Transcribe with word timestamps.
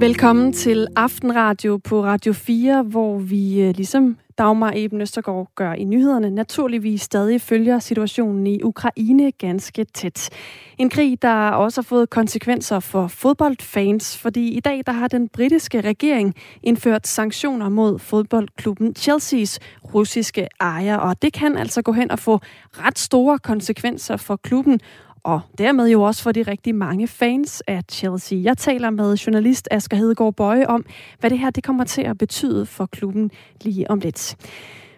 Velkommen 0.00 0.52
til 0.52 0.86
Aftenradio 0.96 1.76
på 1.76 2.04
Radio 2.04 2.32
4, 2.32 2.82
hvor 2.82 3.18
vi 3.18 3.60
øh, 3.60 3.74
ligesom 3.76 4.18
Dagmar 4.38 4.72
Eben 4.76 5.00
Østergaard 5.00 5.50
gør 5.54 5.72
i 5.72 5.84
nyhederne, 5.84 6.30
naturligvis 6.30 7.02
stadig 7.02 7.40
følger 7.40 7.78
situationen 7.78 8.46
i 8.46 8.62
Ukraine 8.62 9.32
ganske 9.32 9.84
tæt. 9.84 10.30
En 10.78 10.90
krig, 10.90 11.22
der 11.22 11.50
også 11.50 11.80
har 11.80 11.86
fået 11.86 12.10
konsekvenser 12.10 12.80
for 12.80 13.06
fodboldfans, 13.06 14.18
fordi 14.18 14.48
i 14.48 14.60
dag 14.60 14.82
der 14.86 14.92
har 14.92 15.08
den 15.08 15.28
britiske 15.28 15.80
regering 15.80 16.34
indført 16.62 17.06
sanktioner 17.06 17.68
mod 17.68 17.98
fodboldklubben 17.98 18.94
Chelseas 18.94 19.58
russiske 19.94 20.48
ejer, 20.60 20.96
og 20.96 21.22
det 21.22 21.32
kan 21.32 21.56
altså 21.56 21.82
gå 21.82 21.92
hen 21.92 22.10
og 22.10 22.18
få 22.18 22.40
ret 22.72 22.98
store 22.98 23.38
konsekvenser 23.38 24.16
for 24.16 24.36
klubben, 24.36 24.80
og 25.22 25.40
dermed 25.58 25.88
jo 25.88 26.02
også 26.02 26.22
for 26.22 26.32
de 26.32 26.42
rigtig 26.42 26.74
mange 26.74 27.08
fans 27.08 27.62
af 27.66 27.82
Chelsea. 27.90 28.38
Jeg 28.42 28.58
taler 28.58 28.90
med 28.90 29.16
journalist 29.16 29.68
Asger 29.70 29.96
Hedegaard 29.96 30.34
Bøje 30.34 30.66
om, 30.66 30.84
hvad 31.20 31.30
det 31.30 31.38
her 31.38 31.50
det 31.50 31.64
kommer 31.64 31.84
til 31.84 32.02
at 32.02 32.18
betyde 32.18 32.66
for 32.66 32.86
klubben 32.86 33.30
lige 33.60 33.90
om 33.90 33.98
lidt. 33.98 34.36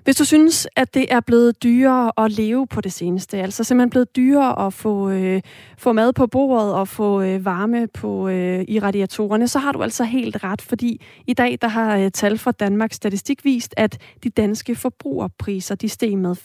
Hvis 0.05 0.17
du 0.17 0.25
synes, 0.25 0.69
at 0.77 0.95
det 0.95 1.13
er 1.13 1.21
blevet 1.21 1.63
dyrere 1.63 2.25
at 2.25 2.31
leve 2.31 2.67
på 2.67 2.81
det 2.81 2.93
seneste, 2.93 3.39
altså 3.39 3.65
simpelthen 3.65 3.91
blevet 3.91 4.17
dyrere 4.17 4.67
at 4.67 4.73
få, 4.73 5.11
øh, 5.11 5.43
få 5.79 5.93
mad 5.93 6.13
på 6.13 6.27
bordet 6.27 6.75
og 6.75 6.89
få 6.89 7.23
øh, 7.23 7.45
varme 7.45 7.87
på 7.87 8.29
øh, 8.29 8.65
i 8.69 8.81
radiatorerne, 8.81 9.49
så 9.49 9.59
har 9.59 9.73
du 9.73 9.83
altså 9.83 10.05
helt 10.05 10.45
ret, 10.45 10.63
fordi 10.63 11.05
i 11.27 11.35
dag 11.35 11.59
der 11.63 11.69
har 11.69 11.97
øh, 11.97 12.11
tal 12.11 12.39
fra 12.39 12.53
Danmarks 12.53 12.97
Statistik 12.97 13.45
vist, 13.45 13.75
at 13.77 13.99
de 14.25 14.31
danske 14.31 14.75
forbrugerpriser 14.75 15.75
de 15.75 15.89
steg 15.89 16.19
med 16.19 16.37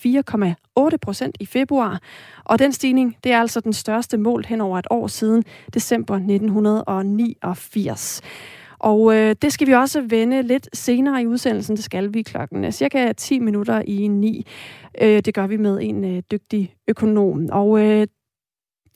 4,8 0.92 0.98
procent 1.02 1.38
i 1.40 1.46
februar, 1.46 2.02
og 2.44 2.60
den 2.60 2.74
stigning 2.74 3.18
det 3.24 3.32
er 3.32 3.40
altså 3.40 3.60
den 3.60 3.74
største 3.74 4.18
mål 4.18 4.46
hen 4.46 4.62
over 4.62 4.80
et 4.80 4.88
år 4.90 5.08
siden 5.08 5.44
december 5.74 6.16
1989. 6.16 8.22
Og 8.80 9.16
øh, 9.16 9.36
det 9.42 9.54
skal 9.54 9.68
vi 9.68 9.74
også 9.74 10.02
vende 10.02 10.42
lidt 10.42 10.70
senere 10.74 11.22
i 11.22 11.28
udsendelsen. 11.28 11.76
Det 11.76 11.84
skal 11.84 12.14
vi 12.14 12.22
klokken 12.22 12.66
øh, 12.66 12.72
cirka 12.72 13.12
10 13.14 13.40
minutter 13.40 13.82
i 13.88 14.08
9. 14.08 14.46
Øh, 15.02 15.22
det 15.26 15.34
gør 15.34 15.48
vi 15.48 15.58
med 15.58 15.80
en 15.82 16.04
øh, 16.06 16.24
dygtig 16.32 16.76
økonom. 16.88 17.50
Og 17.52 17.80
øh, 17.80 18.08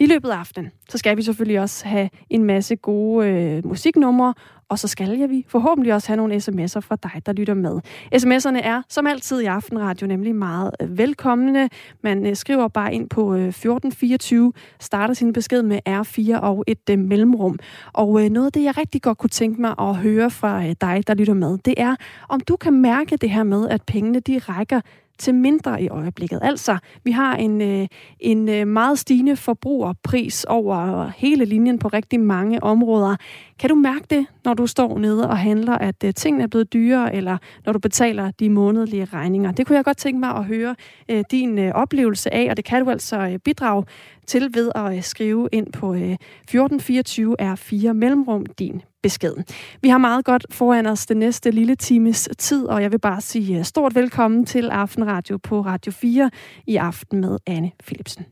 i 0.01 0.05
løbet 0.05 0.29
af 0.29 0.35
aftenen, 0.35 0.71
så 0.89 0.97
skal 0.97 1.17
vi 1.17 1.21
selvfølgelig 1.21 1.59
også 1.59 1.87
have 1.87 2.09
en 2.29 2.43
masse 2.43 2.75
gode 2.75 3.27
øh, 3.27 3.65
musiknumre, 3.67 4.33
og 4.69 4.79
så 4.79 4.87
skal 4.87 5.17
jeg 5.17 5.29
vi 5.29 5.45
forhåbentlig 5.47 5.93
også 5.93 6.07
have 6.07 6.17
nogle 6.17 6.35
sms'er 6.35 6.79
fra 6.79 6.95
dig, 7.03 7.21
der 7.25 7.33
lytter 7.33 7.53
med. 7.53 7.79
SMS'erne 8.15 8.67
er 8.67 8.81
som 8.89 9.07
altid 9.07 9.41
i 9.41 9.45
Aftenradio 9.45 10.07
nemlig 10.07 10.35
meget 10.35 10.71
øh, 10.81 10.97
velkomne. 10.97 11.69
Man 12.03 12.25
øh, 12.25 12.35
skriver 12.35 12.67
bare 12.67 12.93
ind 12.93 13.09
på 13.09 13.33
øh, 13.33 13.47
1424, 13.47 14.53
starter 14.79 15.13
sin 15.13 15.33
besked 15.33 15.61
med 15.63 15.79
R4 15.89 16.39
og 16.39 16.63
et 16.67 16.89
øh, 16.89 16.99
mellemrum. 16.99 17.59
Og 17.93 18.23
øh, 18.23 18.29
noget 18.29 18.45
af 18.45 18.51
det, 18.51 18.63
jeg 18.63 18.77
rigtig 18.77 19.01
godt 19.01 19.17
kunne 19.17 19.29
tænke 19.29 19.61
mig 19.61 19.75
at 19.79 19.95
høre 19.95 20.29
fra 20.29 20.65
øh, 20.65 20.75
dig, 20.81 21.03
der 21.07 21.13
lytter 21.13 21.33
med, 21.33 21.57
det 21.57 21.73
er, 21.77 21.95
om 22.29 22.39
du 22.39 22.55
kan 22.55 22.73
mærke 22.73 23.17
det 23.17 23.29
her 23.29 23.43
med, 23.43 23.69
at 23.69 23.81
pengene 23.87 24.19
de 24.19 24.37
rækker 24.39 24.81
til 25.21 25.35
mindre 25.35 25.81
i 25.83 25.89
øjeblikket. 25.89 26.39
Altså, 26.41 26.77
vi 27.03 27.11
har 27.11 27.35
en, 27.35 27.61
øh, 27.61 27.87
en 28.19 28.49
øh, 28.49 28.67
meget 28.67 28.99
stigende 28.99 29.35
forbrugerpris 29.35 30.43
over 30.43 31.11
hele 31.17 31.45
linjen 31.45 31.79
på 31.79 31.87
rigtig 31.87 32.19
mange 32.19 32.63
områder. 32.63 33.15
Kan 33.59 33.69
du 33.69 33.75
mærke 33.75 34.05
det, 34.09 34.25
når 34.45 34.53
du 34.53 34.67
står 34.67 34.97
nede 34.97 35.29
og 35.29 35.37
handler, 35.37 35.73
at 35.73 36.03
øh, 36.03 36.13
tingene 36.13 36.43
er 36.43 36.47
blevet 36.47 36.73
dyrere, 36.73 37.15
eller 37.15 37.37
når 37.65 37.73
du 37.73 37.79
betaler 37.79 38.31
de 38.31 38.49
månedlige 38.49 39.05
regninger? 39.05 39.51
Det 39.51 39.67
kunne 39.67 39.75
jeg 39.75 39.85
godt 39.85 39.97
tænke 39.97 40.19
mig 40.19 40.35
at 40.35 40.45
høre 40.45 40.75
øh, 41.09 41.23
din 41.31 41.59
øh, 41.59 41.71
oplevelse 41.71 42.33
af, 42.33 42.47
og 42.49 42.57
det 42.57 42.65
kan 42.65 42.85
du 42.85 42.91
altså 42.91 43.39
bidrage 43.45 43.85
til 44.27 44.49
ved 44.53 44.71
at 44.75 45.03
skrive 45.03 45.49
ind 45.51 45.71
på 45.71 45.93
1424 45.93 47.35
R4 47.41 47.93
mellemrum 47.93 48.45
din 48.45 48.81
besked. 49.03 49.33
Vi 49.81 49.89
har 49.89 49.97
meget 49.97 50.25
godt 50.25 50.45
foran 50.51 50.85
os 50.85 51.05
den 51.05 51.17
næste 51.17 51.51
lille 51.51 51.75
times 51.75 52.29
tid, 52.37 52.65
og 52.65 52.81
jeg 52.81 52.91
vil 52.91 52.99
bare 52.99 53.21
sige 53.21 53.57
øh, 53.59 53.63
stort 53.65 53.95
velkommen 53.95 54.45
til 54.45 54.69
Aftenradio 54.69 55.37
på 55.37 55.61
Radio 55.61 55.91
4 55.91 56.29
i 56.67 56.75
aften 56.75 57.21
med 57.21 57.37
Anne 57.47 57.71
Philipsen. 57.85 58.25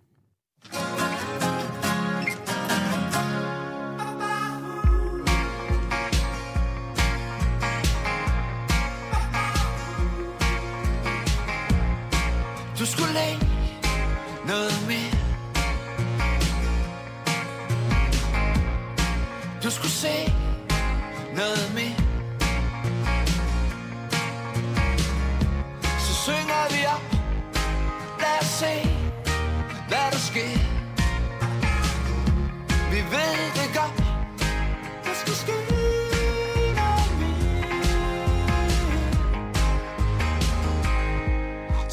Du 12.80 12.86
skulle 12.86 13.14
læ- 13.14 13.39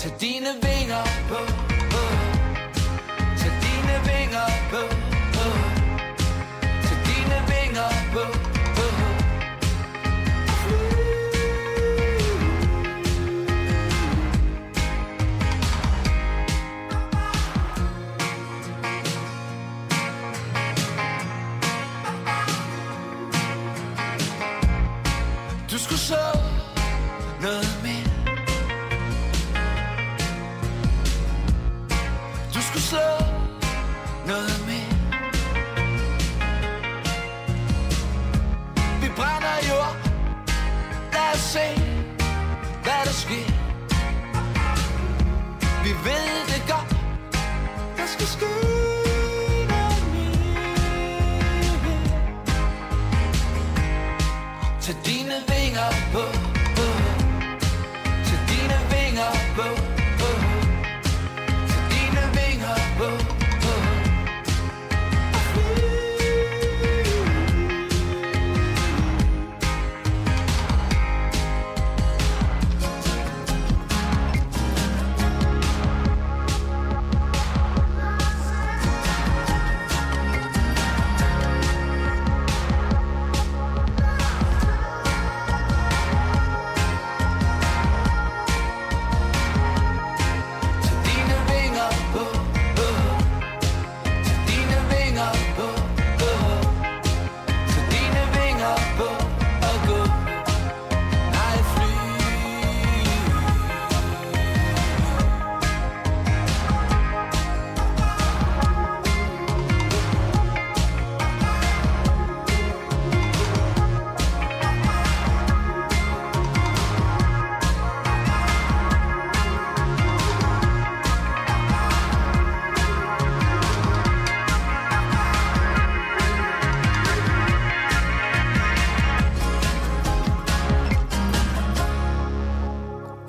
Tag 0.06 0.20
dine 0.20 0.52
vinger. 0.62 1.04
på, 1.28 1.65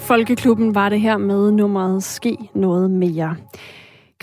Folkeklubben 0.08 0.76
var 0.76 0.90
det 0.90 1.02
her 1.02 1.18
med 1.18 1.52
nummeret 1.52 2.04
Ske 2.04 2.38
noget 2.54 2.92
mere. 2.92 3.36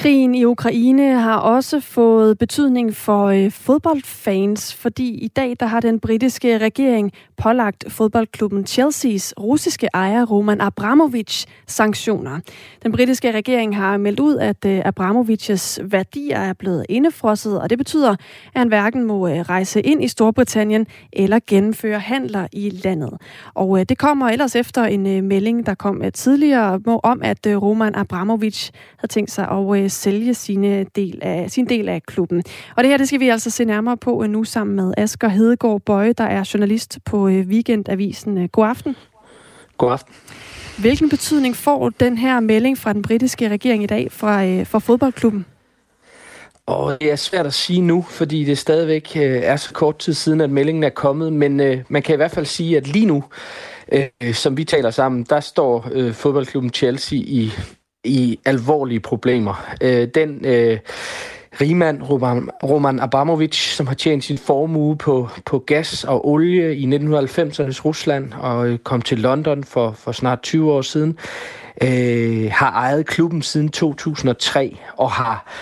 Krigen 0.05 0.35
i 0.35 0.45
Ukraine 0.45 1.21
har 1.21 1.37
også 1.37 1.81
fået 1.81 2.39
betydning 2.39 2.97
for 2.97 3.27
øh, 3.27 3.51
fodboldfans, 3.51 4.75
fordi 4.75 5.09
i 5.09 5.29
dag 5.29 5.57
der 5.61 5.67
har 5.67 5.81
den 5.81 6.01
britiske 6.01 6.59
regering 6.59 7.13
pålagt 7.37 7.85
fodboldklubben 7.89 8.67
Chelseas 8.67 9.35
russiske 9.41 9.89
ejer 9.95 10.25
Roman 10.25 10.61
Abramovich 10.61 11.47
sanktioner. 11.67 12.41
Den 12.83 12.93
britiske 12.93 13.33
regering 13.33 13.77
har 13.77 13.97
meldt 13.97 14.21
ud, 14.21 14.37
at 14.37 14.65
øh, 14.67 14.83
Abramoviches 14.85 15.81
værdier 15.85 16.39
er 16.39 16.53
blevet 16.53 16.87
indefrosset, 16.89 17.61
og 17.61 17.71
det 17.71 17.79
betyder, 17.79 18.11
at 18.11 18.19
han 18.55 18.69
hverken 18.69 19.05
må 19.05 19.29
øh, 19.29 19.41
rejse 19.41 19.81
ind 19.81 20.05
i 20.05 20.09
Storbritannien 20.09 20.87
eller 21.13 21.39
gennemføre 21.47 21.99
handler 21.99 22.47
i 22.53 22.71
landet. 22.71 23.11
Og 23.55 23.81
øh, 23.81 23.87
det 23.89 23.99
kommer 23.99 24.29
ellers 24.29 24.57
efter 24.57 24.85
en 24.85 25.07
øh, 25.07 25.25
melding, 25.25 25.67
der 25.67 25.75
kom 25.75 26.03
øh, 26.03 26.13
tidligere 26.13 26.81
om, 27.03 27.23
at 27.23 27.47
øh, 27.47 27.63
Roman 27.63 27.95
Abramovich 27.95 28.71
havde 28.97 29.13
tænkt 29.13 29.31
sig 29.31 29.49
at 29.49 29.79
øh, 29.79 29.91
sælge 29.95 30.35
sine 30.35 30.85
del 30.97 31.19
af, 31.23 31.51
sin 31.51 31.69
del 31.69 31.89
af 31.89 32.03
klubben. 32.03 32.43
Og 32.77 32.85
det 32.85 32.91
her, 32.91 32.97
det 32.97 33.09
skal 33.09 33.21
vi 33.21 33.29
altså 33.29 33.51
se 33.51 33.65
nærmere 33.65 33.97
på 33.97 34.23
øh, 34.23 34.31
nu 34.31 34.45
sammen 34.45 34.77
med 34.77 34.95
Asger 34.97 35.29
Hedegaard 35.29 35.81
Bøje, 35.81 36.13
der 36.13 36.25
er 36.25 36.51
journalist 36.55 36.99
på 37.05 37.29
øh, 37.29 37.47
Weekendavisen. 37.47 38.39
Øh, 38.39 38.49
god 38.49 38.67
aften. 38.67 38.97
God 39.79 39.93
aften. 39.93 40.15
Hvilken 40.79 41.09
betydning 41.09 41.57
får 41.57 41.89
den 41.89 42.19
her 42.19 42.41
melding 42.41 42.79
fra 42.79 42.93
den 42.93 43.03
britiske 43.03 43.49
regering 43.49 43.83
i 43.83 43.87
dag 43.87 44.13
fra, 44.13 44.63
for 44.63 44.79
fodboldklubben? 44.79 45.47
Og 46.67 46.97
det 47.01 47.13
er 47.13 47.17
svært 47.17 47.47
at 47.47 47.55
sige 47.55 47.81
nu, 47.81 48.03
fordi 48.03 48.45
det 48.45 48.59
stadigvæk 48.59 49.17
er 49.17 49.57
så 49.57 49.73
kort 49.73 49.99
tid 49.99 50.15
siden, 50.15 50.41
at 50.41 50.51
meldingen 50.51 50.85
er 50.85 50.89
kommet. 50.89 51.33
Men 51.33 51.57
man 51.89 52.03
kan 52.03 52.15
i 52.15 52.17
hvert 52.17 52.31
fald 52.31 52.47
sige, 52.47 52.77
at 52.77 52.87
lige 52.87 53.07
nu, 53.07 53.25
som 54.33 54.57
vi 54.57 54.65
taler 54.65 54.91
sammen, 54.91 55.27
der 55.31 55.41
står 55.41 55.91
fodboldklubben 56.13 56.71
Chelsea 56.71 57.19
i 57.19 57.53
i 58.05 58.39
alvorlige 58.45 59.01
problemer. 59.01 59.67
Øh, 59.81 60.09
den 60.15 60.47
øh, 60.47 60.79
rigmand, 61.61 62.03
Roman, 62.03 62.51
Roman 62.63 63.01
Abramovich, 63.01 63.77
som 63.77 63.87
har 63.87 63.95
tjent 63.95 64.25
sin 64.25 64.39
formue 64.39 64.97
på, 64.97 65.29
på 65.47 65.59
gas 65.59 66.05
og 66.05 66.29
olie 66.29 66.77
i 66.77 66.85
1990'ernes 66.85 67.85
Rusland 67.85 68.33
og 68.33 68.69
øh, 68.69 68.79
kom 68.79 69.03
til 69.03 69.19
London 69.19 69.65
for, 69.65 69.93
for 69.93 70.13
snart 70.13 70.43
20 70.43 70.73
år 70.73 70.83
siden, 70.83 71.19
øh, 71.83 72.51
har 72.53 72.71
ejet 72.71 73.07
klubben 73.07 73.43
siden 73.43 73.69
2003 73.69 74.79
og 74.97 75.11
har 75.11 75.53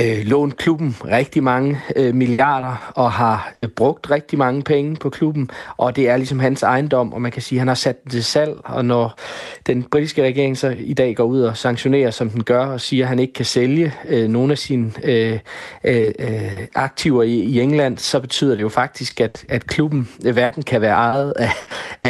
øh, 0.00 0.18
lånt 0.24 0.56
klubben 0.56 0.96
rigtig 1.04 1.42
mange 1.42 1.80
øh, 1.96 2.14
milliarder 2.14 2.92
og 2.94 3.12
har 3.12 3.52
øh, 3.62 3.68
brugt 3.68 4.10
rigtig 4.10 4.38
mange 4.38 4.62
penge 4.62 4.96
på 4.96 5.10
klubben, 5.10 5.50
og 5.76 5.96
det 5.96 6.08
er 6.08 6.16
ligesom 6.16 6.38
hans 6.38 6.62
ejendom, 6.62 7.12
og 7.12 7.22
man 7.22 7.32
kan 7.32 7.42
sige, 7.42 7.56
at 7.56 7.60
han 7.60 7.68
har 7.68 7.74
sat 7.74 8.02
den 8.02 8.10
til 8.10 8.24
salg, 8.24 8.54
og 8.64 8.84
når 8.84 9.18
den 9.66 9.82
britiske 9.82 10.22
regering 10.22 10.58
så 10.58 10.74
i 10.78 10.92
dag 10.92 11.16
går 11.16 11.24
ud 11.24 11.40
og 11.40 11.56
sanktionerer, 11.56 12.10
som 12.10 12.30
den 12.30 12.44
gør, 12.44 12.66
og 12.66 12.80
siger, 12.80 13.04
at 13.04 13.08
han 13.08 13.18
ikke 13.18 13.32
kan 13.32 13.44
sælge 13.44 13.94
øh, 14.08 14.28
nogle 14.28 14.52
af 14.52 14.58
sine 14.58 14.92
øh, 15.04 15.38
øh, 15.84 16.12
øh 16.18 16.66
aktiver 16.74 17.22
i, 17.22 17.34
i 17.34 17.60
England, 17.60 17.98
så 17.98 18.20
betyder 18.20 18.54
det 18.54 18.62
jo 18.62 18.68
faktisk, 18.68 19.20
at, 19.20 19.44
at 19.48 19.66
klubben 19.66 20.08
hverken 20.20 20.62
kan 20.62 20.80
være 20.80 20.94
ejet 20.94 21.32
af, 21.36 21.50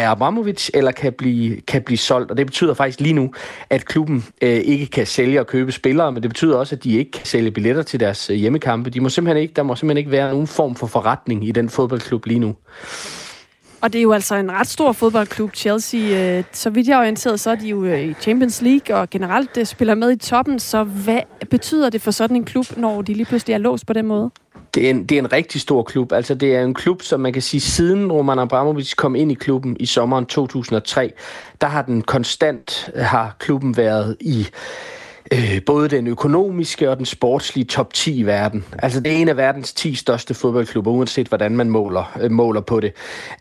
af 0.01 0.11
Abramovic, 0.11 0.71
eller 0.75 0.93
kan 0.93 1.13
blive, 1.13 1.61
kan 1.61 1.83
blive 1.83 1.99
solgt, 1.99 2.31
og 2.31 2.37
det 2.37 2.47
betyder 2.47 2.75
faktisk 2.75 3.01
lige 3.01 3.13
nu, 3.13 3.33
at 3.71 3.85
klubben 3.85 4.25
øh, 4.43 4.51
ikke 4.51 4.87
kan 4.87 5.07
sælge 5.07 5.41
og 5.41 5.47
købe 5.47 5.73
spillere, 5.73 6.13
men 6.13 6.23
det 6.23 6.31
betyder 6.31 6.57
også, 6.57 6.75
at 6.75 6.85
de 6.85 6.99
ikke 6.99 7.11
kan 7.11 7.27
sælge 7.27 7.51
billetter 7.51 7.83
til 7.83 8.01
deres 8.01 8.31
øh, 8.31 8.37
hjemmekampe. 8.37 8.91
De 8.91 9.01
må 9.01 9.09
simpelthen 9.09 9.43
ikke, 9.43 9.55
der 9.55 9.63
må 9.63 9.77
simpelthen 9.77 9.99
ikke 9.99 10.11
være 10.11 10.31
nogen 10.31 10.47
form 10.47 10.75
for 10.75 10.87
forretning 10.87 11.49
i 11.49 11.53
den 11.53 11.69
fodboldklub 11.69 12.27
lige 12.27 12.39
nu. 12.39 12.57
Og 13.81 13.93
det 13.93 13.99
er 13.99 14.03
jo 14.03 14.13
altså 14.13 14.35
en 14.35 14.53
ret 14.53 14.67
stor 14.67 14.93
fodboldklub, 14.93 15.55
Chelsea. 15.55 16.39
Øh, 16.39 16.45
så 16.53 16.71
vidt 16.71 16.89
jeg 16.89 16.95
er 16.95 17.01
orienteret, 17.01 17.41
så 17.41 17.51
er 17.51 17.55
de 17.55 17.69
jo 17.69 17.85
øh, 17.85 18.01
i 18.01 18.15
Champions 18.15 18.63
League 18.63 18.97
og 18.97 19.11
generelt 19.11 19.69
spiller 19.69 19.95
med 19.95 20.13
i 20.13 20.17
toppen. 20.17 20.59
Så 20.59 20.85
hvad 20.85 21.21
betyder 21.51 21.91
det 21.91 22.03
for 22.03 22.11
sådan 22.11 22.37
en 22.37 22.45
klub, 22.45 22.67
når 22.77 23.03
de 23.03 23.15
lige 23.15 23.27
pludselig 23.27 23.55
er 23.55 23.59
låst 23.59 23.87
på 23.87 23.93
den 23.93 24.07
måde? 24.07 24.31
Det 24.77 24.87
er, 24.87 24.91
en, 24.91 25.05
det 25.05 25.15
er 25.15 25.19
en 25.19 25.33
rigtig 25.33 25.61
stor 25.61 25.83
klub. 25.83 26.13
Altså, 26.13 26.35
det 26.35 26.57
er 26.57 26.63
en 26.63 26.75
klub, 26.75 27.03
som 27.03 27.21
man 27.21 27.33
kan 27.33 27.43
sige, 27.43 27.61
siden 27.61 28.13
Roman 28.13 28.39
Abramovich 28.39 28.97
kom 28.97 29.15
ind 29.15 29.33
i 29.33 29.35
klubben 29.35 29.77
i 29.81 29.87
sommeren 29.87 30.27
2003, 30.27 31.13
der 31.61 31.67
har 31.67 31.83
den 31.83 32.03
konstant, 32.03 32.91
har 32.97 33.37
klubben 33.39 33.77
været 33.77 34.17
i 34.21 34.47
øh, 35.33 35.61
både 35.67 35.89
den 35.89 36.07
økonomiske 36.07 36.91
og 36.91 36.97
den 36.97 37.07
sportslige 37.07 37.65
top 37.65 37.93
10 37.93 38.19
i 38.19 38.23
verden. 38.23 38.65
Altså 38.79 39.01
det 39.01 39.13
er 39.13 39.17
en 39.17 39.29
af 39.29 39.37
verdens 39.37 39.73
10 39.73 39.95
største 39.95 40.35
fodboldklubber, 40.35 40.91
uanset 40.91 41.29
hvordan 41.29 41.57
man 41.57 41.71
måler, 41.71 42.19
øh, 42.21 42.31
måler 42.31 42.61
på 42.61 42.81
det. 42.81 42.93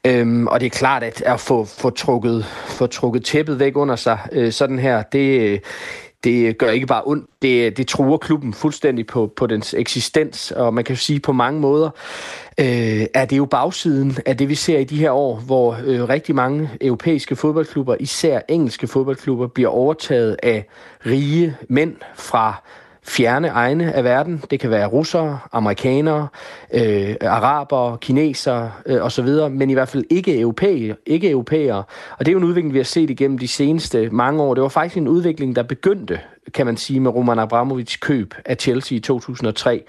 Øhm, 0.07 0.47
og 0.47 0.59
det 0.59 0.65
er 0.65 0.69
klart, 0.69 1.03
at 1.03 1.21
at 1.21 1.39
få, 1.39 1.65
få, 1.65 1.89
trukket, 1.89 2.45
få 2.65 2.87
trukket 2.87 3.25
tæppet 3.25 3.59
væk 3.59 3.77
under 3.77 3.95
sig, 3.95 4.19
øh, 4.31 4.51
sådan 4.51 4.79
her, 4.79 5.03
det, 5.03 5.61
det 6.25 6.57
gør 6.57 6.69
ikke 6.69 6.87
bare 6.87 7.01
ondt, 7.05 7.29
det, 7.41 7.77
det 7.77 7.87
truer 7.87 8.17
klubben 8.17 8.53
fuldstændig 8.53 9.07
på, 9.07 9.33
på 9.35 9.47
dens 9.47 9.73
eksistens, 9.73 10.51
og 10.51 10.73
man 10.73 10.83
kan 10.83 10.95
sige 10.95 11.19
på 11.19 11.33
mange 11.33 11.59
måder, 11.59 11.89
øh, 12.59 13.05
er 13.13 13.25
det 13.25 13.37
jo 13.37 13.45
bagsiden 13.45 14.17
af 14.25 14.37
det, 14.37 14.49
vi 14.49 14.55
ser 14.55 14.79
i 14.79 14.83
de 14.83 14.97
her 14.97 15.11
år, 15.11 15.35
hvor 15.35 15.77
øh, 15.85 16.09
rigtig 16.09 16.35
mange 16.35 16.69
europæiske 16.81 17.35
fodboldklubber, 17.35 17.95
især 17.99 18.39
engelske 18.47 18.87
fodboldklubber, 18.87 19.47
bliver 19.47 19.69
overtaget 19.69 20.37
af 20.43 20.65
rige 21.05 21.57
mænd 21.69 21.95
fra 22.15 22.63
fjerne 23.07 23.47
egne 23.47 23.93
af 23.93 24.03
verden. 24.03 24.43
Det 24.51 24.59
kan 24.59 24.69
være 24.69 24.87
russere, 24.87 25.39
amerikanere, 25.51 26.27
øh, 26.73 27.15
arabere, 27.21 27.97
kinesere 28.01 28.71
øh, 28.85 29.05
osv., 29.05 29.27
men 29.51 29.69
i 29.69 29.73
hvert 29.73 29.89
fald 29.89 30.03
ikke 30.09 30.39
europæere, 30.39 30.95
ikke 31.05 31.29
europæere. 31.29 31.83
Og 32.17 32.25
det 32.25 32.27
er 32.27 32.31
jo 32.31 32.37
en 32.37 32.43
udvikling, 32.43 32.73
vi 32.73 32.79
har 32.79 32.83
set 32.83 33.09
igennem 33.09 33.37
de 33.37 33.47
seneste 33.47 34.09
mange 34.09 34.43
år. 34.43 34.53
Det 34.53 34.63
var 34.63 34.69
faktisk 34.69 34.97
en 34.97 35.07
udvikling, 35.07 35.55
der 35.55 35.63
begyndte 35.63 36.19
kan 36.53 36.65
man 36.65 36.77
sige, 36.77 36.99
med 36.99 37.11
Roman 37.11 37.39
Abramovic 37.39 37.99
køb 37.99 38.33
af 38.45 38.57
Chelsea 38.59 38.97
i 38.97 38.99
2003. 38.99 39.83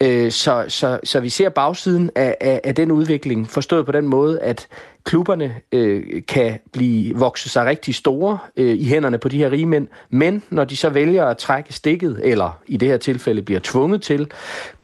Øh, 0.00 0.30
så, 0.30 0.64
så, 0.68 1.00
så 1.04 1.20
vi 1.20 1.28
ser 1.28 1.48
bagsiden 1.48 2.10
af, 2.14 2.36
af, 2.40 2.60
af 2.64 2.74
den 2.74 2.90
udvikling, 2.90 3.50
forstået 3.50 3.86
på 3.86 3.92
den 3.92 4.08
måde, 4.08 4.40
at 4.40 4.68
klubberne 5.04 5.54
øh, 5.72 6.22
kan 6.28 6.58
blive 6.72 7.16
vokse 7.16 7.48
sig 7.48 7.66
rigtig 7.66 7.94
store 7.94 8.38
øh, 8.56 8.76
i 8.76 8.84
hænderne 8.84 9.18
på 9.18 9.28
de 9.28 9.38
her 9.38 9.50
rige 9.50 9.66
mænd, 9.66 9.88
men 10.10 10.42
når 10.50 10.64
de 10.64 10.76
så 10.76 10.88
vælger 10.88 11.26
at 11.26 11.38
trække 11.38 11.72
stikket, 11.72 12.20
eller 12.22 12.60
i 12.66 12.76
det 12.76 12.88
her 12.88 12.96
tilfælde 12.96 13.42
bliver 13.42 13.60
tvunget 13.62 14.02
til, 14.02 14.30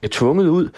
bliver 0.00 0.10
tvunget 0.10 0.48
ud, 0.48 0.68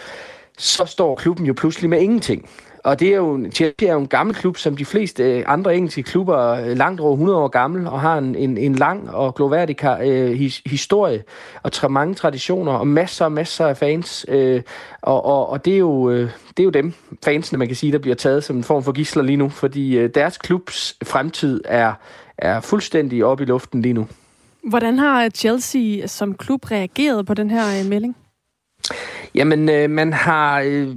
så 0.59 0.85
står 0.85 1.15
klubben 1.15 1.47
jo 1.47 1.53
pludselig 1.53 1.91
med 1.91 2.01
ingenting. 2.01 2.49
Og 2.85 3.01
det 3.01 3.09
er 3.09 3.17
jo, 3.17 3.47
Chelsea 3.55 3.89
er 3.89 3.93
jo 3.93 3.99
en 3.99 4.07
gammel 4.07 4.37
klub, 4.37 4.57
som 4.57 4.77
de 4.77 4.85
fleste 4.85 5.23
øh, 5.23 5.45
andre 5.47 5.77
engelske 5.77 6.03
klubber 6.03 6.55
er 6.55 6.75
langt 6.75 7.01
over 7.01 7.13
100 7.13 7.39
år 7.39 7.49
gammel, 7.49 7.87
og 7.87 8.01
har 8.01 8.19
en, 8.19 8.35
en, 8.35 8.59
en 8.59 8.75
lang 8.75 9.11
og 9.11 9.35
gloværdig 9.35 9.77
øh, 9.85 10.33
his, 10.33 10.63
historie, 10.67 11.23
og 11.63 11.73
tra, 11.73 11.89
mange 11.89 12.15
traditioner, 12.15 12.73
og 12.73 12.87
masser 12.87 13.25
og 13.25 13.33
masser 13.33 13.67
af 13.67 13.77
fans. 13.77 14.27
Øh, 14.29 14.63
og, 15.03 15.25
og, 15.25 15.49
og 15.49 15.65
det, 15.65 15.75
er 15.75 15.79
jo, 15.79 16.11
øh, 16.11 16.31
det 16.57 16.63
er 16.63 16.65
jo 16.65 16.71
dem, 16.71 16.93
fansene, 17.25 17.59
man 17.59 17.69
kan 17.69 17.77
sige, 17.77 17.93
der 17.93 17.99
bliver 17.99 18.17
taget 18.17 18.45
som 18.45 18.57
en 18.57 18.65
form 18.65 18.83
for 18.83 18.93
gisler 18.93 19.23
lige 19.23 19.37
nu, 19.37 19.49
fordi 19.49 19.99
øh, 19.99 20.11
deres 20.15 20.39
klubs 20.39 20.97
fremtid 21.05 21.61
er, 21.65 21.93
er 22.39 22.61
fuldstændig 22.61 23.25
oppe 23.25 23.45
i 23.45 23.47
luften 23.47 23.83
lige 23.83 23.93
nu. 23.93 24.07
Hvordan 24.63 24.99
har 24.99 25.29
Chelsea 25.29 26.07
som 26.07 26.35
klub 26.35 26.71
reageret 26.71 27.27
på 27.27 27.35
den 27.35 27.51
her 27.51 27.81
øh, 27.81 27.91
melding? 27.91 28.17
Jamen, 29.35 29.69
øh, 29.69 29.91
man 29.91 30.13
har 30.13 30.61
øh, 30.61 30.89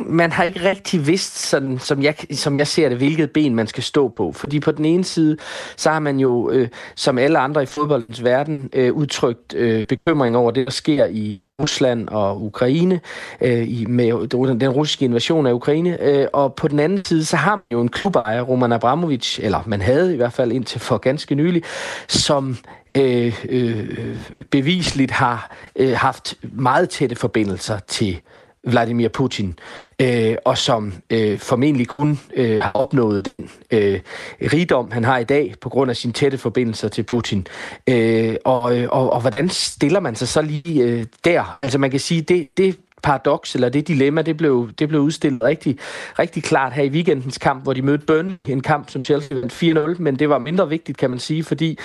man 0.00 0.32
har 0.32 0.44
ikke 0.44 0.68
rigtig 0.68 1.06
vidst, 1.06 1.38
sådan, 1.38 1.78
som, 1.78 2.02
jeg, 2.02 2.14
som 2.32 2.58
jeg 2.58 2.66
ser 2.66 2.88
det, 2.88 2.98
hvilket 2.98 3.30
ben 3.30 3.54
man 3.54 3.66
skal 3.66 3.82
stå 3.82 4.08
på. 4.08 4.32
Fordi 4.32 4.60
på 4.60 4.72
den 4.72 4.84
ene 4.84 5.04
side, 5.04 5.36
så 5.76 5.90
har 5.90 6.00
man 6.00 6.20
jo, 6.20 6.50
øh, 6.50 6.68
som 6.94 7.18
alle 7.18 7.38
andre 7.38 7.62
i 7.62 7.66
fodboldens 7.66 8.24
verden, 8.24 8.70
øh, 8.72 8.92
udtrykt 8.92 9.54
øh, 9.54 9.86
bekymring 9.86 10.36
over 10.36 10.50
det, 10.50 10.66
der 10.66 10.72
sker 10.72 11.06
i 11.06 11.40
Rusland 11.62 12.08
og 12.08 12.44
Ukraine 12.44 13.00
øh, 13.40 13.68
i, 13.68 13.86
med 13.88 14.28
den, 14.28 14.60
den 14.60 14.68
russiske 14.68 15.04
invasion 15.04 15.46
af 15.46 15.52
Ukraine. 15.52 16.02
Øh, 16.02 16.26
og 16.32 16.54
på 16.54 16.68
den 16.68 16.78
anden 16.78 17.04
side, 17.04 17.24
så 17.24 17.36
har 17.36 17.50
man 17.50 17.64
jo 17.72 17.80
en 17.80 17.88
klubejer, 17.88 18.42
Roman 18.42 18.72
Abramovic, 18.72 19.38
eller 19.42 19.62
man 19.66 19.80
havde 19.80 20.14
i 20.14 20.16
hvert 20.16 20.32
fald 20.32 20.52
indtil 20.52 20.80
for 20.80 20.98
ganske 20.98 21.34
nylig, 21.34 21.62
som 22.08 22.56
øh, 22.96 23.44
øh, 23.48 24.16
bevisligt 24.50 25.10
har 25.10 25.56
øh, 25.76 25.92
haft 25.96 26.34
meget 26.42 26.90
tætte 26.90 27.16
forbindelser 27.16 27.78
til 27.78 28.20
Vladimir 28.64 29.08
Putin, 29.08 29.58
øh, 30.00 30.36
og 30.44 30.58
som 30.58 30.92
øh, 31.10 31.38
formentlig 31.38 31.88
kun 31.88 32.20
øh, 32.36 32.62
har 32.62 32.70
opnået 32.74 33.28
den 33.36 33.50
øh, 33.70 34.00
rigdom, 34.40 34.90
han 34.90 35.04
har 35.04 35.18
i 35.18 35.24
dag, 35.24 35.54
på 35.60 35.68
grund 35.68 35.90
af 35.90 35.96
sine 35.96 36.12
tætte 36.12 36.38
forbindelser 36.38 36.88
til 36.88 37.02
Putin. 37.02 37.46
Øh, 37.88 38.36
og, 38.44 38.78
øh, 38.78 38.88
og, 38.90 39.12
og 39.12 39.20
hvordan 39.20 39.48
stiller 39.48 40.00
man 40.00 40.16
sig 40.16 40.28
så 40.28 40.42
lige 40.42 40.82
øh, 40.82 41.04
der? 41.24 41.58
Altså 41.62 41.78
man 41.78 41.90
kan 41.90 42.00
sige, 42.00 42.22
det, 42.22 42.48
det 42.56 42.76
paradoks, 43.04 43.54
eller 43.54 43.68
det 43.68 43.88
dilemma, 43.88 44.22
det 44.22 44.36
blev, 44.36 44.70
det 44.78 44.88
blev 44.88 45.00
udstillet 45.00 45.42
rigtig, 45.42 45.78
rigtig 46.18 46.42
klart 46.42 46.72
her 46.72 46.82
i 46.82 46.88
weekendens 46.88 47.38
kamp, 47.38 47.62
hvor 47.62 47.72
de 47.72 47.82
mødte 47.82 48.06
Burnley, 48.06 48.36
en 48.48 48.60
kamp, 48.60 48.90
som 48.90 49.04
Chelsea 49.04 49.38
vandt 49.38 49.98
4-0, 49.98 50.02
men 50.02 50.18
det 50.18 50.28
var 50.28 50.38
mindre 50.38 50.68
vigtigt, 50.68 50.98
kan 50.98 51.10
man 51.10 51.18
sige, 51.18 51.44
fordi 51.44 51.78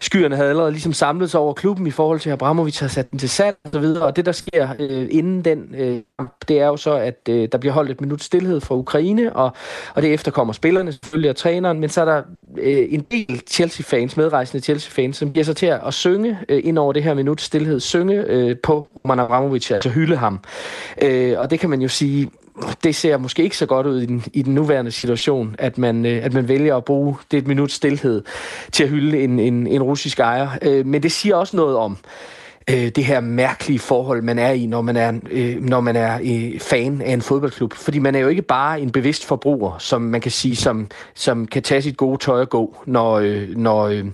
skyerne 0.00 0.36
havde 0.36 0.48
allerede 0.48 0.70
ligesom 0.70 0.92
samlet 0.92 1.30
sig 1.30 1.40
over 1.40 1.52
klubben 1.52 1.86
i 1.86 1.90
forhold 1.90 2.20
til, 2.20 2.30
at 2.30 2.32
Abramovic 2.32 2.78
har 2.78 2.88
sat 2.88 3.10
den 3.10 3.18
til 3.18 3.30
salg 3.30 3.56
og 3.64 3.70
så 3.72 3.78
videre, 3.78 4.04
og 4.04 4.16
det, 4.16 4.26
der 4.26 4.32
sker 4.32 4.68
øh, 4.78 5.08
inden 5.10 5.44
den 5.44 5.74
øh, 5.78 6.00
det 6.48 6.60
er 6.60 6.66
jo 6.66 6.76
så, 6.76 6.94
at 6.94 7.28
øh, 7.28 7.48
der 7.52 7.58
bliver 7.58 7.72
holdt 7.72 7.90
et 7.90 8.00
minut 8.00 8.22
stillhed 8.22 8.60
fra 8.60 8.74
Ukraine, 8.74 9.36
og, 9.36 9.50
og 9.94 10.02
det 10.02 10.14
efterkommer 10.14 10.52
spillerne 10.52 10.92
selvfølgelig 10.92 11.30
og 11.30 11.36
træneren, 11.36 11.80
men 11.80 11.88
så 11.88 12.00
er 12.00 12.04
der 12.04 12.22
øh, 12.58 12.86
en 12.88 13.00
del 13.00 13.42
Chelsea-fans, 13.50 14.16
medrejsende 14.16 14.64
Chelsea-fans, 14.64 15.16
som 15.16 15.32
giver 15.32 15.44
sig 15.44 15.56
til 15.56 15.66
at 15.66 15.94
synge 15.94 16.38
øh, 16.48 16.60
ind 16.64 16.78
over 16.78 16.92
det 16.92 17.02
her 17.02 17.14
minut 17.14 17.40
stillhed, 17.40 17.80
synge 17.80 18.14
øh, 18.14 18.56
på 18.62 18.88
Roman 19.04 19.20
Abramovic, 19.20 19.70
altså 19.70 19.90
hylde 19.90 20.16
ham. 20.16 20.40
Øh, 21.02 21.38
og 21.38 21.50
det 21.50 21.60
kan 21.60 21.70
man 21.70 21.82
jo 21.82 21.88
sige, 21.88 22.30
det 22.84 22.94
ser 22.94 23.16
måske 23.16 23.42
ikke 23.42 23.56
så 23.56 23.66
godt 23.66 23.86
ud 23.86 24.00
i 24.00 24.06
den, 24.06 24.24
i 24.32 24.42
den 24.42 24.54
nuværende 24.54 24.90
situation, 24.90 25.56
at 25.58 25.78
man, 25.78 26.06
øh, 26.06 26.24
at 26.24 26.32
man 26.32 26.48
vælger 26.48 26.76
at 26.76 26.84
bruge 26.84 27.16
det 27.30 27.38
et 27.38 27.46
minut 27.46 27.72
stillhed 27.72 28.22
til 28.72 28.84
at 28.84 28.90
hylde 28.90 29.22
en, 29.22 29.38
en, 29.38 29.66
en 29.66 29.82
russisk 29.82 30.20
ejer. 30.20 30.48
Øh, 30.62 30.86
men 30.86 31.02
det 31.02 31.12
siger 31.12 31.36
også 31.36 31.56
noget 31.56 31.76
om, 31.76 31.92
øh, 31.92 32.41
Øh, 32.70 32.88
det 32.88 33.04
her 33.04 33.20
mærkelige 33.20 33.78
forhold, 33.78 34.22
man 34.22 34.38
er 34.38 34.50
i, 34.50 34.66
når 34.66 34.82
man 34.82 34.96
er, 34.96 35.12
øh, 35.30 35.62
når 35.62 35.80
man 35.80 35.96
er 35.96 36.18
øh, 36.24 36.60
fan 36.60 37.02
af 37.02 37.12
en 37.12 37.22
fodboldklub. 37.22 37.72
Fordi 37.72 37.98
man 37.98 38.14
er 38.14 38.18
jo 38.18 38.28
ikke 38.28 38.42
bare 38.42 38.80
en 38.80 38.90
bevidst 38.90 39.24
forbruger, 39.24 39.78
som 39.78 40.02
man 40.02 40.20
kan 40.20 40.30
sige, 40.30 40.56
som, 40.56 40.88
som 41.14 41.46
kan 41.46 41.62
tage 41.62 41.82
sit 41.82 41.96
gode 41.96 42.18
tøj 42.18 42.40
og 42.40 42.48
gå, 42.48 42.76
når, 42.86 43.12
øh, 43.14 43.48
når, 43.56 43.86
øh, 43.86 44.04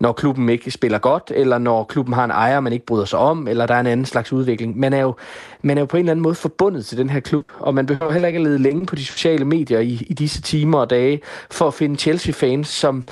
når 0.00 0.12
klubben 0.12 0.48
ikke 0.48 0.70
spiller 0.70 0.98
godt, 0.98 1.32
eller 1.34 1.58
når 1.58 1.84
klubben 1.84 2.14
har 2.14 2.24
en 2.24 2.30
ejer, 2.30 2.60
man 2.60 2.72
ikke 2.72 2.86
bryder 2.86 3.04
sig 3.04 3.18
om, 3.18 3.48
eller 3.48 3.66
der 3.66 3.74
er 3.74 3.80
en 3.80 3.86
anden 3.86 4.06
slags 4.06 4.32
udvikling. 4.32 4.78
Man 4.78 4.92
er 4.92 5.00
jo, 5.00 5.14
man 5.62 5.78
er 5.78 5.82
jo 5.82 5.86
på 5.86 5.96
en 5.96 6.00
eller 6.00 6.12
anden 6.12 6.22
måde 6.22 6.34
forbundet 6.34 6.86
til 6.86 6.98
den 6.98 7.10
her 7.10 7.20
klub, 7.20 7.44
og 7.58 7.74
man 7.74 7.86
behøver 7.86 8.12
heller 8.12 8.28
ikke 8.28 8.38
at 8.38 8.44
lede 8.44 8.58
længe 8.58 8.86
på 8.86 8.94
de 8.94 9.04
sociale 9.04 9.44
medier 9.44 9.80
i, 9.80 10.06
i 10.06 10.14
disse 10.14 10.42
timer 10.42 10.78
og 10.78 10.90
dage, 10.90 11.20
for 11.50 11.66
at 11.66 11.74
finde 11.74 11.96
Chelsea-fans, 11.96 12.68
som 12.68 13.04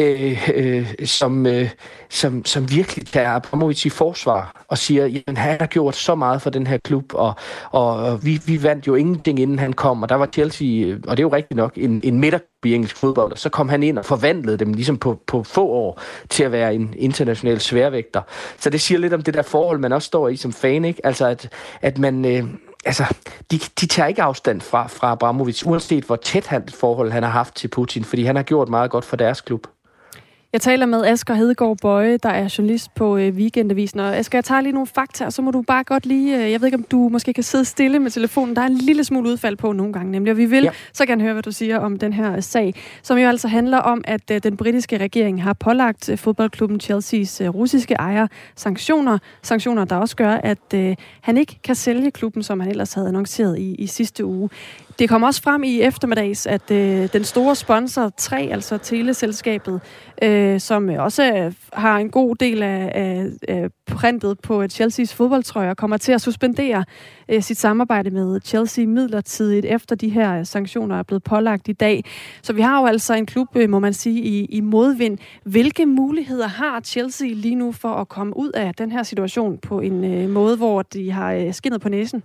øh, 0.00 0.48
øh, 0.54 0.94
som, 1.04 1.46
øh, 1.46 1.70
som, 2.10 2.44
som 2.44 2.70
virkelig 2.70 3.06
tager 3.06 3.30
Abramovic 3.30 3.86
i 3.86 3.88
forsvar 3.88 4.64
og 4.68 4.78
siger, 4.78 5.22
at 5.26 5.38
han 5.38 5.56
har 5.60 5.66
gjort 5.66 5.96
så 5.96 6.14
meget 6.14 6.42
for 6.42 6.50
den 6.50 6.66
her 6.66 6.78
klub, 6.78 7.04
og, 7.14 7.34
og 7.70 8.24
vi, 8.24 8.40
vi 8.46 8.62
vandt 8.62 8.86
jo 8.86 8.94
ingenting, 8.94 9.40
inden 9.40 9.58
han 9.58 9.72
kom, 9.72 10.02
og 10.02 10.08
der 10.08 10.14
var 10.14 10.26
Chelsea, 10.26 10.68
øh, 10.68 11.00
og 11.06 11.16
det 11.16 11.22
er 11.22 11.26
jo 11.26 11.32
rigtigt 11.32 11.56
nok, 11.56 11.72
en, 11.76 12.00
en 12.04 12.20
middag 12.20 12.40
i 12.64 12.74
engelsk 12.74 12.96
fodbold, 12.96 13.32
og 13.32 13.38
så 13.38 13.48
kom 13.48 13.68
han 13.68 13.82
ind 13.82 13.98
og 13.98 14.04
forvandlede 14.04 14.56
dem 14.56 14.72
ligesom 14.72 14.98
på, 14.98 15.20
på 15.26 15.42
få 15.42 15.66
år 15.66 16.00
til 16.28 16.44
at 16.44 16.52
være 16.52 16.74
en 16.74 16.94
international 16.96 17.60
sværvægter. 17.60 18.22
Så 18.58 18.70
det 18.70 18.80
siger 18.80 18.98
lidt 18.98 19.12
om 19.12 19.22
det 19.22 19.34
der 19.34 19.42
forhold, 19.42 19.78
man 19.78 19.92
også 19.92 20.06
står 20.06 20.28
i 20.28 20.36
som 20.36 20.52
fan, 20.52 20.84
ikke? 20.84 21.06
Altså, 21.06 21.26
at, 21.26 21.48
at 21.80 21.98
man... 21.98 22.24
Øh, 22.24 22.44
altså, 22.84 23.04
de, 23.50 23.58
de 23.80 23.86
tager 23.86 24.06
ikke 24.06 24.22
afstand 24.22 24.60
fra, 24.60 24.86
fra 24.86 25.10
Abramovic, 25.10 25.66
uanset 25.66 26.04
hvor 26.04 26.16
tæt 26.16 26.46
han 26.46 26.68
forhold 26.68 27.10
han 27.10 27.22
har 27.22 27.30
haft 27.30 27.54
til 27.54 27.68
Putin, 27.68 28.04
fordi 28.04 28.24
han 28.24 28.36
har 28.36 28.42
gjort 28.42 28.68
meget 28.68 28.90
godt 28.90 29.04
for 29.04 29.16
deres 29.16 29.40
klub. 29.40 29.66
Jeg 30.52 30.60
taler 30.60 30.86
med 30.86 31.04
Asger 31.04 31.34
Hedegaard 31.34 31.78
Bøje, 31.82 32.16
der 32.16 32.28
er 32.28 32.54
journalist 32.58 32.94
på 32.94 33.16
øh, 33.16 33.34
Weekendavisen. 33.34 34.00
Og 34.00 34.16
Asger, 34.16 34.38
jeg 34.38 34.44
tager 34.44 34.60
lige 34.60 34.72
nogle 34.72 34.86
fakta, 34.86 35.24
og 35.26 35.32
så 35.32 35.42
må 35.42 35.50
du 35.50 35.62
bare 35.62 35.84
godt 35.84 36.06
lige... 36.06 36.44
Øh, 36.44 36.50
jeg 36.50 36.60
ved 36.60 36.66
ikke, 36.66 36.76
om 36.76 36.82
du 36.82 37.08
måske 37.08 37.32
kan 37.32 37.44
sidde 37.44 37.64
stille 37.64 37.98
med 37.98 38.10
telefonen. 38.10 38.56
Der 38.56 38.62
er 38.62 38.66
en 38.66 38.76
lille 38.76 39.04
smule 39.04 39.30
udfald 39.30 39.56
på 39.56 39.72
nogle 39.72 39.92
gange, 39.92 40.12
nemlig. 40.12 40.30
Og 40.30 40.36
vi 40.36 40.44
vil 40.44 40.62
ja. 40.62 40.70
så 40.92 41.06
gerne 41.06 41.22
høre, 41.22 41.32
hvad 41.32 41.42
du 41.42 41.52
siger 41.52 41.78
om 41.78 41.98
den 41.98 42.12
her 42.12 42.40
sag, 42.40 42.74
som 43.02 43.18
jo 43.18 43.28
altså 43.28 43.48
handler 43.48 43.78
om, 43.78 44.04
at 44.04 44.30
øh, 44.30 44.42
den 44.42 44.56
britiske 44.56 44.98
regering 44.98 45.42
har 45.42 45.52
pålagt 45.52 46.08
øh, 46.08 46.18
fodboldklubben 46.18 46.80
Chelseas 46.80 47.40
øh, 47.40 47.48
russiske 47.48 47.94
ejer 47.94 48.26
sanktioner. 48.56 49.18
Sanktioner, 49.42 49.84
der 49.84 49.96
også 49.96 50.16
gør, 50.16 50.34
at 50.34 50.74
øh, 50.74 50.96
han 51.20 51.36
ikke 51.36 51.58
kan 51.64 51.74
sælge 51.74 52.10
klubben, 52.10 52.42
som 52.42 52.60
han 52.60 52.70
ellers 52.70 52.94
havde 52.94 53.08
annonceret 53.08 53.58
i, 53.58 53.74
i 53.74 53.86
sidste 53.86 54.24
uge. 54.24 54.50
Det 55.02 55.08
kom 55.08 55.22
også 55.22 55.42
frem 55.42 55.62
i 55.62 55.80
eftermiddags, 55.80 56.46
at 56.46 56.70
øh, 56.70 57.08
den 57.12 57.24
store 57.24 57.56
sponsor 57.56 58.12
3, 58.16 58.48
altså 58.52 58.78
teleselskabet, 58.78 59.80
øh, 60.22 60.60
som 60.60 60.88
også 60.88 61.32
øh, 61.32 61.52
har 61.72 61.98
en 61.98 62.10
god 62.10 62.36
del 62.36 62.62
af, 62.62 62.92
af, 62.94 63.26
af 63.48 63.70
printet 63.86 64.40
på 64.40 64.68
Chelseas 64.68 65.14
fodboldtrøjer, 65.14 65.74
kommer 65.74 65.96
til 65.96 66.12
at 66.12 66.20
suspendere 66.20 66.84
øh, 67.28 67.42
sit 67.42 67.58
samarbejde 67.58 68.10
med 68.10 68.40
Chelsea 68.44 68.86
midlertidigt, 68.86 69.66
efter 69.66 69.96
de 69.96 70.08
her 70.08 70.44
sanktioner 70.44 70.98
er 70.98 71.02
blevet 71.02 71.22
pålagt 71.22 71.68
i 71.68 71.72
dag. 71.72 72.04
Så 72.42 72.52
vi 72.52 72.60
har 72.60 72.80
jo 72.80 72.86
altså 72.86 73.14
en 73.14 73.26
klub, 73.26 73.56
øh, 73.56 73.70
må 73.70 73.78
man 73.78 73.92
sige, 73.92 74.22
i, 74.22 74.44
i 74.44 74.60
modvind. 74.60 75.18
Hvilke 75.44 75.86
muligheder 75.86 76.46
har 76.46 76.80
Chelsea 76.80 77.28
lige 77.28 77.54
nu 77.54 77.72
for 77.72 77.94
at 77.94 78.08
komme 78.08 78.36
ud 78.36 78.50
af 78.50 78.74
den 78.74 78.92
her 78.92 79.02
situation 79.02 79.58
på 79.58 79.80
en 79.80 80.04
øh, 80.04 80.30
måde, 80.30 80.56
hvor 80.56 80.82
de 80.82 81.10
har 81.10 81.32
øh, 81.32 81.54
skinnet 81.54 81.80
på 81.80 81.88
næsen? 81.88 82.22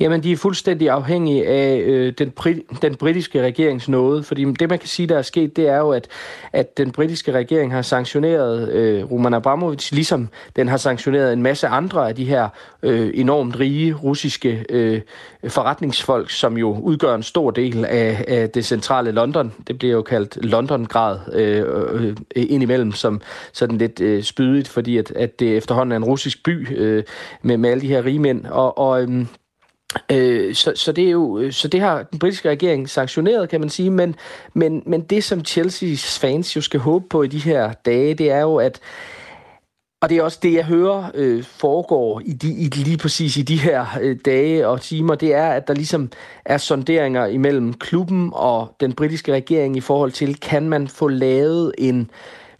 Jamen, 0.00 0.22
de 0.22 0.32
er 0.32 0.36
fuldstændig 0.36 0.90
afhængige 0.90 1.46
af 1.46 1.78
øh, 1.78 2.12
den, 2.18 2.32
den 2.82 2.94
britiske 2.94 3.42
regerings 3.42 3.88
nåde, 3.88 4.22
fordi 4.22 4.44
det, 4.44 4.68
man 4.68 4.78
kan 4.78 4.88
sige, 4.88 5.06
der 5.06 5.18
er 5.18 5.22
sket, 5.22 5.56
det 5.56 5.68
er 5.68 5.76
jo, 5.76 5.90
at, 5.90 6.08
at 6.52 6.78
den 6.78 6.90
britiske 6.90 7.32
regering 7.32 7.72
har 7.72 7.82
sanktioneret 7.82 8.72
øh, 8.72 9.10
Roman 9.10 9.34
Abramovich, 9.34 9.92
ligesom 9.92 10.28
den 10.56 10.68
har 10.68 10.76
sanktioneret 10.76 11.32
en 11.32 11.42
masse 11.42 11.66
andre 11.68 12.08
af 12.08 12.14
de 12.14 12.24
her 12.24 12.48
øh, 12.82 13.10
enormt 13.14 13.60
rige 13.60 13.94
russiske 13.94 14.64
øh, 14.68 15.00
forretningsfolk, 15.48 16.30
som 16.30 16.58
jo 16.58 16.78
udgør 16.80 17.14
en 17.14 17.22
stor 17.22 17.50
del 17.50 17.84
af, 17.84 18.24
af 18.28 18.50
det 18.50 18.64
centrale 18.64 19.10
London. 19.10 19.52
Det 19.66 19.78
bliver 19.78 19.94
jo 19.94 20.02
kaldt 20.02 20.44
London-grad 20.44 21.18
øh, 21.32 21.64
øh, 21.92 22.16
indimellem, 22.36 22.92
som 22.92 23.20
sådan 23.52 23.78
lidt 23.78 24.00
øh, 24.00 24.22
spydigt, 24.22 24.68
fordi 24.68 24.96
at, 24.98 25.10
at 25.10 25.40
det 25.40 25.56
efterhånden 25.56 25.92
er 25.92 25.96
en 25.96 26.04
russisk 26.04 26.44
by 26.44 26.78
øh, 26.78 27.04
med, 27.42 27.56
med 27.56 27.70
alle 27.70 27.80
de 27.80 27.88
her 27.88 28.04
rige 28.04 28.18
mænd. 28.18 28.44
Og, 28.44 28.78
og 28.78 29.02
øh, 29.02 29.26
Øh, 30.12 30.54
så, 30.54 30.72
så, 30.76 30.92
det 30.92 31.04
er 31.04 31.10
jo, 31.10 31.38
øh, 31.38 31.52
så 31.52 31.68
det 31.68 31.80
har 31.80 32.02
den 32.02 32.18
britiske 32.18 32.50
regering 32.50 32.88
sanktioneret, 32.88 33.48
kan 33.48 33.60
man 33.60 33.70
sige, 33.70 33.90
men, 33.90 34.14
men, 34.54 34.82
men 34.86 35.00
det, 35.00 35.24
som 35.24 35.44
Chelseas 35.44 36.18
fans 36.18 36.56
jo 36.56 36.60
skal 36.60 36.80
håbe 36.80 37.04
på 37.10 37.22
i 37.22 37.28
de 37.28 37.38
her 37.38 37.72
dage, 37.72 38.14
det 38.14 38.30
er 38.30 38.40
jo, 38.40 38.56
at 38.56 38.80
og 40.02 40.08
det 40.08 40.18
er 40.18 40.22
også 40.22 40.38
det, 40.42 40.54
jeg 40.54 40.64
hører 40.64 41.10
øh, 41.14 41.44
foregår 41.44 42.20
i, 42.24 42.32
de, 42.32 42.52
i 42.52 42.68
lige 42.68 42.96
præcis 42.96 43.36
i 43.36 43.42
de 43.42 43.56
her 43.56 43.86
øh, 44.00 44.16
dage 44.24 44.68
og 44.68 44.80
timer, 44.80 45.14
det 45.14 45.34
er, 45.34 45.48
at 45.48 45.68
der 45.68 45.74
ligesom 45.74 46.10
er 46.44 46.58
sonderinger 46.58 47.26
imellem 47.26 47.74
klubben 47.74 48.30
og 48.32 48.76
den 48.80 48.92
britiske 48.92 49.32
regering 49.32 49.76
i 49.76 49.80
forhold 49.80 50.12
til, 50.12 50.40
kan 50.40 50.68
man 50.68 50.88
få 50.88 51.08
lavet 51.08 51.74
en 51.78 52.10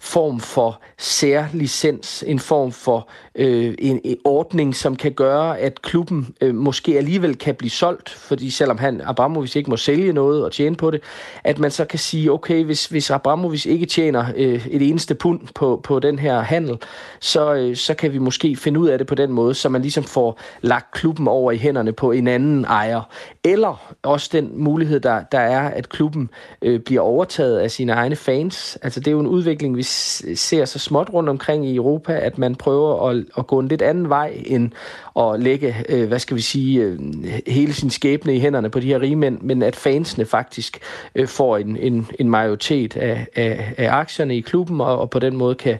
form 0.00 0.40
for 0.40 0.80
særlicens, 0.98 2.24
en 2.26 2.38
form 2.38 2.72
for 2.72 3.08
øh, 3.34 3.74
en, 3.78 4.00
en 4.04 4.16
ordning, 4.24 4.76
som 4.76 4.96
kan 4.96 5.12
gøre, 5.12 5.58
at 5.58 5.82
klubben 5.82 6.34
øh, 6.40 6.54
måske 6.54 6.98
alligevel 6.98 7.36
kan 7.36 7.54
blive 7.54 7.70
solgt, 7.70 8.10
fordi 8.10 8.50
selvom 8.50 8.78
han, 8.78 9.00
Abramovic 9.04 9.56
ikke 9.56 9.70
må 9.70 9.76
sælge 9.76 10.12
noget 10.12 10.44
og 10.44 10.52
tjene 10.52 10.76
på 10.76 10.90
det, 10.90 11.00
at 11.44 11.58
man 11.58 11.70
så 11.70 11.84
kan 11.84 11.98
sige, 11.98 12.32
okay, 12.32 12.64
hvis, 12.64 12.86
hvis 12.86 13.10
Abramovic 13.10 13.66
ikke 13.66 13.86
tjener 13.86 14.24
øh, 14.36 14.66
et 14.66 14.88
eneste 14.88 15.14
pund 15.14 15.40
på, 15.54 15.80
på 15.84 15.98
den 15.98 16.18
her 16.18 16.40
handel, 16.40 16.78
så, 17.20 17.54
øh, 17.54 17.76
så 17.76 17.94
kan 17.94 18.12
vi 18.12 18.18
måske 18.18 18.56
finde 18.56 18.80
ud 18.80 18.88
af 18.88 18.98
det 18.98 19.06
på 19.06 19.14
den 19.14 19.32
måde, 19.32 19.54
så 19.54 19.68
man 19.68 19.82
ligesom 19.82 20.04
får 20.04 20.40
lagt 20.60 20.92
klubben 20.92 21.28
over 21.28 21.52
i 21.52 21.56
hænderne 21.56 21.92
på 21.92 22.12
en 22.12 22.28
anden 22.28 22.64
ejer. 22.64 23.00
Eller 23.44 23.94
også 24.02 24.28
den 24.32 24.50
mulighed, 24.54 25.00
der, 25.00 25.22
der 25.32 25.38
er, 25.38 25.68
at 25.68 25.88
klubben 25.88 26.30
øh, 26.62 26.80
bliver 26.80 27.00
overtaget 27.00 27.58
af 27.58 27.70
sine 27.70 27.92
egne 27.92 28.16
fans. 28.16 28.78
Altså 28.82 29.00
det 29.00 29.06
er 29.06 29.12
jo 29.12 29.20
en 29.20 29.26
udvikling, 29.26 29.76
vi 29.76 29.82
ser 29.82 30.64
så 30.64 30.78
småt 30.78 31.10
rundt 31.12 31.28
omkring 31.28 31.66
i 31.66 31.76
Europa, 31.76 32.12
at 32.12 32.38
man 32.38 32.54
prøver 32.54 33.08
at, 33.08 33.19
at 33.38 33.46
gå 33.46 33.58
en 33.58 33.68
lidt 33.68 33.82
anden 33.82 34.08
vej 34.08 34.42
end 34.46 34.70
at 35.18 35.40
lægge, 35.40 35.76
øh, 35.88 36.08
hvad 36.08 36.18
skal 36.18 36.36
vi 36.36 36.40
sige, 36.40 36.80
øh, 36.80 36.98
hele 37.46 37.72
sin 37.72 37.90
skæbne 37.90 38.36
i 38.36 38.40
hænderne 38.40 38.70
på 38.70 38.80
de 38.80 38.86
her 38.86 39.00
rige 39.00 39.16
mænd, 39.16 39.40
men 39.40 39.62
at 39.62 39.76
fansene 39.76 40.24
faktisk 40.24 40.78
øh, 41.14 41.28
får 41.28 41.56
en, 41.56 41.76
en, 41.76 42.06
en 42.18 42.30
majoritet 42.30 42.96
af, 42.96 43.26
af, 43.36 43.74
af 43.76 43.90
aktierne 43.90 44.36
i 44.36 44.40
klubben, 44.40 44.80
og, 44.80 44.98
og 44.98 45.10
på 45.10 45.18
den 45.18 45.36
måde 45.36 45.54
kan, 45.54 45.78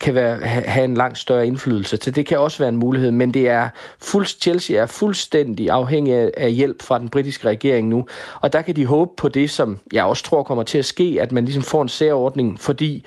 kan 0.00 0.14
være, 0.14 0.38
have 0.46 0.84
en 0.84 0.94
langt 0.94 1.18
større 1.18 1.46
indflydelse. 1.46 1.98
Så 2.02 2.10
det 2.10 2.26
kan 2.26 2.38
også 2.38 2.58
være 2.58 2.68
en 2.68 2.76
mulighed, 2.76 3.10
men 3.10 3.34
det 3.34 3.48
er 3.48 3.68
fuldst, 3.98 4.42
Chelsea 4.42 4.76
er 4.76 4.86
fuldstændig 4.86 5.70
afhængig 5.70 6.14
af, 6.14 6.30
af 6.36 6.52
hjælp 6.52 6.82
fra 6.82 6.98
den 6.98 7.08
britiske 7.08 7.48
regering 7.48 7.88
nu, 7.88 8.06
og 8.40 8.52
der 8.52 8.62
kan 8.62 8.76
de 8.76 8.86
håbe 8.86 9.10
på 9.16 9.28
det, 9.28 9.50
som 9.50 9.78
jeg 9.92 10.04
også 10.04 10.24
tror 10.24 10.42
kommer 10.42 10.64
til 10.64 10.78
at 10.78 10.84
ske, 10.84 11.18
at 11.20 11.32
man 11.32 11.44
ligesom 11.44 11.62
får 11.62 11.82
en 11.82 11.88
særordning, 11.88 12.60
fordi 12.60 13.04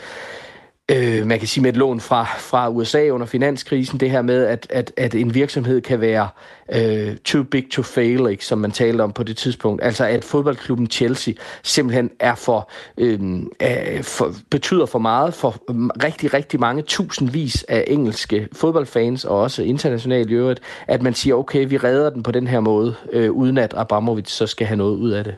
øh, 0.92 1.28
man 1.28 1.40
kan 1.40 1.48
sige 1.48 1.62
med 1.62 1.70
et 1.70 1.78
lån 1.78 2.00
fra, 2.00 2.24
fra 2.24 2.70
USA 2.70 3.10
under 3.10 3.26
finanskrisen, 3.26 4.00
det 4.00 4.12
her 4.12 4.22
med, 4.22 4.46
at, 4.46 4.68
at, 4.70 4.94
at 4.98 5.16
en 5.16 5.34
virksomhed 5.34 5.82
kan 5.82 6.02
være 6.02 6.30
øh, 6.74 7.18
too 7.18 7.44
big 7.44 7.72
to 7.72 7.82
fail, 7.82 8.28
ikke, 8.30 8.46
som 8.46 8.58
man 8.58 8.72
talte 8.72 9.02
om 9.02 9.12
på 9.12 9.24
det 9.24 9.38
tidspunkt. 9.38 9.84
Altså 9.84 10.06
at 10.06 10.24
fodboldklubben 10.24 10.88
Chelsea 10.88 11.34
simpelthen 11.64 12.10
er 12.20 12.36
for, 12.36 12.70
øh, 12.98 13.20
er 13.60 14.02
for 14.02 14.34
betyder 14.50 14.86
for 14.86 15.00
meget 15.00 15.34
for 15.34 15.50
øh, 15.70 15.76
rigtig, 16.04 16.34
rigtig 16.34 16.60
mange 16.60 16.82
tusindvis 16.82 17.64
af 17.64 17.84
engelske 17.88 18.48
fodboldfans, 18.54 19.26
og 19.26 19.40
også 19.40 19.64
internationalt 19.64 20.30
i 20.30 20.34
øvrigt, 20.34 20.60
at 20.88 21.02
man 21.02 21.14
siger, 21.14 21.36
okay, 21.36 21.70
vi 21.70 21.78
redder 21.78 22.10
den 22.10 22.24
på 22.24 22.32
den 22.32 22.48
her 22.48 22.60
måde, 22.60 22.96
øh, 23.12 23.32
uden 23.32 23.58
at 23.58 23.74
Abramovic 23.74 24.30
så 24.30 24.48
skal 24.48 24.68
have 24.68 24.78
noget 24.78 24.98
ud 24.98 25.12
af 25.12 25.24
det. 25.24 25.36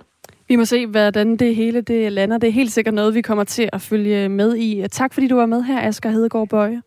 Vi 0.47 0.55
må 0.55 0.65
se, 0.65 0.87
hvordan 0.87 1.37
det 1.37 1.55
hele 1.55 1.81
det 1.81 2.11
lander. 2.11 2.37
Det 2.37 2.47
er 2.47 2.51
helt 2.51 2.71
sikkert 2.71 2.93
noget, 2.93 3.13
vi 3.13 3.21
kommer 3.21 3.43
til 3.43 3.69
at 3.73 3.81
følge 3.81 4.29
med 4.29 4.57
i. 4.57 4.87
Tak 4.91 5.13
fordi 5.13 5.27
du 5.27 5.35
var 5.35 5.45
med 5.45 5.63
her, 5.63 5.87
Asger 5.87 6.09
Hedegaard 6.09 6.49
Bøje. 6.49 6.81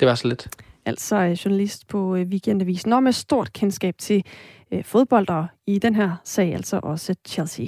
Det 0.00 0.08
var 0.08 0.14
så 0.14 0.28
lidt. 0.28 0.48
altså 0.86 1.16
øh, 1.16 1.32
journalist 1.32 1.88
på 1.88 2.16
øh, 2.16 2.26
Weekendavisen, 2.26 2.92
og 2.92 3.02
med 3.02 3.12
stort 3.12 3.52
kendskab 3.52 3.94
til 3.98 4.24
øh, 4.72 4.84
fodbold, 4.84 5.28
og 5.28 5.46
i 5.66 5.78
den 5.78 5.94
her 5.94 6.16
sag 6.24 6.54
altså 6.54 6.80
også 6.82 7.14
Chelsea. 7.28 7.66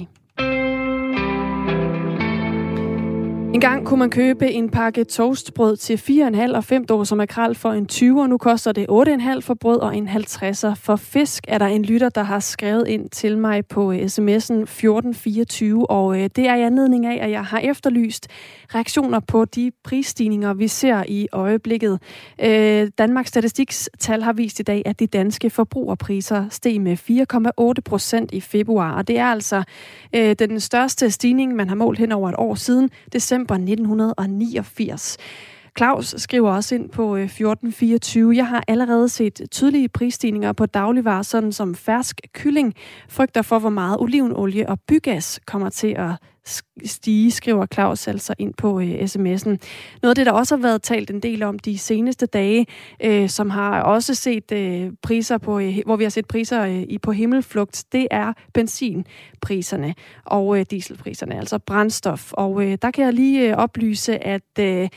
En 3.53 3.61
gang 3.61 3.85
kunne 3.85 3.99
man 3.99 4.09
købe 4.09 4.51
en 4.51 4.69
pakke 4.69 5.03
toastbrød 5.03 5.77
til 5.77 5.95
4,5 5.95 6.55
og 6.55 6.63
5 6.63 6.85
dåser 6.85 7.15
makrel 7.15 7.55
for 7.55 7.71
en 7.71 7.85
20, 7.85 8.21
og 8.21 8.29
nu 8.29 8.37
koster 8.37 8.71
det 8.71 8.85
8,5 8.89 9.39
for 9.39 9.53
brød 9.53 9.79
og 9.79 9.97
en 9.97 10.07
50'er 10.07 10.73
for 10.73 10.95
fisk. 10.95 11.43
Er 11.47 11.57
der 11.57 11.65
en 11.65 11.85
lytter, 11.85 12.09
der 12.09 12.23
har 12.23 12.39
skrevet 12.39 12.87
ind 12.87 13.09
til 13.09 13.37
mig 13.37 13.65
på 13.65 13.91
øh, 13.91 13.97
sms'en 13.97 14.63
1424, 14.63 15.89
og 15.89 16.19
øh, 16.19 16.29
det 16.35 16.47
er 16.47 16.55
i 16.55 16.61
anledning 16.61 17.05
af, 17.05 17.25
at 17.25 17.31
jeg 17.31 17.45
har 17.45 17.59
efterlyst 17.59 18.27
reaktioner 18.75 19.19
på 19.19 19.45
de 19.45 19.71
prisstigninger, 19.83 20.53
vi 20.53 20.67
ser 20.67 21.03
i 21.07 21.27
øjeblikket. 21.31 21.99
Øh, 22.43 22.87
Danmarks 22.97 23.29
Statistiks 23.29 23.89
tal 23.99 24.21
har 24.21 24.33
vist 24.33 24.59
i 24.59 24.63
dag, 24.63 24.81
at 24.85 24.99
de 24.99 25.07
danske 25.07 25.49
forbrugerpriser 25.49 26.49
steg 26.49 26.81
med 26.81 26.97
4,8 27.77 27.81
procent 27.85 28.31
i 28.33 28.41
februar, 28.41 28.93
og 28.93 29.07
det 29.07 29.17
er 29.17 29.25
altså 29.25 29.63
øh, 30.15 30.35
den 30.39 30.59
største 30.59 31.11
stigning, 31.11 31.55
man 31.55 31.67
har 31.69 31.75
målt 31.75 31.99
hen 31.99 32.11
over 32.11 32.29
et 32.29 32.35
år 32.37 32.55
siden 32.55 32.89
december 33.13 33.42
1989. 33.45 35.17
Claus 35.77 36.15
skriver 36.17 36.51
også 36.51 36.75
ind 36.75 36.89
på 36.89 37.15
øh, 37.15 37.23
1424. 37.23 38.35
Jeg 38.35 38.47
har 38.47 38.63
allerede 38.67 39.09
set 39.09 39.41
tydelige 39.51 39.89
prisstigninger 39.89 40.53
på 40.53 40.65
dagligvarer, 40.65 41.21
sådan 41.21 41.51
som 41.51 41.75
fersk 41.75 42.21
kylling. 42.33 42.73
Frygter 43.09 43.41
for, 43.41 43.59
hvor 43.59 43.69
meget 43.69 43.97
olivenolie 43.99 44.69
og 44.69 44.79
bygas 44.87 45.39
kommer 45.45 45.69
til 45.69 45.95
at 45.97 46.11
stige, 46.85 47.31
skriver 47.31 47.65
Claus 47.65 48.07
altså 48.07 48.33
ind 48.39 48.53
på 48.53 48.79
øh, 48.79 48.91
sms'en. 48.91 49.57
Noget 50.01 50.11
af 50.11 50.15
det, 50.15 50.25
der 50.25 50.31
også 50.31 50.55
har 50.55 50.61
været 50.61 50.81
talt 50.81 51.09
en 51.09 51.19
del 51.19 51.43
om 51.43 51.59
de 51.59 51.77
seneste 51.77 52.25
dage, 52.25 52.65
øh, 53.03 53.29
som 53.29 53.49
har 53.49 53.81
også 53.81 54.15
set 54.15 54.51
øh, 54.51 54.91
priser 55.01 55.37
på, 55.37 55.59
øh, 55.59 55.77
hvor 55.85 55.95
vi 55.95 56.03
har 56.03 56.09
set 56.09 56.27
priser 56.27 56.65
øh, 56.65 56.81
i 56.81 56.97
på 56.97 57.11
himmelflugt, 57.11 57.85
det 57.91 58.07
er 58.11 58.33
benzinpriserne 58.53 59.95
og 60.25 60.59
øh, 60.59 60.65
dieselpriserne, 60.71 61.37
altså 61.37 61.59
brændstof. 61.59 62.33
Og 62.33 62.63
øh, 62.63 62.77
der 62.81 62.91
kan 62.91 63.05
jeg 63.05 63.13
lige 63.13 63.49
øh, 63.49 63.57
oplyse, 63.57 64.23
at 64.23 64.59
øh, 64.59 64.89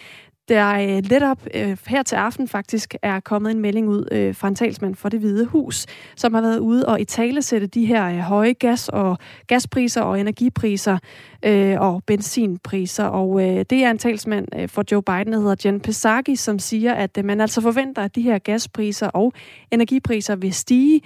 der 0.48 0.74
øh, 0.74 1.02
netop 1.10 1.38
øh, 1.54 1.76
her 1.86 2.02
til 2.02 2.16
aften 2.16 2.48
faktisk 2.48 2.94
er 3.02 3.20
kommet 3.20 3.50
en 3.50 3.60
melding 3.60 3.88
ud 3.88 4.08
øh, 4.12 4.34
fra 4.34 4.48
en 4.48 4.54
talsmand 4.54 4.94
for 4.94 5.08
det 5.08 5.20
hvide 5.20 5.46
hus, 5.46 5.86
som 6.16 6.34
har 6.34 6.40
været 6.40 6.58
ude 6.58 6.86
og 6.86 7.00
i 7.00 7.04
tale 7.04 7.42
sætte 7.42 7.66
de 7.66 7.86
her 7.86 8.06
øh, 8.06 8.18
høje 8.18 8.52
gas- 8.52 8.88
og 8.88 9.18
gaspriser 9.46 10.02
og 10.02 10.20
energipriser 10.20 10.98
øh, 11.44 11.80
og 11.80 12.02
benzinpriser. 12.06 13.04
Og 13.04 13.42
øh, 13.42 13.64
det 13.70 13.84
er 13.84 13.90
en 13.90 13.98
talsmand 13.98 14.48
øh, 14.56 14.68
for 14.68 14.84
Joe 14.92 15.02
Biden, 15.02 15.32
der 15.32 15.38
hedder 15.38 15.56
Jen 15.64 15.80
Psaki, 15.80 16.36
som 16.36 16.58
siger, 16.58 16.94
at 16.94 17.18
øh, 17.18 17.24
man 17.24 17.40
altså 17.40 17.60
forventer, 17.60 18.02
at 18.02 18.16
de 18.16 18.22
her 18.22 18.38
gaspriser 18.38 19.08
og 19.08 19.32
energipriser 19.70 20.36
vil 20.36 20.54
stige, 20.54 21.00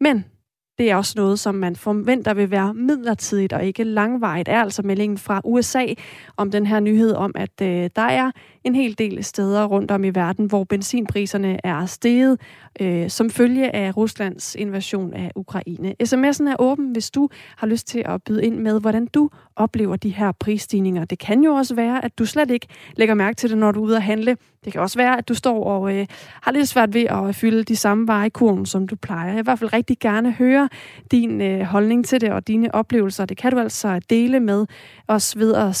men 0.00 0.24
det 0.78 0.90
er 0.90 0.96
også 0.96 1.12
noget, 1.16 1.38
som 1.38 1.54
man 1.54 1.76
forventer 1.76 2.34
vil 2.34 2.50
være 2.50 2.74
midlertidigt 2.74 3.52
og 3.52 3.64
ikke 3.64 3.84
langvejt, 3.84 4.48
er 4.48 4.60
altså 4.60 4.82
meldingen 4.82 5.18
fra 5.18 5.40
USA 5.44 5.86
om 6.36 6.50
den 6.50 6.66
her 6.66 6.80
nyhed 6.80 7.14
om, 7.14 7.32
at 7.34 7.60
øh, 7.62 7.90
der 7.96 8.02
er 8.02 8.30
en 8.64 8.74
hel 8.74 8.98
del 8.98 9.24
steder 9.24 9.64
rundt 9.64 9.90
om 9.90 10.04
i 10.04 10.10
verden, 10.10 10.46
hvor 10.46 10.64
benzinpriserne 10.64 11.58
er 11.64 11.86
steget 11.86 12.40
øh, 12.80 13.10
som 13.10 13.30
følge 13.30 13.74
af 13.74 13.96
Ruslands 13.96 14.54
invasion 14.54 15.12
af 15.12 15.30
Ukraine. 15.36 15.94
SMS'en 16.02 16.48
er 16.48 16.56
åben, 16.58 16.92
hvis 16.92 17.10
du 17.10 17.28
har 17.56 17.66
lyst 17.66 17.86
til 17.86 18.02
at 18.06 18.22
byde 18.22 18.44
ind 18.44 18.58
med, 18.58 18.80
hvordan 18.80 19.06
du 19.06 19.30
oplever 19.56 19.96
de 19.96 20.10
her 20.10 20.32
prisstigninger. 20.32 21.04
Det 21.04 21.18
kan 21.18 21.44
jo 21.44 21.54
også 21.54 21.74
være, 21.74 22.04
at 22.04 22.18
du 22.18 22.26
slet 22.26 22.50
ikke 22.50 22.66
lægger 22.96 23.14
mærke 23.14 23.36
til 23.36 23.50
det, 23.50 23.58
når 23.58 23.72
du 23.72 23.80
er 23.80 23.84
ude 23.84 23.96
at 23.96 24.02
handle. 24.02 24.36
Det 24.64 24.72
kan 24.72 24.82
også 24.82 24.98
være, 24.98 25.18
at 25.18 25.28
du 25.28 25.34
står 25.34 25.64
og 25.64 25.96
øh, 25.96 26.06
har 26.42 26.52
lidt 26.52 26.68
svært 26.68 26.94
ved 26.94 27.04
at 27.04 27.34
fylde 27.34 27.64
de 27.64 27.76
samme 27.76 28.08
varer 28.08 28.24
i 28.24 28.28
kurven, 28.28 28.66
som 28.66 28.88
du 28.88 28.96
plejer. 28.96 29.26
Jeg 29.26 29.34
vil 29.34 29.40
i 29.40 29.44
hvert 29.44 29.58
fald 29.58 29.72
rigtig 29.72 29.98
gerne 29.98 30.32
høre 30.32 30.68
din 31.10 31.40
øh, 31.40 31.60
holdning 31.60 32.04
til 32.04 32.20
det 32.20 32.32
og 32.32 32.48
dine 32.48 32.74
oplevelser. 32.74 33.24
Det 33.24 33.36
kan 33.36 33.52
du 33.52 33.58
altså 33.58 34.00
dele 34.10 34.40
med 34.40 34.66
os 35.08 35.38
ved 35.38 35.54
at 35.54 35.76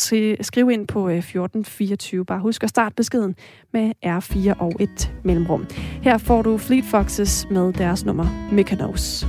skrive 0.46 0.72
ind 0.72 0.86
på 0.86 1.08
øh, 1.08 1.18
1424. 1.18 2.24
Bare 2.24 2.40
husk 2.40 2.62
at 2.62 2.70
starte 2.70 2.94
beskeden 2.94 3.34
med 3.72 3.92
R4 4.06 4.58
og 4.58 4.72
et 4.80 5.12
mellemrum. 5.22 5.66
Her 6.02 6.18
får 6.18 6.42
du 6.42 6.58
Fleet 6.58 6.84
Foxes 6.84 7.46
med 7.50 7.72
deres 7.72 8.04
nummer 8.04 8.48
Mykonos. 8.52 9.26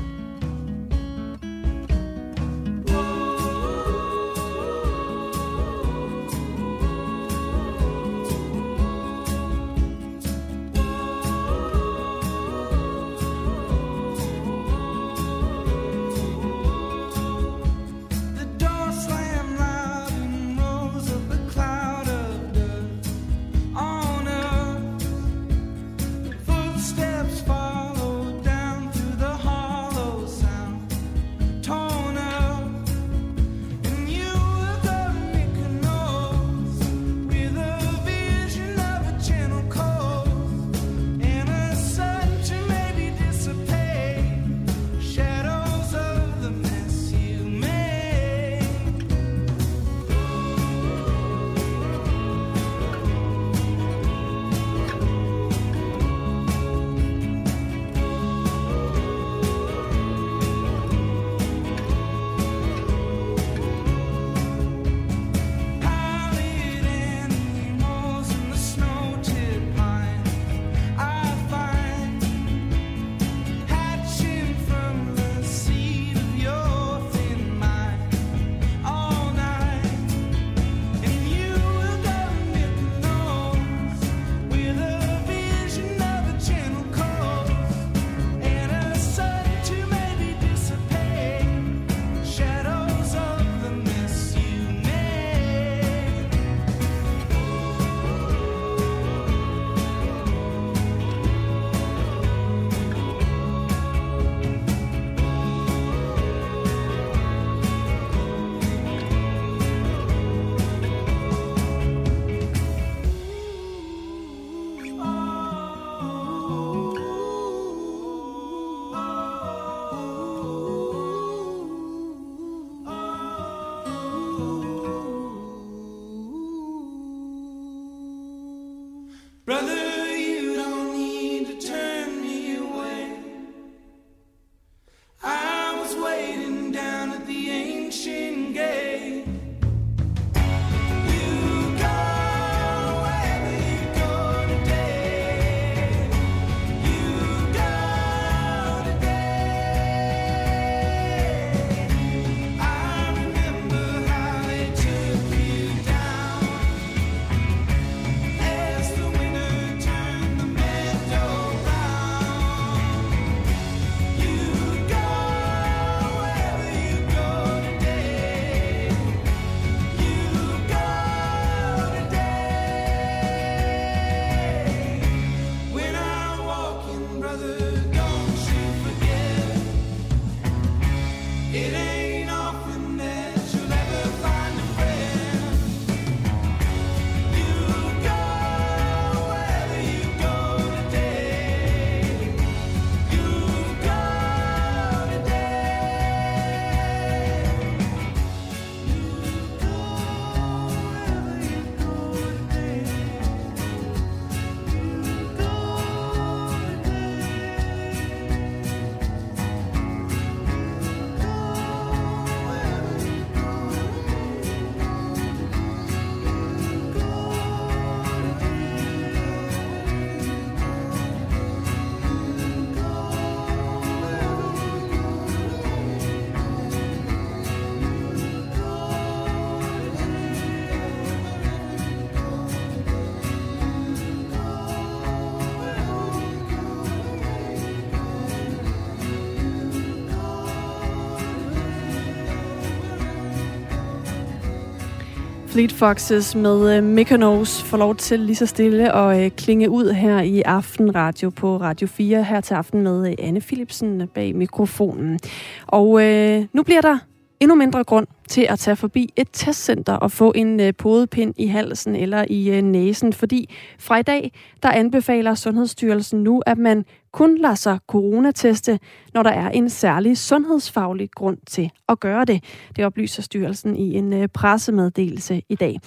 Fleet 245.55 245.71
Foxes 245.71 246.35
med 246.35 246.77
øh, 246.77 246.83
Mykonos 246.83 247.63
får 247.63 247.77
lov 247.77 247.95
til 247.95 248.19
lige 248.19 248.35
så 248.35 248.45
stille 248.45 248.95
at 248.95 249.23
øh, 249.25 249.31
klinge 249.31 249.69
ud 249.69 249.91
her 249.91 250.21
i 250.21 250.41
Aftenradio 250.41 251.29
på 251.29 251.57
Radio 251.57 251.87
4 251.87 252.23
her 252.23 252.41
til 252.41 252.53
aften 252.53 252.81
med 252.81 253.09
øh, 253.09 253.15
Anne 253.19 253.41
Philipsen 253.41 254.07
bag 254.07 254.35
mikrofonen. 254.35 255.19
Og 255.67 256.03
øh, 256.03 256.45
nu 256.53 256.63
bliver 256.63 256.81
der 256.81 256.97
endnu 257.39 257.55
mindre 257.55 257.83
grund 257.83 258.07
til 258.27 258.47
at 258.49 258.59
tage 258.59 258.75
forbi 258.75 259.09
et 259.15 259.27
testcenter 259.33 259.93
og 259.93 260.11
få 260.11 260.31
en 260.35 260.59
øh, 260.59 260.73
podepind 260.77 261.33
i 261.37 261.47
halsen 261.47 261.95
eller 261.95 262.25
i 262.29 262.49
øh, 262.49 262.61
næsen, 262.61 263.13
fordi 263.13 263.53
fra 263.79 263.97
i 263.97 264.03
dag, 264.03 264.31
der 264.63 264.71
anbefaler 264.71 265.35
Sundhedsstyrelsen 265.35 266.23
nu, 266.23 266.41
at 266.45 266.57
man 266.57 266.85
kun 267.11 267.37
lader 267.37 267.55
sig 267.55 267.79
coronateste, 267.87 268.79
når 269.13 269.23
der 269.23 269.31
er 269.31 269.49
en 269.49 269.69
særlig 269.69 270.17
sundhedsfaglig 270.17 271.09
grund 271.11 271.37
til 271.47 271.71
at 271.89 271.99
gøre 271.99 272.25
det. 272.25 272.43
Det 272.75 272.85
oplyser 272.85 273.21
styrelsen 273.21 273.75
i 273.75 273.97
en 273.97 274.13
øh, 274.13 274.27
pressemeddelelse 274.27 275.41
i 275.49 275.55
dag. 275.55 275.79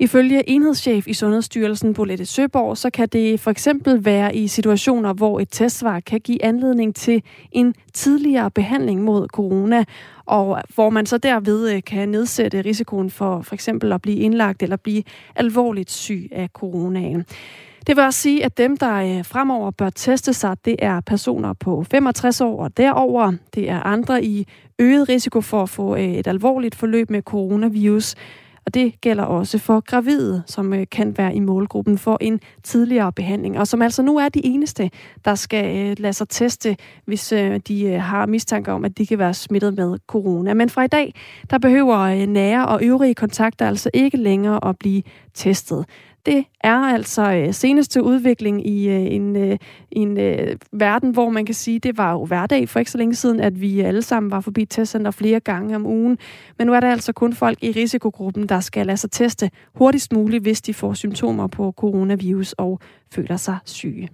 Ifølge 0.00 0.50
enhedschef 0.50 1.08
i 1.08 1.14
Sundhedsstyrelsen, 1.14 1.94
Bolette 1.94 2.26
Søborg, 2.26 2.76
så 2.76 2.90
kan 2.90 3.08
det 3.08 3.40
for 3.40 3.50
eksempel 3.50 4.04
være 4.04 4.36
i 4.36 4.48
situationer, 4.48 5.12
hvor 5.12 5.40
et 5.40 5.48
testsvar 5.50 6.00
kan 6.00 6.20
give 6.20 6.44
anledning 6.44 6.94
til 6.94 7.22
en 7.52 7.74
tidligere 7.94 8.50
behandling 8.50 9.02
mod 9.02 9.28
corona, 9.28 9.84
og 10.26 10.62
hvor 10.74 10.90
man 10.90 11.06
så 11.06 11.18
derved 11.18 11.74
øh, 11.74 11.82
kan 11.86 12.08
nedsætte 12.08 12.60
risikoen 12.60 13.10
for 13.10 13.42
for 13.42 13.54
eksempel 13.54 13.92
at 13.92 14.02
blive 14.02 14.16
indlagt 14.16 14.62
eller 14.62 14.76
blive 14.76 15.02
alvorligt 15.36 15.90
syg 15.90 16.28
af 16.32 16.48
coronaen. 16.48 17.24
Det 17.86 17.96
vil 17.96 18.04
også 18.04 18.20
sige, 18.20 18.44
at 18.44 18.58
dem, 18.58 18.76
der 18.76 18.94
øh, 18.94 19.24
fremover 19.24 19.70
bør 19.70 19.90
teste 19.90 20.32
sig, 20.32 20.56
det 20.64 20.76
er 20.78 21.00
personer 21.00 21.52
på 21.52 21.84
65 21.90 22.40
år 22.40 22.64
og 22.64 22.76
derover. 22.76 23.32
Det 23.54 23.70
er 23.70 23.80
andre 23.80 24.24
i 24.24 24.46
øget 24.78 25.08
risiko 25.08 25.40
for 25.40 25.62
at 25.62 25.68
få 25.68 25.96
øh, 25.96 26.02
et 26.02 26.26
alvorligt 26.26 26.74
forløb 26.74 27.10
med 27.10 27.22
coronavirus. 27.22 28.14
Og 28.70 28.74
det 28.74 29.00
gælder 29.00 29.24
også 29.24 29.58
for 29.58 29.80
gravide, 29.80 30.42
som 30.46 30.72
øh, 30.72 30.86
kan 30.90 31.18
være 31.18 31.34
i 31.34 31.40
målgruppen 31.40 31.98
for 31.98 32.18
en 32.20 32.40
tidligere 32.62 33.12
behandling, 33.12 33.58
og 33.58 33.66
som 33.66 33.82
altså 33.82 34.02
nu 34.02 34.18
er 34.18 34.28
de 34.28 34.46
eneste, 34.46 34.90
der 35.24 35.34
skal 35.34 35.76
øh, 35.76 35.96
lade 35.98 36.12
sig 36.12 36.28
teste, 36.28 36.76
hvis 37.04 37.32
øh, 37.32 37.60
de 37.68 37.92
har 37.92 38.26
mistanke 38.26 38.72
om, 38.72 38.84
at 38.84 38.98
de 38.98 39.06
kan 39.06 39.18
være 39.18 39.34
smittet 39.34 39.74
med 39.74 39.98
corona. 40.06 40.54
Men 40.54 40.68
fra 40.68 40.82
i 40.84 40.86
dag, 40.86 41.14
der 41.50 41.58
behøver 41.58 42.26
nære 42.26 42.68
og 42.68 42.82
øvrige 42.82 43.14
kontakter 43.14 43.68
altså 43.68 43.90
ikke 43.94 44.16
længere 44.16 44.68
at 44.68 44.78
blive 44.78 45.02
testet. 45.34 45.84
Det 46.26 46.44
er 46.60 46.76
altså 46.76 47.32
øh, 47.32 47.54
seneste 47.54 48.02
udvikling 48.02 48.66
i 48.66 48.88
øh, 48.88 49.14
en, 49.14 49.36
øh, 49.36 49.58
en 49.90 50.18
øh, 50.18 50.56
verden, 50.72 51.10
hvor 51.10 51.30
man 51.30 51.46
kan 51.46 51.54
sige, 51.54 51.78
det 51.78 51.98
var 51.98 52.12
jo 52.12 52.24
hverdag 52.24 52.68
for 52.68 52.78
ikke 52.78 52.90
så 52.90 52.98
længe 52.98 53.14
siden, 53.14 53.40
at 53.40 53.60
vi 53.60 53.80
alle 53.80 54.02
sammen 54.02 54.30
var 54.30 54.40
forbi 54.40 54.64
testcenter 54.64 55.10
flere 55.10 55.40
gange 55.40 55.76
om 55.76 55.86
ugen. 55.86 56.18
Men 56.58 56.66
nu 56.66 56.74
er 56.74 56.80
der 56.80 56.90
altså 56.90 57.12
kun 57.12 57.32
folk 57.32 57.58
i 57.62 57.72
risikogruppen, 57.72 58.46
der 58.48 58.60
skal 58.60 58.86
lade 58.86 58.96
sig 58.96 59.10
teste 59.10 59.50
hurtigst 59.74 60.12
muligt, 60.12 60.42
hvis 60.42 60.62
de 60.62 60.74
får 60.74 60.94
symptomer 60.94 61.46
på 61.46 61.74
coronavirus 61.76 62.52
og 62.52 62.80
føler 63.12 63.36
sig 63.36 63.56
syge. 63.64 64.08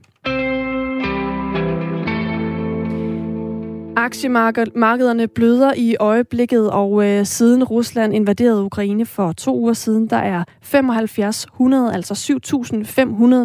Aktiemarkederne 3.98 5.28
bløder 5.28 5.72
i 5.76 5.96
øjeblikket, 6.00 6.70
og 6.70 7.06
øh, 7.06 7.26
siden 7.26 7.64
Rusland 7.64 8.14
invaderede 8.14 8.62
Ukraine 8.62 9.06
for 9.06 9.32
to 9.32 9.58
uger 9.58 9.72
siden, 9.72 10.10
der 10.10 10.16
er 10.16 10.44
7500, 10.62 11.94
altså 11.94 12.38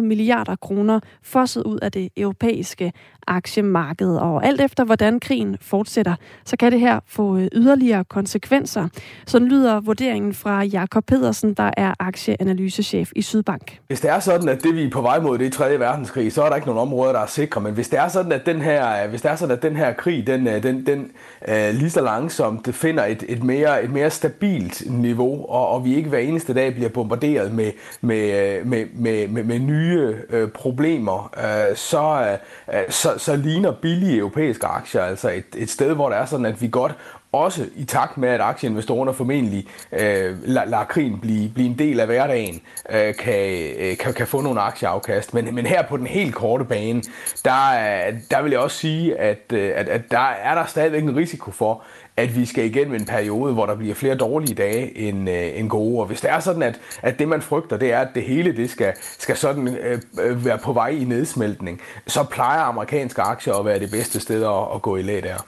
milliarder 0.00 0.56
kroner 0.56 1.00
fosset 1.22 1.62
ud 1.62 1.78
af 1.78 1.92
det 1.92 2.08
europæiske 2.16 2.92
aktiemarkedet. 3.26 4.20
Og 4.20 4.46
alt 4.46 4.60
efter, 4.60 4.84
hvordan 4.84 5.20
krigen 5.20 5.56
fortsætter, 5.60 6.14
så 6.44 6.56
kan 6.56 6.72
det 6.72 6.80
her 6.80 7.00
få 7.06 7.36
øh, 7.36 7.48
yderligere 7.52 8.04
konsekvenser. 8.04 8.88
Sådan 9.26 9.48
lyder 9.48 9.80
vurderingen 9.80 10.34
fra 10.34 10.62
Jakob 10.62 11.04
Pedersen, 11.06 11.54
der 11.54 11.70
er 11.76 11.94
aktieanalysechef 11.98 13.10
i 13.16 13.22
Sydbank. 13.22 13.78
Hvis 13.86 14.00
det 14.00 14.10
er 14.10 14.20
sådan, 14.20 14.48
at 14.48 14.62
det 14.62 14.74
vi 14.74 14.84
er 14.84 14.90
på 14.90 15.00
vej 15.00 15.20
mod, 15.20 15.38
det 15.38 15.46
er 15.46 15.50
3. 15.50 15.78
verdenskrig, 15.78 16.32
så 16.32 16.42
er 16.42 16.48
der 16.48 16.56
ikke 16.56 16.68
nogen 16.68 16.80
områder, 16.80 17.12
der 17.12 17.20
er 17.20 17.26
sikre. 17.26 17.60
Men 17.60 17.74
hvis 17.74 17.88
det 17.88 17.98
er 17.98 18.08
sådan, 18.08 18.32
at 18.32 18.46
den 18.46 18.60
her, 18.60 19.04
øh, 19.04 19.10
hvis 19.10 19.22
det 19.22 19.30
er 19.30 19.36
sådan, 19.36 19.56
at 19.56 19.62
den 19.62 19.76
her 19.76 19.92
krig, 19.92 20.26
den, 20.26 20.46
øh, 20.46 20.62
den, 20.62 20.86
den 20.86 21.10
uh, 21.48 21.74
lige 21.74 21.90
så 21.90 22.00
langsomt 22.00 22.74
finder 22.74 23.04
et, 23.04 23.24
et, 23.28 23.44
mere, 23.44 23.84
et 23.84 23.90
mere 23.90 24.10
stabilt 24.10 24.82
niveau, 24.90 25.46
og, 25.48 25.68
og 25.68 25.84
vi 25.84 25.94
ikke 25.94 26.08
hver 26.08 26.18
eneste 26.18 26.54
dag 26.54 26.74
bliver 26.74 26.88
bombarderet 26.88 27.52
med, 27.52 27.70
med, 28.00 28.64
med, 28.64 28.86
med, 28.94 29.28
med, 29.28 29.44
med 29.44 29.58
nye 29.58 30.14
øh, 30.30 30.48
problemer, 30.48 31.30
øh, 31.36 31.76
så, 31.76 32.36
øh, 32.72 32.78
så, 32.88 33.11
så, 33.18 33.36
ligner 33.36 33.72
billige 33.72 34.18
europæiske 34.18 34.66
aktier 34.66 35.02
altså 35.02 35.30
et, 35.30 35.44
et 35.56 35.70
sted, 35.70 35.94
hvor 35.94 36.08
det 36.08 36.18
er 36.18 36.24
sådan, 36.24 36.46
at 36.46 36.62
vi 36.62 36.68
godt 36.68 36.94
også 37.32 37.66
i 37.76 37.84
takt 37.84 38.18
med, 38.18 38.28
at 38.28 38.40
aktieinvestorerne 38.40 39.14
formentlig 39.14 39.66
øh, 39.92 40.36
lader 40.44 40.66
la 40.66 40.84
krigen 40.84 41.20
blive, 41.20 41.48
blive 41.48 41.66
en 41.66 41.78
del 41.78 42.00
af 42.00 42.06
hverdagen, 42.06 42.60
øh, 42.90 43.14
kan, 43.14 43.72
øh, 43.78 43.96
kan, 43.96 44.14
kan 44.14 44.26
få 44.26 44.40
nogle 44.40 44.60
aktieafkast. 44.60 45.34
Men, 45.34 45.54
men 45.54 45.66
her 45.66 45.82
på 45.82 45.96
den 45.96 46.06
helt 46.06 46.34
korte 46.34 46.64
bane, 46.64 47.02
der, 47.44 47.70
øh, 47.70 48.14
der 48.30 48.42
vil 48.42 48.50
jeg 48.50 48.60
også 48.60 48.76
sige, 48.76 49.18
at, 49.18 49.52
øh, 49.52 49.72
at, 49.74 49.88
at 49.88 50.02
der 50.10 50.28
er 50.42 50.54
der 50.54 50.64
stadigvæk 50.64 51.02
en 51.02 51.16
risiko 51.16 51.50
for, 51.50 51.82
at 52.16 52.36
vi 52.36 52.46
skal 52.46 52.64
igennem 52.64 52.94
en 52.94 53.04
periode, 53.04 53.52
hvor 53.52 53.66
der 53.66 53.74
bliver 53.74 53.94
flere 53.94 54.14
dårlige 54.14 54.54
dage 54.54 54.98
end, 54.98 55.30
øh, 55.30 55.58
end 55.58 55.68
gode. 55.68 56.00
Og 56.00 56.06
hvis 56.06 56.20
det 56.20 56.30
er 56.30 56.40
sådan, 56.40 56.62
at, 56.62 56.80
at 57.02 57.18
det 57.18 57.28
man 57.28 57.42
frygter, 57.42 57.76
det 57.76 57.92
er, 57.92 58.00
at 58.00 58.08
det 58.14 58.22
hele 58.22 58.56
det 58.56 58.70
skal, 58.70 58.92
skal 59.18 59.36
sådan 59.36 59.68
øh, 59.68 60.00
øh, 60.20 60.44
være 60.44 60.58
på 60.58 60.72
vej 60.72 60.88
i 60.88 61.04
nedsmeltning, 61.04 61.80
så 62.06 62.24
plejer 62.24 62.60
amerikanske 62.60 63.22
aktier 63.22 63.54
at 63.54 63.64
være 63.64 63.78
det 63.78 63.90
bedste 63.90 64.20
sted 64.20 64.44
at, 64.44 64.74
at 64.74 64.82
gå 64.82 64.96
i 64.96 65.02
læ 65.02 65.20
der. 65.20 65.46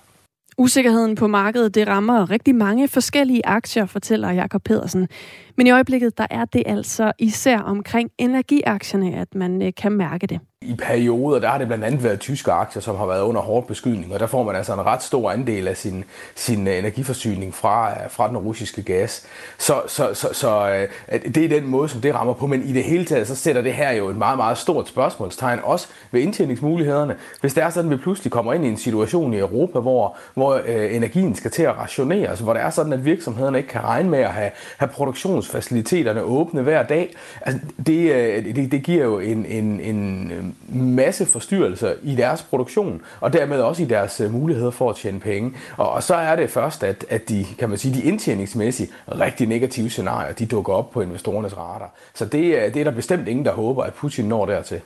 Usikkerheden 0.59 1.15
på 1.15 1.27
markedet, 1.27 1.75
det 1.75 1.89
rammer 1.89 2.31
rigtig 2.31 2.55
mange 2.55 2.89
forskellige 2.89 3.47
aktier, 3.47 3.87
fortæller 3.87 4.31
Jakob 4.31 4.63
Pedersen. 4.65 5.09
Men 5.57 5.67
i 5.67 5.71
øjeblikket, 5.71 6.19
der 6.19 6.27
er 6.31 6.45
det 6.45 6.63
altså 6.67 7.13
især 7.19 7.59
omkring 7.59 8.11
energiaktierne, 8.19 9.17
at 9.17 9.35
man 9.35 9.63
øh, 9.63 9.73
kan 9.77 9.93
mærke 9.93 10.27
det 10.27 10.41
i 10.65 10.75
perioder, 10.75 11.39
der 11.39 11.49
har 11.49 11.59
det 11.59 11.67
blandt 11.67 11.85
andet 11.85 12.05
været 12.05 12.21
tyske 12.21 12.53
aktier, 12.53 12.83
som 12.83 12.97
har 12.97 13.07
været 13.07 13.23
under 13.23 13.41
hård 13.41 13.67
beskydning, 13.67 14.15
og 14.15 14.21
der 14.21 14.27
får 14.27 14.43
man 14.43 14.57
altså 14.57 14.73
en 14.73 14.87
ret 14.87 15.03
stor 15.03 15.31
andel 15.31 15.69
af 15.69 15.77
sin, 15.77 16.05
sin 16.35 16.69
øh, 16.69 16.79
energiforsyning 16.79 17.55
fra, 17.55 17.91
øh, 17.91 18.11
fra 18.11 18.29
den 18.29 18.37
russiske 18.37 18.83
gas. 18.83 19.27
Så, 19.59 19.83
så, 19.87 20.15
så, 20.15 20.29
så 20.33 20.69
øh, 21.13 21.21
det 21.35 21.45
er 21.45 21.49
den 21.49 21.67
måde, 21.67 21.89
som 21.89 22.01
det 22.01 22.15
rammer 22.15 22.35
på, 22.35 22.47
men 22.47 22.63
i 22.63 22.73
det 22.73 22.85
hele 22.85 23.05
taget, 23.05 23.27
så 23.27 23.35
sætter 23.35 23.63
det 23.63 23.75
her 23.75 23.93
jo 23.93 24.09
et 24.09 24.17
meget, 24.17 24.37
meget 24.37 24.59
stort 24.59 24.89
spørgsmålstegn, 24.89 25.61
også 25.63 25.89
ved 26.11 26.21
indtjeningsmulighederne. 26.21 27.17
Hvis 27.41 27.55
det 27.55 27.63
er 27.63 27.71
sådan, 27.71 27.93
at 27.93 27.99
vi 27.99 28.03
pludselig 28.03 28.33
kommer 28.33 28.53
ind 28.53 28.65
i 28.65 28.69
en 28.69 28.77
situation 28.77 29.35
i 29.35 29.39
Europa, 29.39 29.79
hvor, 29.81 30.17
hvor 30.35 30.61
øh, 30.67 30.95
energien 30.97 31.35
skal 31.35 31.51
til 31.51 31.63
at 31.63 31.79
rationeres, 31.79 32.41
hvor 32.41 32.53
det 32.53 32.63
er 32.63 32.71
sådan, 32.71 32.93
at 32.93 33.05
virksomhederne 33.05 33.59
ikke 33.59 33.71
kan 33.71 33.85
regne 33.85 34.11
med 34.11 34.19
at 34.19 34.31
have, 34.31 34.51
have 34.77 34.89
produktionsfaciliteterne 34.89 36.23
åbne 36.23 36.63
hver 36.63 36.83
dag, 36.83 37.15
altså, 37.41 37.61
det, 37.87 38.57
det, 38.57 38.73
det 38.73 38.83
giver 38.83 39.05
jo 39.05 39.19
en, 39.19 39.47
en, 39.47 39.81
en 39.81 40.54
masse 40.69 41.27
forstyrrelser 41.27 41.93
i 42.03 42.15
deres 42.15 42.43
produktion, 42.43 43.03
og 43.21 43.33
dermed 43.33 43.61
også 43.61 43.83
i 43.83 43.87
deres 43.87 44.21
øh, 44.21 44.33
muligheder 44.33 44.71
for 44.71 44.91
at 44.91 44.97
tjene 44.97 45.21
penge. 45.21 45.53
Og, 45.77 45.91
og 45.91 46.03
så 46.03 46.15
er 46.15 46.37
det 46.37 46.51
først, 46.51 46.85
at, 46.85 47.05
at 47.09 47.29
de, 47.29 47.47
kan 47.59 47.69
man 47.69 47.79
sige, 47.79 47.95
de 47.95 48.03
indtjeningsmæssigt 48.03 48.93
rigtig 49.09 49.47
negative 49.49 49.91
scenarier, 49.91 50.33
de 50.33 50.47
dukker 50.47 50.73
op 50.73 50.91
på 50.91 51.01
investorernes 51.01 51.57
radar. 51.57 51.95
Så 52.15 52.25
det, 52.25 52.45
øh, 52.57 52.75
det 52.75 52.77
er 52.77 52.85
der 52.85 52.91
bestemt 52.91 53.29
ingen, 53.29 53.45
der 53.45 53.53
håber, 53.53 53.83
at 53.83 53.95
Putin 53.95 54.25
når 54.25 54.47
dertil. 54.47 54.81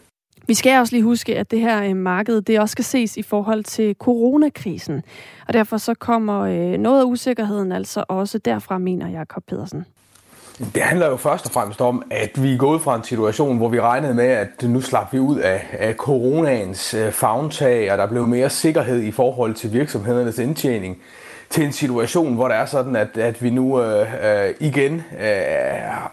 Vi 0.47 0.55
skal 0.55 0.81
også 0.81 0.95
lige 0.95 1.03
huske, 1.03 1.37
at 1.37 1.51
det 1.51 1.61
her 1.61 1.83
øh, 1.83 1.97
marked, 1.97 2.43
det 2.43 2.61
også 2.61 2.73
skal 2.73 2.85
ses 2.85 3.17
i 3.17 3.23
forhold 3.23 3.65
til 3.65 3.97
coronakrisen. 3.99 5.03
Og 5.49 5.55
derfor 5.55 5.77
så 5.77 5.95
kommer 5.95 6.77
noget 6.77 7.01
af 7.01 7.05
usikkerheden 7.05 7.73
altså 7.73 8.05
også 8.09 8.39
derfra, 8.39 8.79
mener 8.79 9.09
Jakob 9.09 9.43
Pedersen. 9.49 9.85
Det 10.59 10.83
handler 10.83 11.09
jo 11.09 11.17
først 11.17 11.47
og 11.47 11.53
fremmest 11.53 11.81
om, 11.81 12.03
at 12.11 12.43
vi 12.43 12.55
er 12.55 12.59
gået 12.59 12.81
fra 12.81 12.97
en 12.97 13.05
situation, 13.05 13.57
hvor 13.57 13.69
vi 13.69 13.81
regnede 13.81 14.15
med, 14.15 14.27
at 14.27 14.63
nu 14.63 14.81
slap 14.81 15.13
vi 15.13 15.19
ud 15.19 15.39
af, 15.39 15.67
af 15.73 15.95
coronaens 15.95 16.95
øh, 16.95 17.13
fagntag, 17.13 17.93
og 17.93 17.99
der 17.99 18.07
blev 18.07 18.27
mere 18.27 18.51
sikkerhed 18.51 19.03
i 19.03 19.11
forhold 19.11 19.55
til 19.55 19.73
virksomhedernes 19.73 20.39
indtjening, 20.39 20.99
til 21.51 21.65
en 21.65 21.73
situation, 21.73 22.35
hvor 22.35 22.49
det 22.49 22.57
er 22.57 22.67
sådan, 22.67 22.97
at, 22.97 23.19
at 23.19 23.43
vi 23.43 23.51
nu 23.51 23.83
øh, 23.83 24.01
øh, 24.01 24.55
igen 24.61 24.95
øh, 24.95 25.27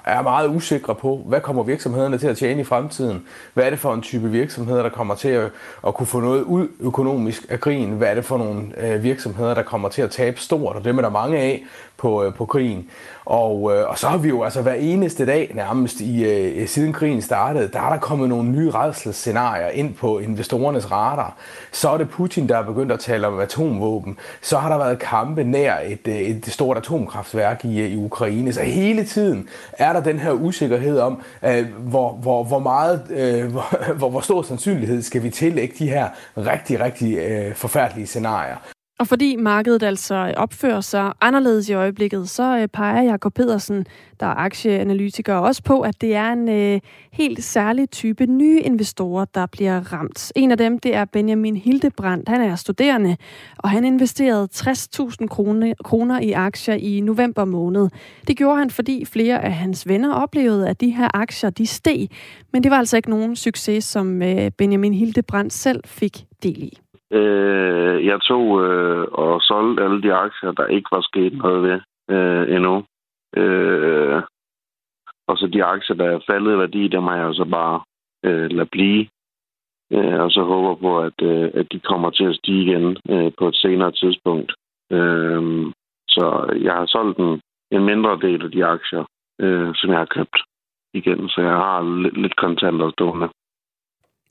er 0.06 0.22
meget 0.22 0.48
usikre 0.48 0.96
på, 0.96 1.22
hvad 1.26 1.42
kommer 1.42 1.64
virksomhederne 1.64 2.18
til 2.18 2.28
at 2.28 2.38
tjene 2.38 2.62
i 2.62 2.64
fremtiden? 2.64 3.24
Hvad 3.54 3.64
er 3.66 3.70
det 3.70 3.80
for 3.80 3.94
en 3.94 4.02
type 4.02 4.32
virksomheder, 4.32 4.82
der 4.82 4.90
kommer 4.90 5.16
til 5.16 5.30
at, 5.30 5.52
at 5.88 5.94
kunne 5.94 6.08
få 6.08 6.20
noget 6.20 6.42
ud 6.42 6.68
økonomisk 6.80 7.46
af 7.50 7.60
krigen? 7.60 7.92
Hvad 7.92 8.08
er 8.08 8.16
det 8.16 8.26
for 8.26 8.38
nogle 8.38 8.62
øh, 8.78 9.04
virksomheder, 9.04 9.54
der 9.54 9.64
kommer 9.64 9.90
til 9.90 10.02
at 10.02 10.12
tabe 10.12 10.40
stort? 10.40 10.76
Og 10.76 10.84
dem 10.84 10.98
er 10.98 11.02
der 11.02 11.10
mange 11.10 11.38
af 11.38 11.64
på, 11.98 12.24
øh, 12.24 12.34
på 12.34 12.46
krigen. 12.46 12.90
Og, 13.26 13.76
øh, 13.76 13.90
og 13.90 13.98
så 14.00 14.08
har 14.08 14.18
vi 14.18 14.30
jo 14.30 14.44
altså 14.44 14.62
hver 14.62 14.74
eneste 14.74 15.26
dag 15.26 15.52
nærmest 15.54 16.00
i 16.00 16.24
øh, 16.24 16.68
siden 16.68 16.94
krigen 16.94 17.22
startede, 17.22 17.70
der 17.74 17.82
er 17.82 17.90
der 17.90 17.98
kommet 17.98 18.30
nogle 18.30 18.50
nye 18.50 18.72
redselsscenarier 18.72 19.68
ind 19.68 19.94
på 19.94 20.20
investorernes 20.20 20.92
radar. 20.92 21.38
Så 21.72 21.90
er 21.90 21.98
det 21.98 22.10
Putin, 22.10 22.50
der 22.50 22.58
er 22.58 22.64
begyndt 22.64 22.92
at 22.92 23.00
tale 23.00 23.28
om 23.28 23.40
atomvåben. 23.40 24.18
Så 24.42 24.58
har 24.58 24.70
der 24.70 24.78
været 24.78 25.00
kampe 25.00 25.44
nær 25.44 25.76
et, 25.86 26.08
øh, 26.08 26.16
et 26.16 26.46
stort 26.46 26.78
atomkraftværk 26.78 27.66
i, 27.66 27.80
øh, 27.80 27.92
i 27.92 27.98
Ukraine. 27.98 28.54
Så 28.54 28.62
hele 28.62 29.06
tiden 29.06 29.50
er 29.74 29.94
der 29.94 30.00
den 30.00 30.20
her 30.20 30.32
usikkerhed 30.32 31.00
om, 31.00 31.22
øh, 31.44 31.66
hvor, 31.80 32.12
hvor, 32.12 32.44
hvor 32.44 32.60
meget, 32.60 33.02
øh, 33.10 33.52
hvor, 33.52 33.94
hvor, 33.98 34.10
hvor 34.10 34.22
stor 34.22 34.42
sandsynlighed 34.42 35.02
skal 35.02 35.24
vi 35.24 35.30
tillægge 35.30 35.76
de 35.80 35.90
her 35.90 36.10
rigtig, 36.38 36.80
rigtig 36.80 37.18
øh, 37.18 37.56
forfærdelige 37.56 38.08
scenarier. 38.08 38.75
Og 39.00 39.08
fordi 39.08 39.36
markedet 39.36 39.84
altså 39.84 40.34
opfører 40.38 40.82
sig 40.82 41.14
anderledes 41.22 41.70
i 41.70 41.74
øjeblikket, 41.74 42.30
så 42.30 42.58
øh, 42.58 42.68
peger 42.68 43.02
Jakob 43.02 43.34
Pedersen, 43.34 43.86
der 44.20 44.26
er 44.26 44.36
aktieanalytiker, 44.36 45.34
også 45.34 45.64
på, 45.64 45.82
at 45.82 46.02
det 46.02 46.16
er 46.16 46.32
en 46.32 46.50
øh, 46.50 46.80
helt 47.12 47.44
særlig 47.44 47.90
type 47.90 48.26
nye 48.26 48.60
investorer, 48.60 49.26
der 49.26 49.46
bliver 49.46 49.94
ramt. 49.94 50.32
En 50.36 50.52
af 50.52 50.58
dem, 50.58 50.80
det 50.80 50.96
er 50.96 51.06
Benjamin 51.06 51.56
Hildebrandt. 51.56 52.30
Han 52.30 52.42
er 52.42 52.56
studerende, 52.56 53.18
og 53.58 53.70
han 53.70 53.86
investerede 53.86 54.48
60.000 54.56 55.28
kroner, 55.28 55.74
kroner 55.84 56.20
i 56.20 56.32
aktier 56.32 56.76
i 56.76 57.00
november 57.00 57.46
måned. 57.46 57.90
Det 58.28 58.38
gjorde 58.38 58.58
han, 58.58 58.70
fordi 58.70 59.06
flere 59.06 59.44
af 59.44 59.54
hans 59.54 59.88
venner 59.88 60.14
oplevede, 60.14 60.70
at 60.70 60.82
de 60.82 60.90
her 60.90 61.08
aktier, 61.14 61.50
de 61.50 61.68
steg. 61.68 62.10
Men 62.54 62.64
det 62.64 62.72
var 62.72 62.78
altså 62.78 62.98
ikke 62.98 63.10
nogen 63.10 63.36
succes, 63.36 63.84
som 63.84 64.22
øh, 64.22 64.52
Benjamin 64.52 64.94
Hildebrandt 64.94 65.54
selv 65.54 65.82
fik 65.86 66.26
del 66.44 66.64
i. 66.64 66.85
Øh, 67.12 68.06
jeg 68.06 68.22
tog 68.22 68.64
øh, 68.64 69.08
og 69.12 69.42
solgte 69.42 69.84
alle 69.84 70.02
de 70.02 70.14
aktier, 70.14 70.52
der 70.52 70.68
ikke 70.68 70.90
var 70.92 71.02
sket 71.02 71.34
noget 71.34 71.64
ved 71.64 71.80
øh, 72.10 72.56
endnu. 72.56 72.86
Øh, 73.38 74.22
og 75.28 75.38
så 75.38 75.48
de 75.48 75.64
aktier, 75.64 75.96
der 75.96 76.06
er 76.06 76.20
faldet 76.28 76.54
i 76.54 76.58
værdi, 76.58 76.88
dem 76.88 77.04
har 77.04 77.18
jeg 77.18 77.36
så 77.36 77.46
bare 77.46 77.82
øh, 78.26 78.50
lade 78.52 78.70
blive. 78.72 79.08
Øh, 79.92 80.20
og 80.20 80.32
så 80.32 80.42
håber 80.44 80.76
på, 80.76 81.00
at, 81.00 81.22
øh, 81.22 81.52
at 81.54 81.68
de 81.72 81.80
kommer 81.80 82.10
til 82.10 82.24
at 82.24 82.36
stige 82.36 82.64
igen 82.64 82.98
øh, 83.10 83.32
på 83.38 83.48
et 83.48 83.56
senere 83.56 83.92
tidspunkt. 83.92 84.54
Øh, 84.92 85.72
så 86.08 86.54
jeg 86.62 86.74
har 86.74 86.86
solgt 86.86 87.20
en, 87.20 87.42
en 87.72 87.86
mindre 87.86 88.20
del 88.22 88.44
af 88.46 88.52
de 88.52 88.66
aktier, 88.66 89.04
øh, 89.42 89.72
som 89.76 89.90
jeg 89.90 89.98
har 89.98 90.06
købt 90.18 90.38
igen, 90.94 91.30
så 91.30 91.42
jeg 91.42 91.58
har 91.66 92.02
lidt, 92.02 92.18
lidt 92.22 92.36
kontanter 92.36 92.92
stående 92.92 93.30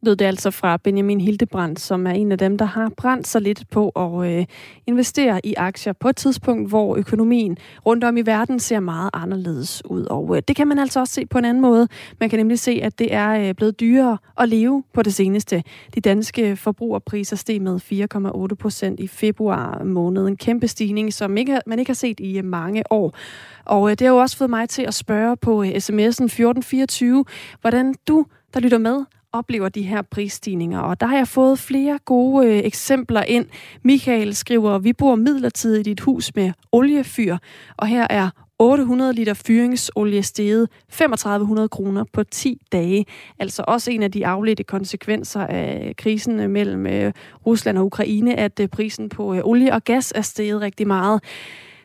lød 0.05 0.17
det 0.17 0.25
altså 0.25 0.51
fra 0.51 0.77
Benjamin 0.77 1.21
Hildebrandt, 1.21 1.81
som 1.81 2.07
er 2.07 2.11
en 2.11 2.33
af 2.33 2.39
dem, 2.39 2.59
der 2.59 2.65
har 2.65 2.91
brændt 2.97 3.29
sig 3.29 3.41
lidt 3.41 3.65
på 3.71 3.89
at 3.89 4.31
øh, 4.31 4.47
investere 4.87 5.47
i 5.47 5.55
aktier 5.57 5.93
på 5.93 6.09
et 6.09 6.17
tidspunkt, 6.17 6.69
hvor 6.69 6.97
økonomien 6.97 7.59
rundt 7.87 8.05
om 8.05 8.17
i 8.17 8.21
verden 8.21 8.61
ser 8.61 8.81
meget 8.81 9.11
anderledes 9.13 9.83
ud. 9.85 10.05
Og 10.05 10.37
øh, 10.37 10.43
det 10.49 10.57
kan 10.57 10.69
man 10.69 10.79
altså 10.79 11.01
også 11.01 11.15
se 11.15 11.27
på 11.27 11.39
en 11.39 11.45
anden 11.45 11.61
måde. 11.61 11.89
Man 12.21 12.31
kan 12.31 12.39
nemlig 12.39 12.59
se, 12.59 12.81
at 12.83 12.99
det 12.99 13.15
er 13.15 13.49
øh, 13.49 13.55
blevet 13.55 13.81
dyrere 13.81 14.19
at 14.41 14.49
leve 14.49 14.85
på 14.93 15.03
det 15.03 15.15
seneste. 15.15 15.63
De 15.95 16.01
danske 16.01 16.57
forbrugerpriser 16.57 17.37
steg 17.37 17.63
med 17.63 17.81
4,8 18.51 18.55
procent 18.55 19.01
i 19.01 19.07
februar 19.07 19.85
måned. 19.85 20.27
En 20.27 20.37
kæmpe 20.37 20.69
stigning, 20.69 21.13
som 21.13 21.37
ikke, 21.37 21.61
man 21.67 21.79
ikke 21.79 21.89
har 21.89 21.95
set 21.95 22.21
i 22.21 22.39
øh, 22.39 22.45
mange 22.45 22.83
år. 22.91 23.15
Og 23.65 23.91
øh, 23.91 23.91
det 23.91 24.01
har 24.01 24.15
jo 24.15 24.21
også 24.21 24.37
fået 24.37 24.51
mig 24.51 24.69
til 24.69 24.83
at 24.83 24.95
spørge 24.95 25.37
på 25.37 25.63
øh, 25.63 25.69
sms'en 25.69 26.25
1424, 26.25 27.25
hvordan 27.61 27.95
du, 28.09 28.27
der 28.55 28.61
lytter 28.61 28.79
med, 28.79 29.05
oplever 29.35 29.69
de 29.69 29.83
her 29.83 30.03
prisstigninger. 30.03 30.79
Og 30.79 31.01
der 31.01 31.07
har 31.07 31.17
jeg 31.17 31.29
fået 31.29 31.59
flere 31.59 31.99
gode 32.05 32.47
øh, 32.47 32.59
eksempler 32.65 33.23
ind. 33.23 33.47
Michael 33.83 34.35
skriver, 34.35 34.79
vi 34.79 34.93
bor 34.93 35.15
midlertidigt 35.15 35.87
i 35.87 35.91
et 35.91 36.01
hus 36.01 36.31
med 36.35 36.53
oliefyr, 36.73 37.37
og 37.77 37.87
her 37.87 38.07
er 38.11 38.31
800 38.59 39.13
liter 39.13 39.35
fyringsolie 39.35 40.23
steget 40.23 40.69
3500 40.91 41.69
kroner 41.69 42.05
på 42.13 42.25
10 42.25 42.61
dage. 42.73 43.07
Altså 43.39 43.65
også 43.69 43.91
en 43.91 44.03
af 44.03 44.13
de 44.13 44.27
afledte 44.27 44.65
konsekvenser 44.65 45.41
af 45.41 45.95
krisen 45.99 46.51
mellem 46.51 46.87
øh, 46.87 47.13
Rusland 47.47 47.79
og 47.79 47.87
Ukraine, 47.87 48.37
at 48.37 48.61
øh, 48.61 48.69
prisen 48.69 49.09
på 49.09 49.35
øh, 49.35 49.41
olie 49.45 49.73
og 49.73 49.85
gas 49.85 50.13
er 50.15 50.23
steget 50.23 50.61
rigtig 50.61 50.87
meget. 50.87 51.23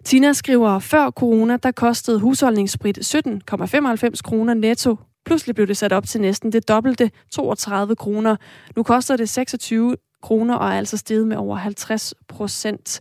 Tina 0.03 0.33
skriver, 0.33 0.79
før 0.79 1.09
corona, 1.09 1.57
der 1.57 1.71
kostede 1.71 2.19
husholdningssprit 2.19 3.15
17,95 3.15 4.21
kroner 4.23 4.53
netto 4.53 4.95
Pludselig 5.25 5.55
blev 5.55 5.67
det 5.67 5.77
sat 5.77 5.93
op 5.93 6.05
til 6.05 6.21
næsten 6.21 6.51
det 6.51 6.67
dobbelte, 6.67 7.12
32 7.32 7.95
kroner. 7.95 8.36
Nu 8.75 8.84
koster 8.84 9.15
det 9.17 9.29
26 9.29 9.95
kroner 10.21 10.55
og 10.55 10.69
er 10.69 10.77
altså 10.77 10.97
steget 10.97 11.27
med 11.27 11.38
over 11.38 11.55
50 11.55 12.13
procent. 12.27 12.99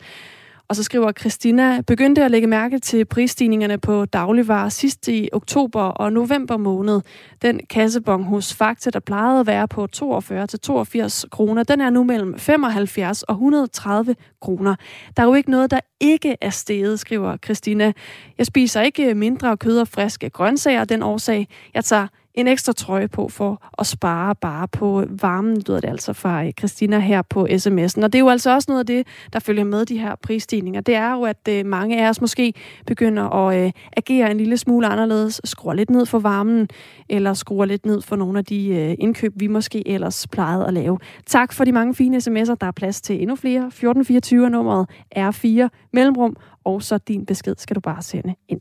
Og 0.69 0.77
så 0.77 0.83
skriver 0.83 1.13
Christina, 1.13 1.81
begyndte 1.81 2.25
at 2.25 2.31
lægge 2.31 2.47
mærke 2.47 2.79
til 2.79 3.05
prisstigningerne 3.05 3.79
på 3.79 4.05
dagligvarer 4.05 4.69
sidst 4.69 5.09
i 5.09 5.29
oktober 5.33 5.83
og 5.83 6.13
november 6.13 6.57
måned. 6.57 7.01
Den 7.43 7.61
kassebon 7.71 8.23
hos 8.23 8.55
Fakta, 8.55 8.91
der 8.91 9.01
plejede 9.01 9.41
at 9.41 9.47
være 9.47 9.69
på 9.69 9.87
42 9.87 10.47
til 10.47 10.61
82 10.61 11.27
kroner, 11.31 11.63
den 11.63 11.81
er 11.81 11.91
nu 11.91 12.05
mellem 12.05 12.39
75 12.39 13.23
og 13.23 13.35
130 13.35 14.17
kroner. 14.41 14.75
Der 15.17 15.23
er 15.23 15.27
jo 15.27 15.35
ikke 15.35 15.51
noget, 15.51 15.71
der 15.71 15.81
ikke 16.01 16.37
er 16.41 16.51
steget, 16.51 17.01
skriver 17.01 17.37
Christina. 17.37 17.93
Jeg 18.39 18.47
spiser 18.47 18.81
ikke 18.81 19.15
mindre 19.15 19.57
kød 19.57 19.79
og 19.79 19.89
friske 19.89 20.31
grøntsager 20.31 20.81
af 20.81 20.89
den 20.89 21.03
årsag. 21.03 21.49
Jeg 21.75 21.85
tager 21.85 22.07
en 22.39 22.49
ekstra 22.49 22.73
trøje 22.73 23.09
på 23.09 23.29
for 23.29 23.63
at 23.79 23.87
spare 23.87 24.35
bare 24.35 24.69
på 24.69 25.05
varmen, 25.09 25.63
lyder 25.67 25.81
det 25.81 25.89
altså 25.89 26.13
fra 26.13 26.45
øh, 26.45 26.53
Christina 26.59 26.99
her 26.99 27.23
på 27.23 27.47
sms'en. 27.51 28.05
Og 28.05 28.13
det 28.13 28.15
er 28.15 28.19
jo 28.19 28.29
altså 28.29 28.55
også 28.55 28.67
noget 28.69 28.81
af 28.81 28.87
det, 28.87 29.07
der 29.33 29.39
følger 29.39 29.65
med 29.65 29.87
de 29.87 29.99
her 29.99 30.15
prisstigninger. 30.23 30.81
Det 30.81 30.95
er 30.95 31.13
jo, 31.13 31.23
at 31.23 31.49
øh, 31.49 31.67
mange 31.67 32.05
af 32.05 32.09
os 32.09 32.21
måske 32.21 32.55
begynder 32.87 33.35
at 33.35 33.65
øh, 33.65 33.73
agere 33.97 34.31
en 34.31 34.37
lille 34.37 34.57
smule 34.57 34.87
anderledes, 34.87 35.41
skruer 35.45 35.75
lidt 35.75 35.91
ned 35.91 36.07
for 36.07 36.19
varmen, 36.19 36.69
eller 37.09 37.35
skruer 37.35 37.65
lidt 37.65 37.87
ned 37.87 38.03
for 38.03 38.17
nogle 38.17 38.39
af 38.39 38.45
de 38.45 38.69
øh, 38.69 38.95
indkøb, 38.99 39.33
vi 39.37 39.47
måske 39.47 39.89
ellers 39.89 40.27
plejede 40.27 40.67
at 40.67 40.75
lave. 40.75 40.99
Tak 41.27 41.53
for 41.53 41.65
de 41.65 41.73
mange 41.73 41.95
fine 41.95 42.17
sms'er. 42.17 42.55
Der 42.61 42.67
er 42.67 42.73
plads 42.77 43.01
til 43.01 43.23
endnu 43.23 43.37
flere. 43.37 43.67
1424 43.67 44.51
nummeret 44.51 44.87
R4 45.17 45.89
mellemrum, 45.93 46.37
og 46.65 46.83
så 46.83 46.99
din 46.99 47.27
besked 47.27 47.55
skal 47.59 47.77
du 47.77 47.81
bare 47.81 48.03
sende 48.03 48.35
ind. 48.49 48.61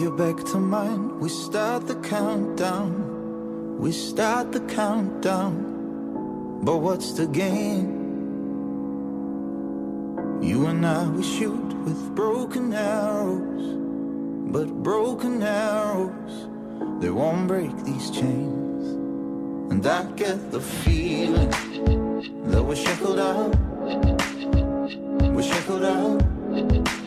Your 0.00 0.12
back 0.12 0.42
to 0.46 0.58
mine, 0.58 1.20
we 1.20 1.28
start 1.28 1.86
the 1.86 1.96
countdown. 1.96 3.78
We 3.78 3.92
start 3.92 4.52
the 4.52 4.60
countdown. 4.60 6.60
But 6.62 6.78
what's 6.78 7.12
the 7.12 7.26
game? 7.26 7.98
You 10.42 10.66
and 10.66 10.86
I, 10.86 11.06
we 11.08 11.22
shoot 11.22 11.74
with 11.84 12.14
broken 12.14 12.72
arrows. 12.72 13.76
But 14.52 14.68
broken 14.82 15.42
arrows, 15.42 16.48
they 17.00 17.10
won't 17.10 17.46
break 17.46 17.76
these 17.84 18.10
chains. 18.10 18.86
And 19.70 19.86
I 19.86 20.04
get 20.12 20.50
the 20.50 20.60
feeling 20.60 21.50
that 22.50 22.62
we're 22.62 22.74
shackled 22.74 23.18
out. 23.18 23.54
We're 25.34 25.42
shackled 25.42 25.84
out. 25.84 26.99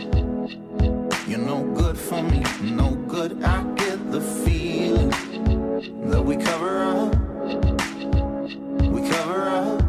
For 2.13 2.21
me, 2.21 2.43
no 2.61 2.91
good. 3.07 3.43
I 3.43 3.63
get 3.73 4.11
the 4.11 4.21
feeling 4.21 5.09
that 6.11 6.23
we 6.23 6.35
cover 6.35 6.83
up. 6.83 7.15
We 8.83 9.09
cover 9.09 9.41
up. 9.49 9.81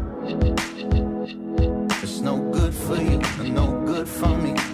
It's 2.01 2.21
no 2.21 2.39
good 2.51 2.73
for 2.73 2.95
you, 2.95 3.19
no 3.53 3.83
good 3.85 4.09
for 4.09 4.35
me. 4.35 4.64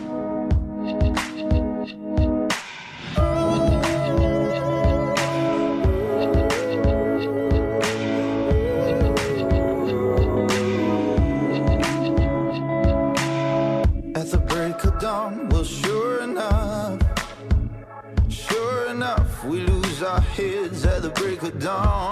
The 21.01 21.09
break 21.09 21.41
of 21.41 21.59
dawn. 21.59 22.11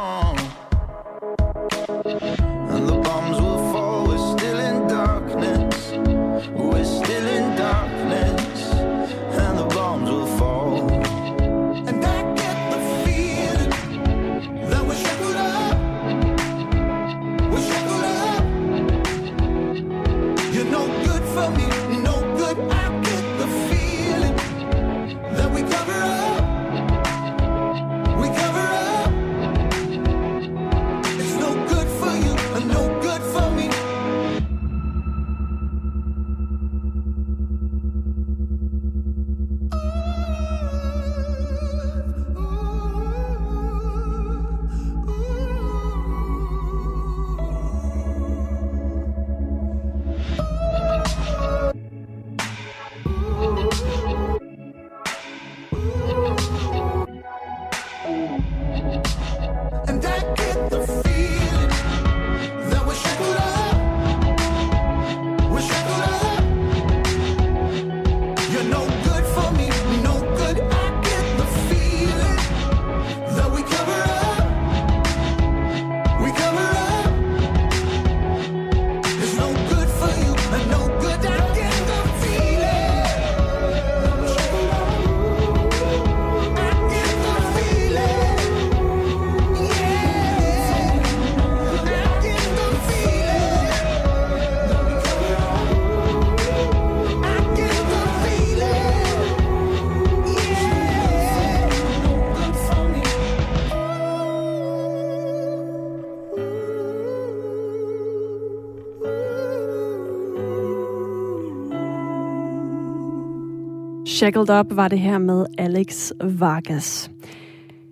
Shackled 114.19 114.49
Up 114.49 114.65
var 114.75 114.87
det 114.87 114.99
her 114.99 115.17
med 115.17 115.45
Alex 115.57 116.11
Vargas. 116.23 117.11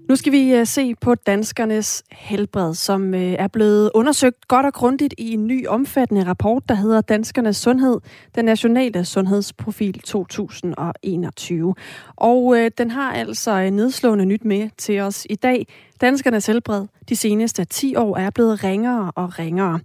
Nu 0.10 0.16
skal 0.16 0.32
vi 0.32 0.54
øh, 0.54 0.68
se 0.68 0.96
på 0.96 1.16
danskernes 1.16 2.04
helbred, 2.12 2.74
som 2.74 3.13
øh, 3.13 3.22
er 3.22 3.48
blevet 3.48 3.92
undersøgt 3.94 4.48
godt 4.48 4.66
og 4.66 4.74
grundigt 4.74 5.13
i 5.18 5.34
en 5.34 5.48
ny 5.48 5.68
omfattende 5.68 6.24
rapport, 6.24 6.63
der 6.70 6.76
hedder 6.76 7.02
Danskernes 7.02 7.58
Sundhed, 7.58 8.00
den 8.36 8.46
nationale 8.46 9.06
sundhedsprofil 9.06 10.00
2021. 10.00 11.76
Og 12.16 12.58
øh, 12.58 12.72
den 12.78 12.92
har 12.92 13.13
altså 13.13 13.70
nedslående 13.70 14.26
nyt 14.26 14.46
med 14.46 14.70
til 14.78 15.00
os 15.00 15.28
i 15.30 15.36
dag. 15.36 15.68
Danskernes 16.01 16.45
helbred 16.45 16.86
de 17.10 17.15
seneste 17.15 17.65
10 17.65 17.95
år 17.95 18.17
er 18.17 18.29
blevet 18.29 18.63
ringere 18.63 19.12
og 19.15 19.39
ringere. 19.39 19.79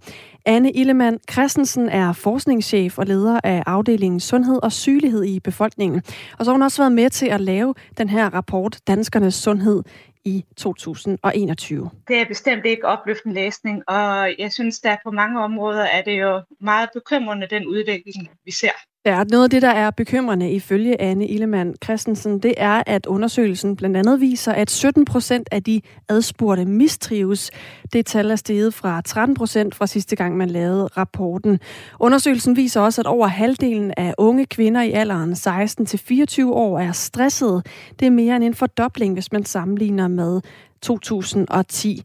Anne 0.45 0.71
Illemann 0.71 1.19
Christensen 1.31 1.89
er 1.89 2.13
forskningschef 2.13 2.97
og 2.97 3.05
leder 3.05 3.39
af 3.43 3.63
afdelingen 3.65 4.19
Sundhed 4.19 4.59
og 4.63 4.71
Sygelighed 4.71 5.23
i 5.23 5.39
befolkningen. 5.39 6.01
Og 6.39 6.45
så 6.45 6.51
har 6.51 6.53
hun 6.53 6.61
også 6.61 6.81
været 6.81 6.91
med 6.91 7.09
til 7.09 7.25
at 7.25 7.41
lave 7.41 7.73
den 7.97 8.09
her 8.09 8.29
rapport, 8.29 8.79
Danskernes 8.87 9.35
Sundhed 9.35 9.83
i 10.25 10.45
2021. 10.57 11.89
Det 12.07 12.21
er 12.21 12.25
bestemt 12.25 12.65
ikke 12.65 12.85
opløftende 12.85 13.35
læsning, 13.35 13.83
og 13.89 14.35
jeg 14.39 14.53
synes, 14.53 14.79
der 14.79 14.95
på 15.03 15.11
mange 15.11 15.41
områder 15.41 15.83
er 15.83 16.01
det 16.01 16.21
jo 16.21 16.41
meget 16.61 16.89
bekymrende, 16.93 17.47
den 17.49 17.67
udvikling, 17.67 18.29
vi 18.45 18.51
ser. 18.51 18.92
Ja, 19.05 19.23
noget 19.23 19.43
af 19.43 19.49
det, 19.49 19.61
der 19.61 19.69
er 19.69 19.91
bekymrende 19.91 20.51
ifølge 20.51 21.01
Anne 21.01 21.27
Illemann 21.27 21.73
Christensen, 21.83 22.39
det 22.39 22.53
er, 22.57 22.83
at 22.85 23.05
undersøgelsen 23.05 23.75
blandt 23.75 23.97
andet 23.97 24.21
viser, 24.21 24.51
at 24.53 24.71
17 24.71 25.05
procent 25.05 25.49
af 25.51 25.63
de 25.63 25.81
adspurgte 26.09 26.65
mistrives. 26.65 27.51
Det 27.93 28.05
tal 28.05 28.31
er 28.31 28.35
steget 28.35 28.73
fra 28.73 29.01
13 29.01 29.35
procent 29.35 29.75
fra 29.75 29.87
sidste 29.87 30.15
gang, 30.15 30.37
man 30.37 30.49
lavede 30.49 30.87
rapporten. 30.87 31.59
Undersøgelsen 31.99 32.55
viser 32.55 32.81
også, 32.81 33.01
at 33.01 33.07
over 33.07 33.27
halvdelen 33.27 33.93
af 33.97 34.13
unge 34.17 34.45
kvinder 34.45 34.81
i 34.81 34.91
alderen 34.91 35.35
16 35.35 35.85
til 35.85 35.99
24 35.99 36.53
år 36.53 36.79
er 36.79 36.91
stressede. 36.91 37.63
Det 37.99 38.05
er 38.05 38.11
mere 38.11 38.35
end 38.35 38.43
en 38.43 38.53
fordobling, 38.53 39.13
hvis 39.13 39.31
man 39.31 39.45
sammenligner 39.45 40.07
med 40.07 40.41
2010. 40.81 42.01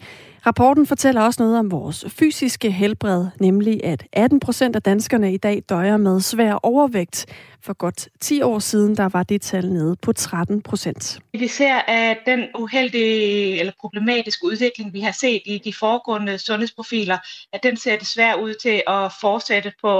Rapporten 0.49 0.87
fortæller 0.87 1.21
også 1.21 1.43
noget 1.43 1.59
om 1.59 1.71
vores 1.71 2.05
fysiske 2.09 2.71
helbred, 2.71 3.27
nemlig 3.41 3.85
at 3.85 4.07
18 4.13 4.41
procent 4.41 4.77
af 4.77 4.83
danskerne 4.83 5.35
i 5.35 5.37
dag 5.37 5.63
døjer 5.69 5.97
med 5.97 6.21
svær 6.21 6.53
overvægt. 6.53 7.27
For 7.63 7.73
godt 7.73 8.09
10 8.21 8.43
år 8.43 8.59
siden, 8.59 8.97
der 8.97 9.09
var 9.09 9.23
det 9.23 9.43
tal 9.43 9.73
nede 9.73 9.97
på 10.03 10.13
13 10.13 10.63
procent. 10.63 11.19
Vi 11.33 11.49
ser, 11.49 11.75
at 11.75 12.19
den 12.27 12.45
uheldige 12.59 13.61
eller 13.61 13.73
problematiske 13.81 14.45
udvikling, 14.47 14.93
vi 14.93 15.01
har 15.01 15.13
set 15.13 15.43
i 15.47 15.59
de 15.65 15.75
foregående 15.75 16.39
sundhedsprofiler, 16.39 17.19
at 17.53 17.63
den 17.63 17.77
ser 17.77 17.99
desværre 17.99 18.43
ud 18.43 18.55
til 18.55 18.83
at 18.87 19.13
fortsætte 19.21 19.73
på 19.83 19.91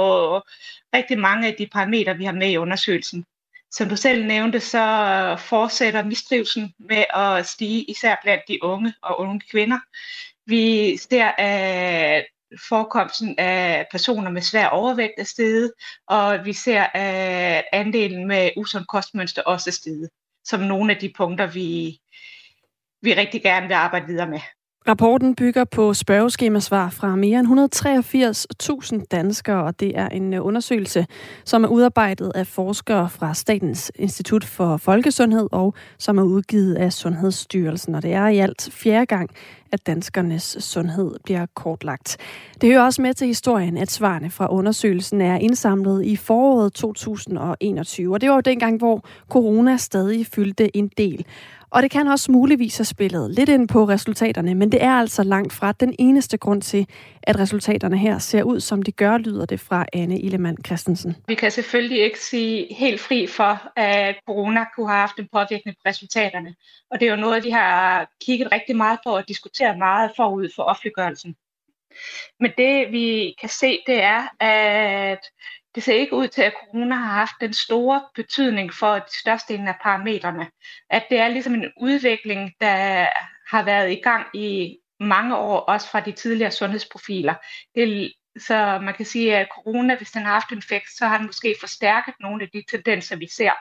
rigtig 0.95 1.19
mange 1.19 1.47
af 1.47 1.55
de 1.57 1.67
parametre, 1.73 2.17
vi 2.17 2.25
har 2.25 2.33
med 2.33 2.49
i 2.49 2.57
undersøgelsen. 2.57 3.25
Som 3.71 3.89
du 3.89 3.95
selv 3.95 4.25
nævnte, 4.25 4.59
så 4.59 5.35
fortsætter 5.39 6.03
mistrivelsen 6.03 6.73
med 6.79 7.03
at 7.15 7.45
stige, 7.45 7.83
især 7.83 8.15
blandt 8.23 8.43
de 8.47 8.63
unge 8.63 8.93
og 9.01 9.19
unge 9.19 9.41
kvinder. 9.51 9.79
Vi 10.49 10.97
ser, 10.97 11.25
at 11.37 12.25
forekomsten 12.69 13.35
af 13.37 13.87
personer 13.91 14.31
med 14.31 14.41
svær 14.41 14.67
overvægt 14.67 15.13
er 15.17 15.23
steget, 15.23 15.73
og 16.07 16.45
vi 16.45 16.53
ser, 16.53 16.83
at 16.83 17.65
andelen 17.73 18.27
med 18.27 18.49
usund 18.57 18.85
kostmønster 18.85 19.41
også 19.41 19.69
er 19.69 19.71
steget, 19.71 20.09
som 20.43 20.59
nogle 20.61 20.93
af 20.93 20.99
de 20.99 21.13
punkter, 21.17 21.47
vi, 21.47 21.99
vi 23.01 23.13
rigtig 23.13 23.41
gerne 23.43 23.67
vil 23.67 23.73
arbejde 23.73 24.07
videre 24.07 24.27
med. 24.27 24.39
Rapporten 24.87 25.35
bygger 25.35 25.63
på 25.63 25.93
spørgeskemassvar 25.93 26.89
fra 26.89 27.15
mere 27.15 27.39
end 27.39 27.47
183.000 28.99 29.05
danskere, 29.11 29.63
og 29.63 29.79
det 29.79 29.97
er 29.97 30.09
en 30.09 30.33
øh, 30.33 30.45
undersøgelse, 30.45 31.07
som 31.45 31.63
er 31.63 31.67
udarbejdet 31.67 32.31
af 32.35 32.47
forskere 32.47 33.09
fra 33.09 33.33
Statens 33.33 33.91
Institut 33.95 34.43
for 34.43 34.77
Folkesundhed 34.77 35.47
og 35.51 35.73
som 35.97 36.17
er 36.17 36.23
udgivet 36.23 36.75
af 36.75 36.93
Sundhedsstyrelsen. 36.93 37.95
Og 37.95 38.03
det 38.03 38.13
er 38.13 38.27
i 38.27 38.37
alt 38.37 38.69
fjerde 38.71 39.05
gang, 39.05 39.29
at 39.71 39.87
danskernes 39.87 40.57
sundhed 40.59 41.15
bliver 41.23 41.45
kortlagt. 41.53 42.17
Det 42.61 42.69
hører 42.69 42.83
også 42.83 43.01
med 43.01 43.13
til 43.13 43.27
historien, 43.27 43.77
at 43.77 43.91
svarene 43.91 44.29
fra 44.29 44.51
undersøgelsen 44.51 45.21
er 45.21 45.37
indsamlet 45.37 46.05
i 46.05 46.15
foråret 46.15 46.73
2021. 46.73 48.13
Og 48.13 48.21
det 48.21 48.29
var 48.29 48.35
jo 48.35 48.41
dengang, 48.41 48.77
hvor 48.77 49.05
corona 49.29 49.77
stadig 49.77 50.25
fyldte 50.25 50.77
en 50.77 50.87
del. 50.97 51.25
Og 51.71 51.81
det 51.81 51.91
kan 51.91 52.07
også 52.07 52.31
muligvis 52.31 52.77
have 52.77 52.85
spillet 52.85 53.31
lidt 53.31 53.49
ind 53.49 53.67
på 53.67 53.83
resultaterne, 53.83 54.55
men 54.55 54.71
det 54.71 54.83
er 54.83 54.91
altså 54.91 55.23
langt 55.23 55.53
fra 55.53 55.71
den 55.71 55.95
eneste 55.99 56.37
grund 56.37 56.61
til, 56.61 56.87
at 57.23 57.39
resultaterne 57.39 57.97
her 57.97 58.17
ser 58.17 58.43
ud, 58.43 58.59
som 58.59 58.81
de 58.81 58.91
gør, 58.91 59.17
lyder 59.17 59.45
det 59.45 59.59
fra 59.59 59.85
Anne 59.93 60.19
Illemann 60.19 60.57
Christensen. 60.65 61.15
Vi 61.27 61.35
kan 61.35 61.51
selvfølgelig 61.51 62.03
ikke 62.03 62.19
sige 62.19 62.73
helt 62.73 63.01
fri 63.01 63.27
for, 63.27 63.79
at 63.79 64.15
corona 64.27 64.65
kunne 64.75 64.87
have 64.89 64.99
haft 64.99 65.19
en 65.19 65.27
påvirkning 65.31 65.77
på 65.77 65.81
resultaterne. 65.85 66.55
Og 66.91 66.99
det 66.99 67.07
er 67.07 67.11
jo 67.11 67.21
noget, 67.21 67.43
vi 67.43 67.49
har 67.49 68.09
kigget 68.25 68.51
rigtig 68.51 68.75
meget 68.75 68.99
på 69.05 69.09
og 69.15 69.27
diskuteret 69.27 69.77
meget 69.77 70.11
forud 70.15 70.49
for 70.55 70.63
offentliggørelsen. 70.63 71.35
Men 72.39 72.51
det 72.57 72.91
vi 72.91 73.35
kan 73.41 73.49
se, 73.49 73.79
det 73.87 74.03
er, 74.03 74.43
at 74.43 75.23
det 75.75 75.83
ser 75.83 75.93
ikke 75.93 76.15
ud 76.15 76.27
til, 76.27 76.41
at 76.41 76.53
corona 76.59 76.95
har 76.95 77.13
haft 77.13 77.33
den 77.41 77.53
store 77.53 78.01
betydning 78.15 78.73
for 78.73 78.93
de 78.95 79.19
største 79.19 79.53
af 79.53 79.75
parametrene. 79.83 80.47
At 80.89 81.05
det 81.09 81.19
er 81.19 81.27
ligesom 81.27 81.53
en 81.53 81.71
udvikling, 81.81 82.53
der 82.61 83.07
har 83.49 83.63
været 83.63 83.91
i 83.91 84.01
gang 84.03 84.27
i 84.33 84.77
mange 84.99 85.37
år, 85.37 85.59
også 85.59 85.89
fra 85.89 85.99
de 85.99 86.11
tidligere 86.11 86.51
sundhedsprofiler. 86.51 87.33
Det, 87.75 88.13
så 88.39 88.79
man 88.81 88.93
kan 88.93 89.05
sige, 89.05 89.37
at 89.37 89.47
corona, 89.55 89.95
hvis 89.95 90.11
den 90.11 90.21
har 90.21 90.33
haft 90.33 90.51
en 90.51 90.57
effekt, 90.57 90.89
så 90.97 91.05
har 91.05 91.17
den 91.17 91.25
måske 91.25 91.55
forstærket 91.59 92.13
nogle 92.19 92.43
af 92.43 92.49
de 92.53 92.63
tendenser, 92.71 93.15
vi 93.15 93.27
ser. 93.27 93.51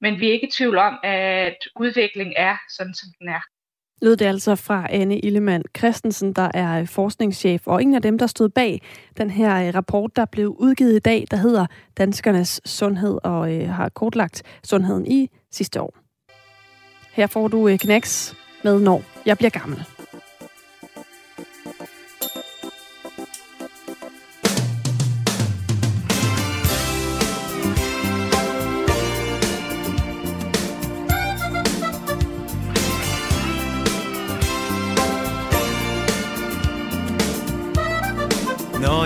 Men 0.00 0.20
vi 0.20 0.28
er 0.28 0.32
ikke 0.32 0.46
i 0.46 0.50
tvivl 0.50 0.78
om, 0.78 0.98
at 1.02 1.56
udviklingen 1.76 2.34
er 2.36 2.56
sådan, 2.68 2.94
som 2.94 3.08
den 3.18 3.28
er 3.28 3.40
lød 4.02 4.16
det 4.16 4.24
altså 4.24 4.54
fra 4.54 4.86
Anne 4.90 5.18
Illemann 5.18 5.64
Christensen, 5.76 6.32
der 6.32 6.48
er 6.54 6.80
øh, 6.80 6.86
forskningschef, 6.86 7.66
og 7.66 7.82
en 7.82 7.94
af 7.94 8.02
dem, 8.02 8.18
der 8.18 8.26
stod 8.26 8.48
bag 8.48 8.82
den 9.16 9.30
her 9.30 9.68
øh, 9.68 9.74
rapport, 9.74 10.16
der 10.16 10.24
blev 10.24 10.56
udgivet 10.58 10.96
i 10.96 10.98
dag, 10.98 11.26
der 11.30 11.36
hedder 11.36 11.66
Danskernes 11.98 12.60
Sundhed, 12.64 13.18
og 13.24 13.54
øh, 13.54 13.68
har 13.68 13.88
kortlagt 13.88 14.42
sundheden 14.64 15.06
i 15.06 15.30
sidste 15.52 15.80
år. 15.80 15.94
Her 17.12 17.26
får 17.26 17.48
du 17.48 17.68
øh, 17.68 17.78
knæks 17.78 18.36
med 18.64 18.80
Når 18.80 19.02
jeg 19.26 19.38
bliver 19.38 19.50
gammel. 19.50 19.97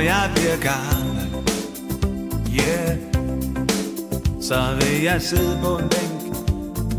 Jeg 0.04 0.30
bliver 0.34 0.56
gammel. 0.56 1.28
Yeah. 2.58 2.98
Så 4.40 4.60
vil 4.80 5.02
jeg 5.02 5.22
sidde 5.22 5.58
på 5.62 5.78
en 5.78 5.88
bænk 5.88 6.36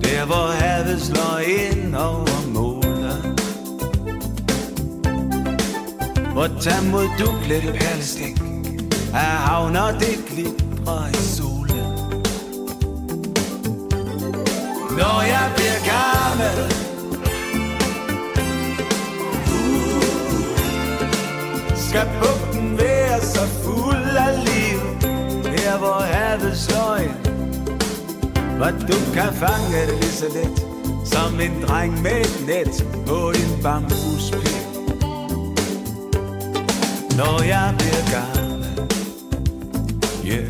Der 0.04 0.26
hvor 0.26 0.47
havet 0.51 1.01
slår 1.01 1.39
ind 1.39 1.95
over 1.95 2.47
måler. 2.47 3.34
Hvor 6.34 6.47
tag 6.62 6.84
mod 6.91 7.08
duklet 7.20 7.64
perlestik 7.80 8.41
Af 9.14 9.20
havn 9.20 9.76
og 9.76 9.93
det 9.93 10.26
glitrer 10.30 11.08
i 11.10 11.16
solen 11.16 11.86
Når 14.97 15.22
jeg 15.22 15.51
bliver 15.56 15.80
gammel. 15.93 16.58
Uh. 19.47 20.04
Skal 21.76 22.08
bugten 22.22 22.43
så 23.24 23.48
fuld 23.64 24.16
af 24.28 24.46
liv. 24.46 24.80
Her 25.58 25.78
hvor 25.78 26.02
havet 26.02 26.58
slår 26.58 26.96
ind. 26.96 27.24
Hvor 28.58 28.72
du 28.88 28.98
kan 29.14 29.34
fange 29.34 29.82
det 29.88 29.96
lige 30.02 30.12
så 30.12 30.26
let 30.34 30.66
Som 31.06 31.40
en 31.40 31.64
dreng 31.68 32.02
med 32.02 32.22
et 32.22 32.44
net 32.48 32.86
på 33.08 33.32
din 33.36 33.64
bambuspil. 33.64 34.64
Når 37.18 37.44
jeg 37.44 37.76
bliver 37.78 38.04
gammel 38.12 38.44
yeah. 40.26 40.48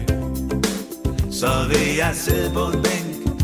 Så 1.31 1.51
vil 1.69 1.95
jeg 1.97 2.11
sidde 2.13 2.51
på 2.53 2.65
en 2.65 2.81
bænk. 2.83 3.39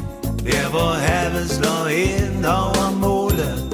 Der 0.45 0.69
hvor 0.69 0.93
havet 0.93 1.49
slår 1.49 1.87
ind 1.87 2.45
over 2.45 2.91
målet 2.91 3.69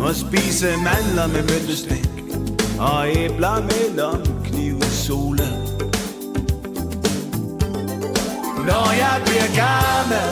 og 0.00 0.14
spise 0.14 0.66
mandler 0.66 1.26
med 1.26 1.42
møntestik 1.42 2.07
og 2.80 3.08
æbler 3.08 3.60
mellem 3.60 3.96
lomkniv 3.96 4.76
i 4.76 4.90
solen 4.90 5.58
Når 8.66 8.92
jeg 8.92 9.22
bliver 9.24 9.50
gammel. 9.62 10.28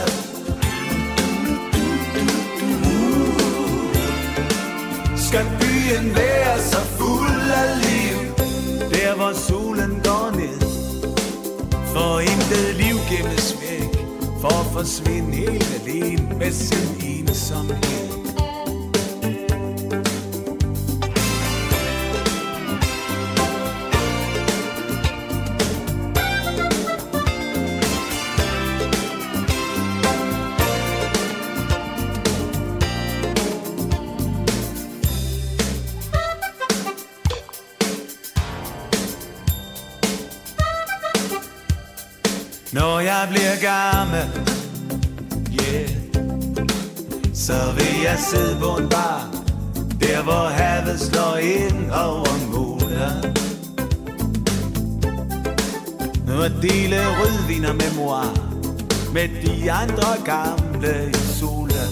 Uh. 2.83 3.95
Skal 5.17 5.45
byen 5.59 6.15
være 6.15 6.59
så 6.59 6.77
fuld 6.77 7.51
af 7.61 7.69
liv 7.81 8.17
Der 8.91 9.15
hvor 9.15 9.33
solen 9.33 10.01
går 10.03 10.31
ned? 10.35 10.59
For 11.93 12.19
intet 12.19 12.75
liv 12.75 12.95
gemmes 13.09 13.57
væk 13.61 14.05
For 14.41 14.59
at 14.59 14.73
forsvinde 14.73 15.35
helt 15.35 15.81
alene 15.81 16.39
med 16.39 16.51
sin 16.51 17.19
ensomhed 17.19 18.06
at 48.17 48.23
sidde 48.23 48.59
på 48.59 48.69
en 48.81 48.89
bar 48.89 49.29
Der 50.01 50.23
hvor 50.23 50.47
havet 50.59 50.99
slår 50.99 51.37
ind 51.37 51.91
over 51.91 52.33
muren 52.51 53.35
Nu 56.27 56.41
at 56.41 56.51
dele 56.61 56.97
rødvin 57.19 57.65
og 57.65 57.75
memoir 57.75 58.27
Med 59.13 59.27
de 59.43 59.71
andre 59.71 60.11
gamle 60.25 61.09
i 61.09 61.13
solen 61.39 61.91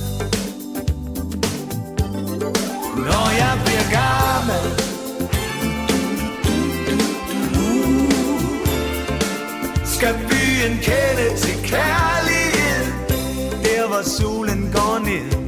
Når 3.08 3.28
jeg 3.42 3.54
bliver 3.66 3.88
gammel 4.00 4.66
uh, 7.62 8.12
skal 9.86 10.14
byen 10.30 10.78
kende 10.82 11.38
til 11.38 11.56
kærlighed. 11.64 12.86
Der 13.64 13.88
hvor 13.88 14.02
solen 14.04 14.72
går 14.74 15.00
ned. 15.06 15.45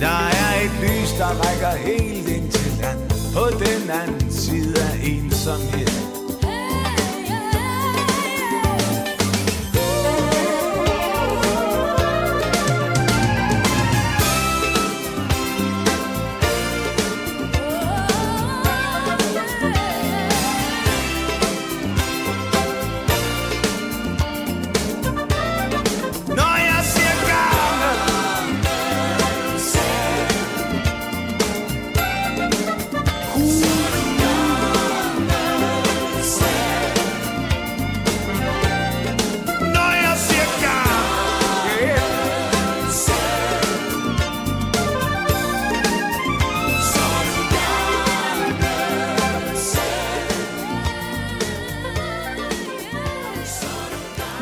Der 0.00 0.28
er 0.28 0.64
et 0.64 0.70
lys, 0.82 1.10
der 1.18 1.26
rækker 1.26 1.70
helt 1.76 2.28
ind 2.28 2.50
til 2.50 2.72
land 2.80 2.98
På 3.34 3.44
den 3.64 3.90
anden 3.90 4.32
side 4.32 4.82
af 4.82 4.94
ensomheden 5.02 6.07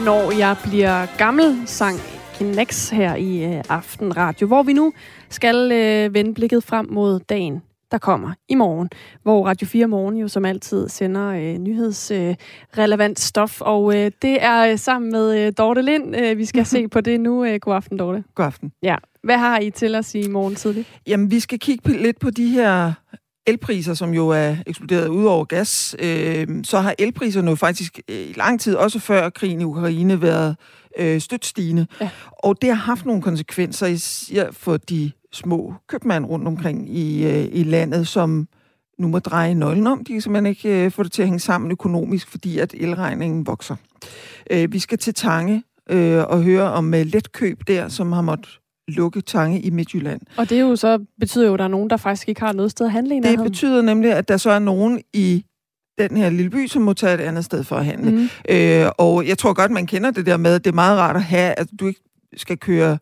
Når 0.06 0.38
jeg 0.38 0.56
bliver 0.64 1.18
gammel, 1.18 1.62
sang 1.66 1.96
Kinex 2.34 2.90
her 2.90 3.14
i 3.14 3.44
øh, 3.44 3.62
Aften 3.68 4.16
Radio, 4.16 4.46
hvor 4.46 4.62
vi 4.62 4.72
nu 4.72 4.92
skal 5.28 5.72
øh, 5.72 6.14
vende 6.14 6.34
blikket 6.34 6.64
frem 6.64 6.86
mod 6.90 7.20
dagen, 7.20 7.62
der 7.90 7.98
kommer 7.98 8.32
i 8.48 8.54
morgen, 8.54 8.90
hvor 9.22 9.46
Radio 9.46 9.66
4 9.66 9.86
Morgen 9.86 10.16
jo 10.16 10.28
som 10.28 10.44
altid 10.44 10.88
sender 10.88 11.28
øh, 11.28 11.58
nyhedsrelevant 11.58 13.18
øh, 13.18 13.22
stof, 13.22 13.60
og 13.60 13.96
øh, 13.96 14.10
det 14.22 14.42
er 14.42 14.70
øh, 14.70 14.78
sammen 14.78 15.12
med 15.12 15.38
øh, 15.38 15.52
Dorte 15.58 15.82
Lind, 15.82 16.16
øh, 16.16 16.38
vi 16.38 16.44
skal 16.44 16.66
se 16.76 16.88
på 16.88 17.00
det 17.00 17.20
nu. 17.20 17.44
Øh, 17.44 17.60
god 17.60 17.74
aften, 17.74 17.98
Dorte. 17.98 18.24
God 18.34 18.46
aften. 18.46 18.72
Ja. 18.82 18.96
Hvad 19.22 19.38
har 19.38 19.58
I 19.58 19.70
til 19.70 19.94
os 19.94 20.14
i 20.14 20.28
morgen 20.28 20.54
tidlig? 20.54 20.86
Jamen, 21.06 21.30
vi 21.30 21.40
skal 21.40 21.58
kigge 21.58 22.02
lidt 22.02 22.20
på 22.20 22.30
de 22.30 22.48
her 22.48 22.92
elpriser, 23.46 23.94
som 23.94 24.14
jo 24.14 24.28
er 24.28 24.56
eksploderet 24.66 25.08
ud 25.08 25.24
over 25.24 25.44
gas. 25.44 25.96
Øh, 25.98 26.46
så 26.64 26.80
har 26.80 26.94
elpriserne 26.98 27.50
jo 27.50 27.56
faktisk 27.56 28.00
øh, 28.08 28.16
i 28.16 28.32
lang 28.36 28.60
tid, 28.60 28.74
også 28.74 28.98
før 28.98 29.30
krigen 29.30 29.60
i 29.60 29.64
Ukraine, 29.64 30.22
været 30.22 30.56
øh, 30.98 31.20
stødt 31.20 31.46
stigende. 31.46 31.86
Ja. 32.00 32.10
Og 32.32 32.62
det 32.62 32.68
har 32.68 32.76
haft 32.76 33.06
nogle 33.06 33.22
konsekvenser 33.22 33.86
især 33.86 34.50
for 34.52 34.76
de 34.76 35.12
små 35.32 35.74
købmænd 35.88 36.24
rundt 36.24 36.48
omkring 36.48 36.96
i, 36.96 37.26
øh, 37.26 37.48
i 37.52 37.62
landet, 37.62 38.08
som 38.08 38.48
nu 38.98 39.08
må 39.08 39.18
dreje 39.18 39.54
nøglen 39.54 39.86
om. 39.86 40.04
De 40.04 40.12
kan 40.12 40.20
simpelthen 40.20 40.46
ikke 40.46 40.84
øh, 40.84 40.90
få 40.90 41.02
det 41.02 41.12
til 41.12 41.22
at 41.22 41.28
hænge 41.28 41.40
sammen 41.40 41.70
økonomisk, 41.70 42.28
fordi 42.28 42.58
at 42.58 42.74
elregningen 42.74 43.46
vokser. 43.46 43.76
Øh, 44.50 44.72
vi 44.72 44.78
skal 44.78 44.98
til 44.98 45.14
Tange 45.14 45.62
øh, 45.90 46.24
og 46.24 46.42
høre 46.42 46.72
om 46.72 46.94
øh, 46.94 47.06
letkøb 47.06 47.60
der, 47.66 47.88
som 47.88 48.12
har 48.12 48.22
måttet 48.22 48.58
lukke 48.88 49.20
Tange 49.20 49.60
i 49.60 49.70
Midtjylland. 49.70 50.20
Og 50.36 50.50
det 50.50 50.58
er 50.58 50.62
jo 50.62 50.76
så, 50.76 50.98
betyder 51.20 51.46
jo, 51.46 51.52
at 51.54 51.58
der 51.58 51.64
er 51.64 51.68
nogen, 51.68 51.90
der 51.90 51.96
faktisk 51.96 52.28
ikke 52.28 52.40
har 52.40 52.52
noget 52.52 52.70
sted 52.70 52.86
at 52.86 52.92
handle 52.92 53.16
i 53.16 53.20
Det 53.20 53.38
betyder 53.38 53.82
nemlig, 53.82 54.12
at 54.12 54.28
der 54.28 54.36
så 54.36 54.50
er 54.50 54.58
nogen 54.58 55.02
i 55.12 55.44
den 55.98 56.16
her 56.16 56.30
lille 56.30 56.50
by, 56.50 56.66
som 56.66 56.82
må 56.82 56.92
tage 56.92 57.14
et 57.14 57.20
andet 57.20 57.44
sted 57.44 57.64
for 57.64 57.76
at 57.76 57.84
handle. 57.84 58.10
Mhm. 58.10 58.20
Mm. 58.20 58.54
Øh, 58.54 58.90
og 58.98 59.26
jeg 59.26 59.38
tror 59.38 59.52
godt, 59.52 59.70
man 59.70 59.86
kender 59.86 60.10
det 60.10 60.26
der 60.26 60.36
med, 60.36 60.54
at 60.54 60.64
det 60.64 60.70
er 60.70 60.74
meget 60.74 60.98
rart 60.98 61.16
at 61.16 61.22
have, 61.22 61.58
at 61.58 61.68
du 61.80 61.86
ikke 61.86 62.00
skal 62.36 62.58
køre 62.58 62.98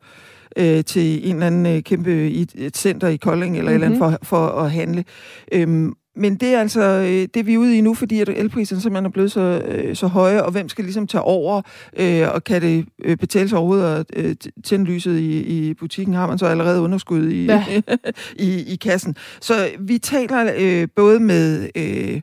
øh, 0.56 0.84
til 0.84 1.28
en 1.28 1.34
eller 1.34 1.46
anden 1.46 1.66
øh, 1.66 1.82
kæmpe 1.82 2.30
i 2.30 2.46
et, 2.56 2.76
center 2.76 3.08
i 3.08 3.16
Kolding 3.16 3.58
eller 3.58 3.72
mm-hmm. 3.72 3.82
et 3.82 3.94
eller 3.94 4.06
andet 4.06 4.18
for, 4.20 4.26
for 4.26 4.46
at 4.46 4.70
handle. 4.70 5.04
Øhm, 5.52 5.94
men 6.16 6.36
det 6.36 6.54
er 6.54 6.60
altså 6.60 6.80
øh, 6.82 7.28
det, 7.34 7.46
vi 7.46 7.54
er 7.54 7.58
ude 7.58 7.78
i 7.78 7.80
nu, 7.80 7.94
fordi 7.94 8.20
at 8.20 8.28
elpriserne 8.28 8.82
simpelthen 8.82 9.06
er 9.06 9.10
blevet 9.10 9.32
så, 9.32 9.40
øh, 9.40 9.96
så 9.96 10.06
høje, 10.06 10.42
og 10.42 10.52
hvem 10.52 10.68
skal 10.68 10.84
ligesom 10.84 11.06
tage 11.06 11.22
over, 11.22 11.62
øh, 11.96 12.28
og 12.34 12.44
kan 12.44 12.62
det 12.62 12.86
øh, 13.04 13.16
betale 13.16 13.48
sig 13.48 13.58
overhovedet 13.58 13.94
at 13.94 14.06
øh, 14.24 14.36
tænde 14.64 14.84
lyset 14.84 15.18
i, 15.18 15.40
i 15.40 15.74
butikken? 15.74 16.14
Har 16.14 16.26
man 16.26 16.38
så 16.38 16.46
allerede 16.46 16.80
underskud 16.80 17.28
i, 17.28 17.44
Ja. 17.44 17.64
i, 18.36 18.72
i 18.72 18.76
kassen? 18.76 19.16
Så 19.40 19.70
vi 19.80 19.98
taler 19.98 20.52
øh, 20.58 20.88
både 20.96 21.20
med 21.20 21.68
øh, 21.76 22.20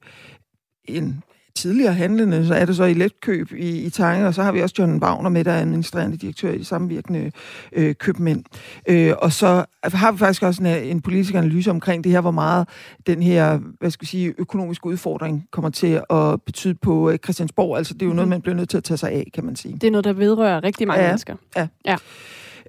en 0.86 1.24
tidligere 1.56 1.94
handlende, 1.94 2.48
så 2.48 2.54
er 2.54 2.66
det 2.66 2.76
så 2.76 2.84
i 2.84 2.94
letkøb 2.94 3.52
i, 3.54 3.70
i 3.86 3.90
Tange, 3.90 4.28
og 4.28 4.34
så 4.34 4.44
har 4.44 4.52
vi 4.52 4.62
også 4.62 4.76
John 4.80 5.04
Wagner 5.04 5.30
med, 5.30 5.44
der 5.44 5.52
er 5.52 5.62
administrerende 5.62 6.18
direktør 6.18 6.52
i 6.52 6.58
de 6.58 6.66
samvirkende 6.66 7.32
øh, 7.74 7.96
købmænd. 7.96 8.44
Øh, 8.90 9.14
og 9.22 9.34
så 9.34 9.66
har 9.84 10.12
vi 10.12 10.18
faktisk 10.18 10.44
også 10.44 10.64
en, 10.64 10.68
en 10.68 11.02
politisk 11.02 11.34
analyse 11.34 11.70
omkring 11.72 12.04
det 12.04 12.12
her, 12.12 12.22
hvor 12.22 12.32
meget 12.32 12.68
den 13.08 13.24
her, 13.24 13.60
hvad 13.80 13.92
skal 13.92 14.02
vi 14.02 14.08
sige, 14.08 14.34
økonomiske 14.38 14.86
udfordring 14.86 15.48
kommer 15.52 15.70
til 15.70 16.02
at 16.10 16.42
betyde 16.46 16.74
på 16.74 17.10
øh, 17.10 17.18
Christiansborg. 17.18 17.78
Altså 17.78 17.94
det 17.94 18.02
er 18.02 18.06
jo 18.06 18.14
noget, 18.14 18.30
man 18.30 18.42
bliver 18.42 18.56
nødt 18.56 18.70
til 18.70 18.78
at 18.78 18.84
tage 18.84 18.98
sig 18.98 19.12
af, 19.12 19.28
kan 19.34 19.46
man 19.46 19.56
sige. 19.56 19.74
Det 19.74 19.88
er 19.88 19.92
noget, 19.92 20.06
der 20.06 20.14
vedrører 20.14 20.64
rigtig 20.64 20.88
mange 20.88 21.04
Ja. 21.04 21.08
mennesker. 21.10 21.36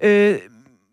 Øh, 0.03 0.35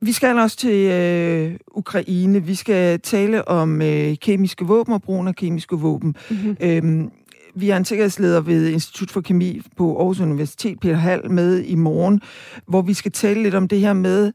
vi 0.02 0.12
skal 0.12 0.38
også 0.38 0.56
til 0.56 0.90
øh, 0.90 1.56
Ukraine. 1.74 2.44
Vi 2.44 2.54
skal 2.54 3.00
tale 3.00 3.48
om 3.48 3.82
øh, 3.82 4.16
kemiske 4.16 4.64
våben 4.64 4.94
og 4.94 5.02
brugen 5.02 5.28
af 5.28 5.36
kemiske 5.36 5.76
våben. 5.76 6.16
Mm-hmm. 6.30 6.56
Øhm, 6.60 7.10
vi 7.54 7.68
har 7.68 7.76
en 7.76 7.84
sikkerhedsleder 7.84 8.40
ved 8.40 8.68
Institut 8.68 9.10
for 9.10 9.20
Kemi 9.20 9.60
på 9.76 9.96
Aarhus 9.98 10.20
Universitet, 10.20 10.80
Peter 10.80 10.96
Hall, 10.96 11.30
med 11.30 11.58
i 11.64 11.74
morgen, 11.74 12.20
hvor 12.66 12.82
vi 12.82 12.94
skal 12.94 13.12
tale 13.12 13.42
lidt 13.42 13.54
om 13.54 13.68
det 13.68 13.80
her 13.80 13.92
med, 13.92 14.32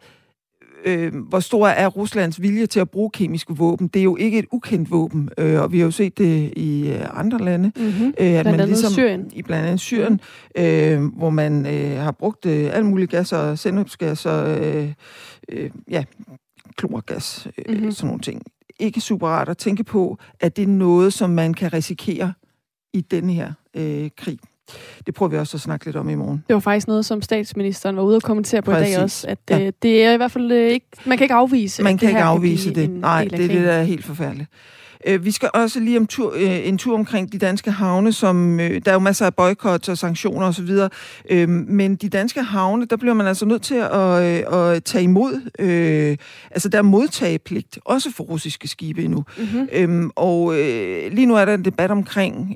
øh, 0.86 1.14
hvor 1.30 1.40
stor 1.40 1.68
er 1.68 1.88
Ruslands 1.88 2.42
vilje 2.42 2.66
til 2.66 2.80
at 2.80 2.90
bruge 2.90 3.10
kemiske 3.14 3.54
våben. 3.58 3.88
Det 3.88 4.00
er 4.00 4.04
jo 4.04 4.16
ikke 4.16 4.40
et 4.40 4.46
ukendt 4.52 4.92
våben, 4.92 5.30
øh, 5.38 5.62
og 5.62 5.72
vi 5.72 5.78
har 5.80 5.86
jo 5.86 5.92
set 5.92 6.18
det 6.18 6.54
i 6.58 6.90
øh, 6.90 7.20
andre 7.20 7.38
lande. 7.38 7.72
Mm-hmm. 7.78 8.14
Øh, 8.20 8.28
at 8.28 8.44
Blandt 8.46 8.62
andet 8.62 8.92
Syrien. 8.92 9.30
I 9.34 9.42
blandt 9.42 9.66
andet 9.66 9.80
Syrien, 9.80 10.20
øh, 10.58 11.04
hvor 11.18 11.30
man 11.30 11.66
øh, 11.66 11.98
har 12.02 12.12
brugt 12.12 12.46
øh, 12.46 12.70
alle 12.76 12.88
mulige 12.88 13.08
gasser, 13.08 13.56
sennepsgas 13.56 14.26
og 14.26 14.60
øh, 14.66 14.94
øh, 15.50 15.70
ja, 15.92 16.04
klorgas, 16.78 17.48
øh, 17.48 17.64
Mhm. 17.68 17.76
mm-hmm. 17.78 17.92
sådan 17.92 18.08
nogle 18.08 18.22
ting. 18.22 18.42
Ikke 18.80 19.02
super 19.02 19.28
rart 19.28 19.50
at 19.50 19.58
tænke 19.58 19.84
på, 19.84 20.18
at 20.40 20.56
det 20.58 20.64
er 20.64 20.68
noget, 20.68 21.14
som 21.14 21.30
man 21.30 21.54
kan 21.54 21.74
risikere 21.74 22.34
i 22.96 23.02
denne 23.02 23.34
her 23.34 23.52
øh, 23.76 24.10
krig. 24.18 24.40
Det 25.06 25.14
prøver 25.14 25.30
vi 25.30 25.38
også 25.38 25.58
at 25.58 25.62
snakke 25.62 25.86
lidt 25.86 25.96
om 25.96 26.10
i 26.10 26.16
morgen. 26.16 26.44
Det 26.48 26.54
var 26.54 26.60
faktisk 26.60 26.88
noget, 26.88 27.06
som 27.06 27.22
statsministeren 27.22 27.96
var 27.98 28.04
ude 28.04 28.16
og 28.16 28.22
kommentere 28.22 28.62
på 28.62 28.72
Præcis. 28.72 28.94
i 28.94 28.96
dag 28.96 29.04
også, 29.04 29.28
at 29.28 29.38
Ja. 29.50 29.58
ja. 29.58 29.72
det 29.82 30.04
er 30.04 30.14
i 30.14 30.18
hvert 30.18 30.32
fald 30.32 30.52
øh, 30.52 30.72
ikke, 30.72 30.86
man 31.06 31.18
kan 31.18 31.26
ikke 31.26 31.34
afvise, 31.34 31.84
Man 31.84 31.98
kan 31.98 32.10
ikke 32.10 32.22
afvise 32.22 32.74
det. 32.74 32.90
Nej, 32.90 33.28
det 33.32 33.44
er 33.44 33.48
det, 33.48 33.74
er 33.74 33.84
helt 33.84 34.06
forfærdeligt. 34.06 34.50
Øh, 35.08 35.26
Vi 35.26 35.32
skal 35.32 35.50
også 35.54 35.80
lige 35.80 35.98
om 35.98 36.08
tur, 36.08 36.34
øh, 36.36 36.68
en 36.68 36.78
tur 36.78 36.96
omkring 36.96 37.32
de 37.32 37.38
danske 37.38 37.72
havne, 37.72 38.14
som 38.14 38.60
øh, 38.60 38.82
der 38.86 38.92
er 38.92 38.94
jo 38.94 39.00
masser 39.00 39.26
af 39.26 39.36
boykotter 39.36 39.92
og 39.92 39.98
sanktioner 39.98 40.48
osv., 40.48 40.70
men 41.68 41.96
de 41.96 42.10
danske 42.10 42.44
havne, 42.44 42.86
der 42.86 42.98
bliver 42.98 43.14
man 43.14 43.28
altså 43.28 43.46
nødt 43.46 43.62
til 43.62 43.76
at, 43.76 44.54
at 44.54 44.84
tage 44.84 45.04
imod, 45.04 45.50
altså 46.52 46.70
der 46.70 46.78
er 46.78 46.82
modtagepligt, 46.82 47.80
også 47.86 48.12
for 48.12 48.24
russiske 48.24 48.68
skibe 48.68 49.04
endnu. 49.04 49.24
Mm-hmm. 49.38 50.12
Og 50.16 50.54
lige 51.12 51.26
nu 51.26 51.36
er 51.36 51.46
der 51.46 51.54
en 51.54 51.66
debat 51.66 51.92
omkring, 51.92 52.56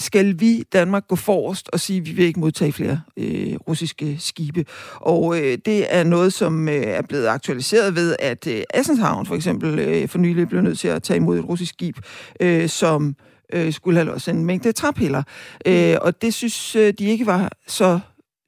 skal 0.00 0.40
vi, 0.40 0.64
Danmark, 0.72 1.08
gå 1.08 1.16
forrest 1.16 1.68
og 1.72 1.80
sige, 1.80 2.00
at 2.00 2.06
vi 2.06 2.12
vil 2.12 2.24
ikke 2.24 2.40
modtage 2.40 2.72
flere 2.72 3.00
øh, 3.16 3.56
russiske 3.68 4.16
skibe. 4.18 4.64
Og 4.94 5.38
øh, 5.38 5.58
det 5.64 5.94
er 5.94 6.04
noget, 6.04 6.32
som 6.32 6.68
øh, 6.68 6.74
er 6.74 7.02
blevet 7.02 7.26
aktualiseret 7.26 7.94
ved, 7.94 8.16
at 8.18 8.46
øh, 8.46 8.62
Assenshavn 8.74 9.26
for 9.26 9.34
eksempel 9.34 9.78
øh, 9.78 10.08
for 10.08 10.18
nylig 10.18 10.48
blev 10.48 10.62
nødt 10.62 10.78
til 10.78 10.88
at 10.88 11.02
tage 11.02 11.16
imod 11.16 11.38
et 11.38 11.48
russisk 11.48 11.74
skib, 11.74 11.96
øh, 12.40 12.68
som 12.68 13.16
øh, 13.52 13.72
skulle 13.72 13.98
have 14.00 14.12
også 14.12 14.30
en 14.30 14.44
mængde 14.44 14.72
træpiller. 14.72 15.22
Øh, 15.66 15.96
og 16.00 16.22
det 16.22 16.34
synes 16.34 16.76
øh, 16.76 16.94
de 16.98 17.04
ikke 17.04 17.26
var 17.26 17.50
så 17.66 18.00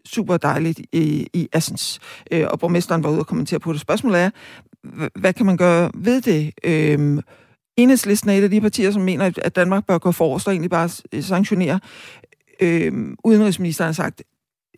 super 0.07 0.36
dejligt 0.36 0.80
i, 0.92 1.26
i 1.32 1.48
Assens. 1.53 2.00
Øh, 2.30 2.46
og 2.50 2.59
borgmesteren 2.61 3.05
var 3.05 3.11
ude 3.11 3.18
og 3.18 3.26
kommentere 3.26 3.61
på 3.61 3.72
det. 3.72 3.80
Spørgsmålet 3.80 4.20
er, 4.20 4.30
hvad 5.20 5.32
kan 5.32 5.46
man 5.46 5.57
gøre 5.57 5.90
ved 5.94 6.20
det? 6.20 6.53
Øh, 6.64 7.22
Enhedslisten 7.76 8.30
er 8.30 8.34
et 8.34 8.42
af 8.42 8.50
de 8.50 8.60
partier, 8.60 8.90
som 8.90 9.02
mener, 9.02 9.30
at 9.42 9.56
Danmark 9.56 9.86
bør 9.86 9.98
gå 9.98 10.12
forrest 10.12 10.46
og 10.46 10.52
egentlig 10.52 10.70
bare 10.70 10.88
sanktionere. 11.22 11.80
Øh, 12.60 12.92
udenrigsministeren 13.24 13.88
har 13.88 13.92
sagt, 13.92 14.22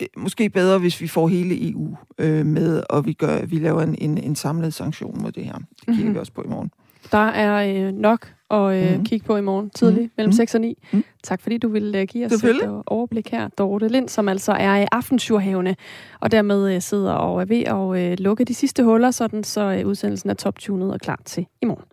øh, 0.01 0.07
måske 0.17 0.51
bedre, 0.51 0.79
hvis 0.79 1.01
vi 1.01 1.09
får 1.09 1.29
hele 1.29 1.71
EU 1.71 1.97
øh, 2.19 2.47
med, 2.47 2.83
og 2.91 3.07
vi, 3.07 3.13
gør, 3.13 3.45
vi 3.47 3.59
laver 3.59 3.83
en, 3.83 3.95
en, 3.99 4.19
en 4.19 4.37
samlet 4.37 4.75
sanktion 4.75 5.23
mod 5.23 5.33
det 5.33 5.45
her. 5.45 5.53
Det 5.53 5.67
kigger 5.87 5.95
mm-hmm. 5.95 6.15
vi 6.15 6.19
også 6.19 6.33
på 6.33 6.43
i 6.43 6.49
morgen. 6.49 6.71
Der 7.13 7.29
er 7.29 7.87
øh, 7.87 7.93
nok 7.93 8.35
at 8.51 8.93
øh, 8.93 8.99
mm. 8.99 9.05
kigge 9.05 9.27
på 9.27 9.37
i 9.37 9.41
morgen 9.41 9.71
tidlig 9.71 10.03
mm. 10.03 10.11
mellem 10.17 10.29
mm. 10.29 10.33
6 10.33 10.55
og 10.55 10.61
9. 10.61 10.79
Mm. 10.93 11.05
Tak 11.23 11.41
fordi 11.41 11.59
du 11.59 11.69
ville 11.69 12.01
øh, 12.01 12.07
give 12.07 12.27
os 12.27 12.33
et 12.33 12.63
øh, 12.63 12.69
overblik 12.87 13.31
her, 13.31 13.49
Dorte 13.49 13.89
Lind, 13.89 14.09
som 14.09 14.29
altså 14.29 14.53
er 14.53 14.77
i 14.77 14.87
Aftensurhavne, 14.93 15.77
og 16.21 16.33
dermed 16.33 16.75
øh, 16.75 16.83
sidder 16.83 17.13
og 17.13 17.41
er 17.41 17.45
ved 17.45 17.63
at 17.63 18.11
øh, 18.13 18.19
lukke 18.19 18.45
de 18.45 18.55
sidste 18.55 18.85
huller, 18.85 19.11
sådan 19.11 19.45
så 19.45 19.61
øh, 19.61 19.87
udsendelsen 19.87 20.31
er 20.31 20.35
top-tunet 20.35 20.93
og 20.93 21.01
klar 21.01 21.21
til 21.25 21.47
i 21.63 21.65
morgen. 21.65 21.85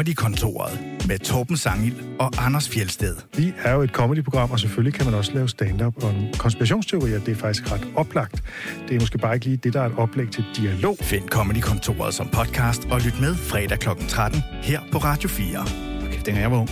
Comedy-kontoret 0.00 0.80
med 1.08 1.18
Torben 1.18 1.56
Sangil 1.56 2.02
og 2.18 2.30
Anders 2.38 2.68
Fjelsted. 2.68 3.16
Vi 3.36 3.52
er 3.64 3.72
jo 3.72 3.82
et 3.82 3.90
comedy-program, 3.90 4.50
og 4.50 4.60
selvfølgelig 4.60 4.94
kan 4.94 5.06
man 5.06 5.14
også 5.14 5.32
lave 5.34 5.48
stand-up 5.48 6.04
om 6.04 6.14
konspirationsteorier. 6.38 7.18
Det 7.18 7.32
er 7.32 7.36
faktisk 7.36 7.72
ret 7.72 7.88
oplagt. 7.96 8.42
Det 8.88 8.96
er 8.96 9.00
måske 9.00 9.18
bare 9.18 9.34
ikke 9.34 9.46
lige 9.46 9.56
det, 9.56 9.72
der 9.72 9.80
er 9.80 9.86
et 9.86 9.92
oplæg 9.96 10.30
til 10.30 10.44
dialog. 10.56 10.96
Find 11.00 11.28
Comedy-kontoret 11.28 12.14
som 12.14 12.28
podcast 12.28 12.88
og 12.90 13.00
lyt 13.00 13.20
med 13.20 13.34
fredag 13.34 13.78
kl. 13.78 13.88
13 14.08 14.42
her 14.62 14.80
på 14.92 14.98
Radio 14.98 15.28
4. 15.28 15.60
Okay, 16.02 16.16
dengang 16.16 16.38
jeg 16.38 16.50
var 16.50 16.58
ung, 16.58 16.70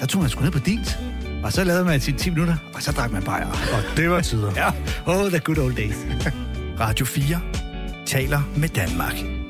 der 0.00 0.06
tog 0.06 0.20
man 0.20 0.30
sgu 0.30 0.42
ned 0.42 0.50
på 0.50 0.58
dit. 0.58 0.98
Og 1.44 1.52
så 1.52 1.64
lavede 1.64 1.84
man 1.84 2.00
sine 2.00 2.18
10 2.18 2.30
minutter, 2.30 2.56
og 2.74 2.82
så 2.82 2.92
drak 2.92 3.12
man 3.12 3.22
bajer. 3.22 3.48
Og 3.48 3.96
det 3.96 4.10
var 4.10 4.20
tider. 4.20 4.52
ja, 4.62 4.68
oh, 5.06 5.28
the 5.28 5.38
good 5.38 5.58
old 5.58 5.74
days. 5.74 5.96
Radio 6.80 7.06
4 7.06 7.40
taler 8.06 8.40
med 8.56 8.68
Danmark. 8.68 9.43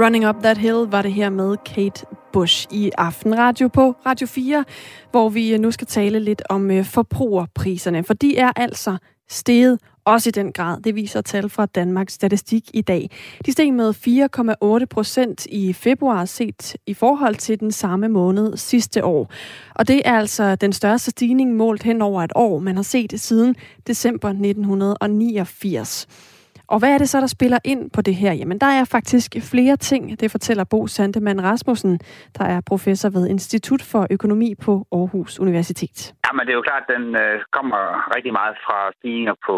Running 0.00 0.28
Up 0.28 0.36
That 0.42 0.58
Hill 0.58 0.86
var 0.90 1.02
det 1.02 1.12
her 1.12 1.30
med 1.30 1.56
Kate 1.56 2.06
Bush 2.32 2.66
i 2.70 2.90
Aftenradio 2.98 3.68
på 3.68 3.94
Radio 4.06 4.26
4, 4.26 4.64
hvor 5.10 5.28
vi 5.28 5.54
øh, 5.54 5.60
nu 5.60 5.70
skal 5.70 5.86
tale 5.86 6.20
lidt 6.20 6.42
om 6.48 6.70
øh, 6.70 6.84
forbrugerpriserne, 6.84 8.04
for 8.04 8.14
de 8.14 8.36
er 8.36 8.52
altså 8.56 8.96
steget 9.28 9.78
også 10.04 10.28
i 10.28 10.32
den 10.32 10.52
grad. 10.52 10.80
Det 10.80 10.94
viser 10.94 11.20
tal 11.20 11.48
fra 11.48 11.66
Danmarks 11.66 12.12
Statistik 12.12 12.70
i 12.74 12.80
dag. 12.80 13.10
De 13.46 13.52
steg 13.52 13.72
med 13.74 13.94
4,8 14.80 14.84
procent 14.84 15.46
i 15.46 15.72
februar 15.72 16.24
set 16.24 16.76
i 16.86 16.94
forhold 16.94 17.34
til 17.34 17.60
den 17.60 17.72
samme 17.72 18.08
måned 18.08 18.56
sidste 18.56 19.04
år. 19.04 19.30
Og 19.74 19.88
det 19.88 20.02
er 20.04 20.18
altså 20.18 20.56
den 20.56 20.72
største 20.72 21.10
stigning 21.10 21.56
målt 21.56 21.82
hen 21.82 22.02
over 22.02 22.22
et 22.22 22.32
år, 22.34 22.58
man 22.58 22.76
har 22.76 22.82
set 22.82 23.20
siden 23.20 23.56
december 23.86 24.28
1989. 24.28 26.06
Og 26.68 26.78
hvad 26.78 26.94
er 26.94 26.98
det 26.98 27.08
så, 27.08 27.20
der 27.20 27.26
spiller 27.26 27.58
ind 27.64 27.90
på 27.90 28.00
det 28.02 28.14
her? 28.14 28.32
Jamen, 28.32 28.58
der 28.58 28.70
er 28.78 28.84
faktisk 28.96 29.30
flere 29.52 29.76
ting, 29.76 30.20
det 30.20 30.30
fortæller 30.30 30.64
Bo 30.64 30.86
Sandemann 30.86 31.44
Rasmussen, 31.44 32.00
der 32.38 32.44
er 32.44 32.60
professor 32.66 33.08
ved 33.16 33.28
Institut 33.28 33.82
for 33.92 34.06
Økonomi 34.10 34.54
på 34.64 34.72
Aarhus 34.92 35.40
Universitet. 35.40 36.14
Jamen, 36.26 36.46
det 36.46 36.52
er 36.52 36.60
jo 36.60 36.68
klart, 36.70 36.84
at 36.88 36.94
den 36.96 37.06
øh, 37.24 37.40
kommer 37.56 37.82
rigtig 38.16 38.32
meget 38.32 38.56
fra 38.66 38.78
stigninger 38.98 39.34
på 39.46 39.56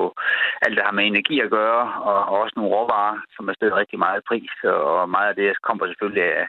alt, 0.64 0.76
der 0.78 0.84
har 0.84 0.92
med 0.98 1.04
energi 1.06 1.36
at 1.40 1.50
gøre, 1.50 1.82
og 2.08 2.18
også 2.40 2.54
nogle 2.56 2.74
råvarer, 2.74 3.16
som 3.34 3.48
er 3.48 3.54
stedet 3.54 3.74
rigtig 3.82 3.98
meget 3.98 4.18
i 4.20 4.26
pris, 4.28 4.52
og 4.64 5.08
meget 5.16 5.28
af 5.28 5.36
det 5.42 5.50
kommer 5.66 5.86
selvfølgelig 5.86 6.26
af 6.38 6.44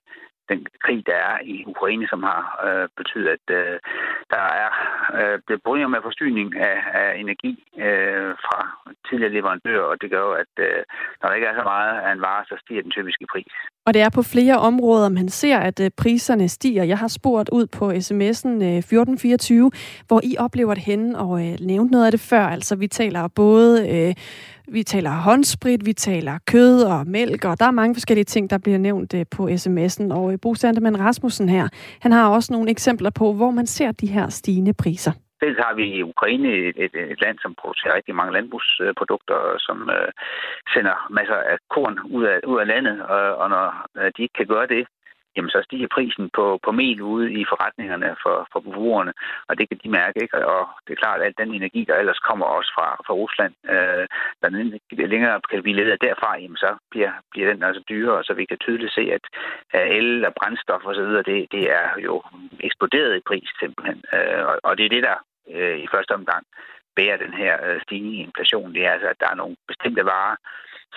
den 0.52 0.60
krig, 0.86 1.00
der 1.10 1.18
er 1.30 1.36
i 1.54 1.56
Ukraine, 1.74 2.06
som 2.12 2.22
har 2.30 2.42
øh, 2.68 2.88
betydet, 3.00 3.30
at 3.38 3.46
øh, 3.60 3.76
der 4.34 4.44
er 4.64 4.70
øh, 5.20 5.40
blevet 5.46 5.64
problemer 5.64 5.88
med 5.96 6.02
forsyning 6.10 6.48
af, 6.70 6.78
af 7.02 7.10
energi 7.24 7.54
øh, 7.86 8.30
fra 8.46 8.60
tidligere 9.08 9.34
leverandører, 9.38 9.88
og 9.92 9.96
det 10.02 10.10
gør 10.14 10.24
jo, 10.28 10.34
at 10.44 10.54
øh, 10.68 10.80
når 11.20 11.26
der 11.30 11.36
ikke 11.36 11.48
er 11.48 11.58
så 11.60 11.66
meget 11.74 11.94
af 12.06 12.12
en 12.12 12.22
vare, 12.22 12.44
så 12.50 12.56
stiger 12.64 12.82
den 12.82 12.92
typiske 12.92 13.26
pris. 13.34 13.54
Og 13.86 13.94
det 13.94 14.02
er 14.02 14.12
på 14.16 14.24
flere 14.36 14.58
områder, 14.70 15.10
man 15.10 15.30
ser, 15.30 15.58
at 15.70 15.80
øh, 15.86 15.92
priserne 16.02 16.50
stiger. 16.50 16.84
Jeg 16.84 16.98
har 16.98 17.08
spurgt 17.08 17.50
ud 17.58 17.66
på 17.78 17.86
sms'en 18.08 18.54
øh, 18.68 18.78
1424, 18.78 19.72
hvor 20.08 20.22
I 20.24 20.36
oplever 20.40 20.74
det 20.74 20.84
henne, 20.84 21.20
og 21.20 21.32
øh, 21.44 21.54
nævnt 21.72 21.92
noget 21.92 22.06
af 22.06 22.12
det 22.12 22.22
før. 22.32 22.46
Altså, 22.56 22.76
vi 22.76 22.88
taler 22.88 23.28
både... 23.28 23.72
Øh, 23.94 24.16
vi 24.72 24.84
taler 24.84 25.10
håndsprit, 25.10 25.86
vi 25.86 25.94
taler 25.94 26.40
kød 26.52 26.84
og 26.84 27.08
mælk, 27.08 27.46
og 27.46 27.60
der 27.60 27.66
er 27.66 27.72
mange 27.72 27.96
forskellige 27.96 28.26
ting, 28.34 28.50
der 28.50 28.58
bliver 28.58 28.78
nævnt 28.78 29.14
øh, 29.14 29.26
på 29.36 29.42
sms'en. 29.48 30.14
Og 30.14 30.34
øh, 30.34 30.38
Bo 30.42 30.56
Sandemann 30.56 31.00
Rasmussen 31.00 31.50
her, 31.50 31.68
han 32.02 32.12
har 32.12 32.30
også 32.30 32.54
nogle 32.54 32.70
eksempler 32.70 33.10
på, 33.10 33.34
hvor 33.34 33.52
man 33.52 33.68
ser 33.68 33.92
de 33.92 34.08
her 34.08 34.30
stigende 34.30 34.74
priser. 34.74 35.12
Dels 35.42 35.58
har 35.66 35.74
vi 35.76 35.86
i 35.98 36.04
Ukraine 36.04 36.50
et, 36.68 36.76
et, 36.86 36.96
et 37.14 37.22
land, 37.22 37.38
som 37.42 37.56
producerer 37.62 37.96
rigtig 37.96 38.16
mange 38.16 38.34
landbrugsprodukter, 38.34 39.38
som 39.60 39.90
øh, 39.96 40.12
sender 40.74 40.96
masser 41.18 41.40
af 41.52 41.58
korn 41.74 41.96
ud 42.16 42.24
af, 42.24 42.40
ud 42.48 42.60
af 42.60 42.68
landet, 42.68 43.02
og, 43.02 43.36
og 43.42 43.50
når 43.50 43.66
øh, 44.00 44.12
de 44.18 44.22
ikke 44.24 44.38
kan 44.40 44.48
gøre 44.54 44.68
det, 44.68 44.84
jamen 45.40 45.56
så 45.56 45.62
stiger 45.64 45.96
prisen 45.96 46.30
på, 46.38 46.46
på 46.66 46.72
mel 46.72 47.02
ude 47.02 47.28
i 47.42 47.46
forretningerne 47.52 48.10
for, 48.24 48.38
for 48.52 48.60
forbrugerne, 48.66 49.14
og 49.50 49.54
det 49.58 49.66
kan 49.70 49.80
de 49.84 49.90
mærke. 50.00 50.18
Ikke? 50.24 50.48
Og 50.54 50.62
det 50.86 50.92
er 50.94 51.04
klart, 51.04 51.22
at 51.22 51.26
al 51.26 51.34
den 51.42 51.54
energi, 51.54 51.82
der 51.90 51.96
ellers 51.96 52.20
kommer 52.30 52.46
også 52.46 52.72
fra, 52.78 52.88
fra 53.06 53.14
Rusland, 53.22 53.54
øh, 53.74 54.06
der 54.42 54.50
længere 55.14 55.42
kan 55.50 55.64
blive 55.64 55.80
ledet 55.80 56.02
derfra, 56.02 56.32
jamen 56.38 56.58
så 56.58 56.72
bliver, 56.92 57.12
bliver 57.32 57.48
den 57.52 57.64
altså 57.64 57.82
dyrere, 57.90 58.24
så 58.24 58.34
vi 58.34 58.46
kan 58.46 58.58
tydeligt 58.58 58.94
se, 58.94 59.04
at 59.18 59.26
el 59.98 60.26
og 60.26 60.34
brændstof 60.40 60.86
osv., 60.86 61.12
det, 61.30 61.40
det 61.56 61.64
er 61.80 61.88
jo 62.08 62.24
eksploderet 62.60 63.18
i 63.18 63.28
pris 63.30 63.50
simpelthen. 63.60 64.04
Øh, 64.14 64.42
og, 64.50 64.56
og 64.64 64.78
det 64.78 64.86
er 64.86 64.90
det, 64.96 65.04
der 65.04 65.18
øh, 65.56 65.78
i 65.86 65.88
første 65.94 66.14
omgang 66.20 66.44
bærer 66.96 67.18
den 67.26 67.34
her 67.34 67.54
øh, 67.68 67.82
stigning 67.86 68.14
i 68.16 68.24
inflation. 68.28 68.74
Det 68.74 68.86
er 68.86 68.92
altså, 68.92 69.08
at 69.08 69.20
der 69.20 69.30
er 69.32 69.42
nogle 69.42 69.56
bestemte 69.68 70.06
varer, 70.06 70.36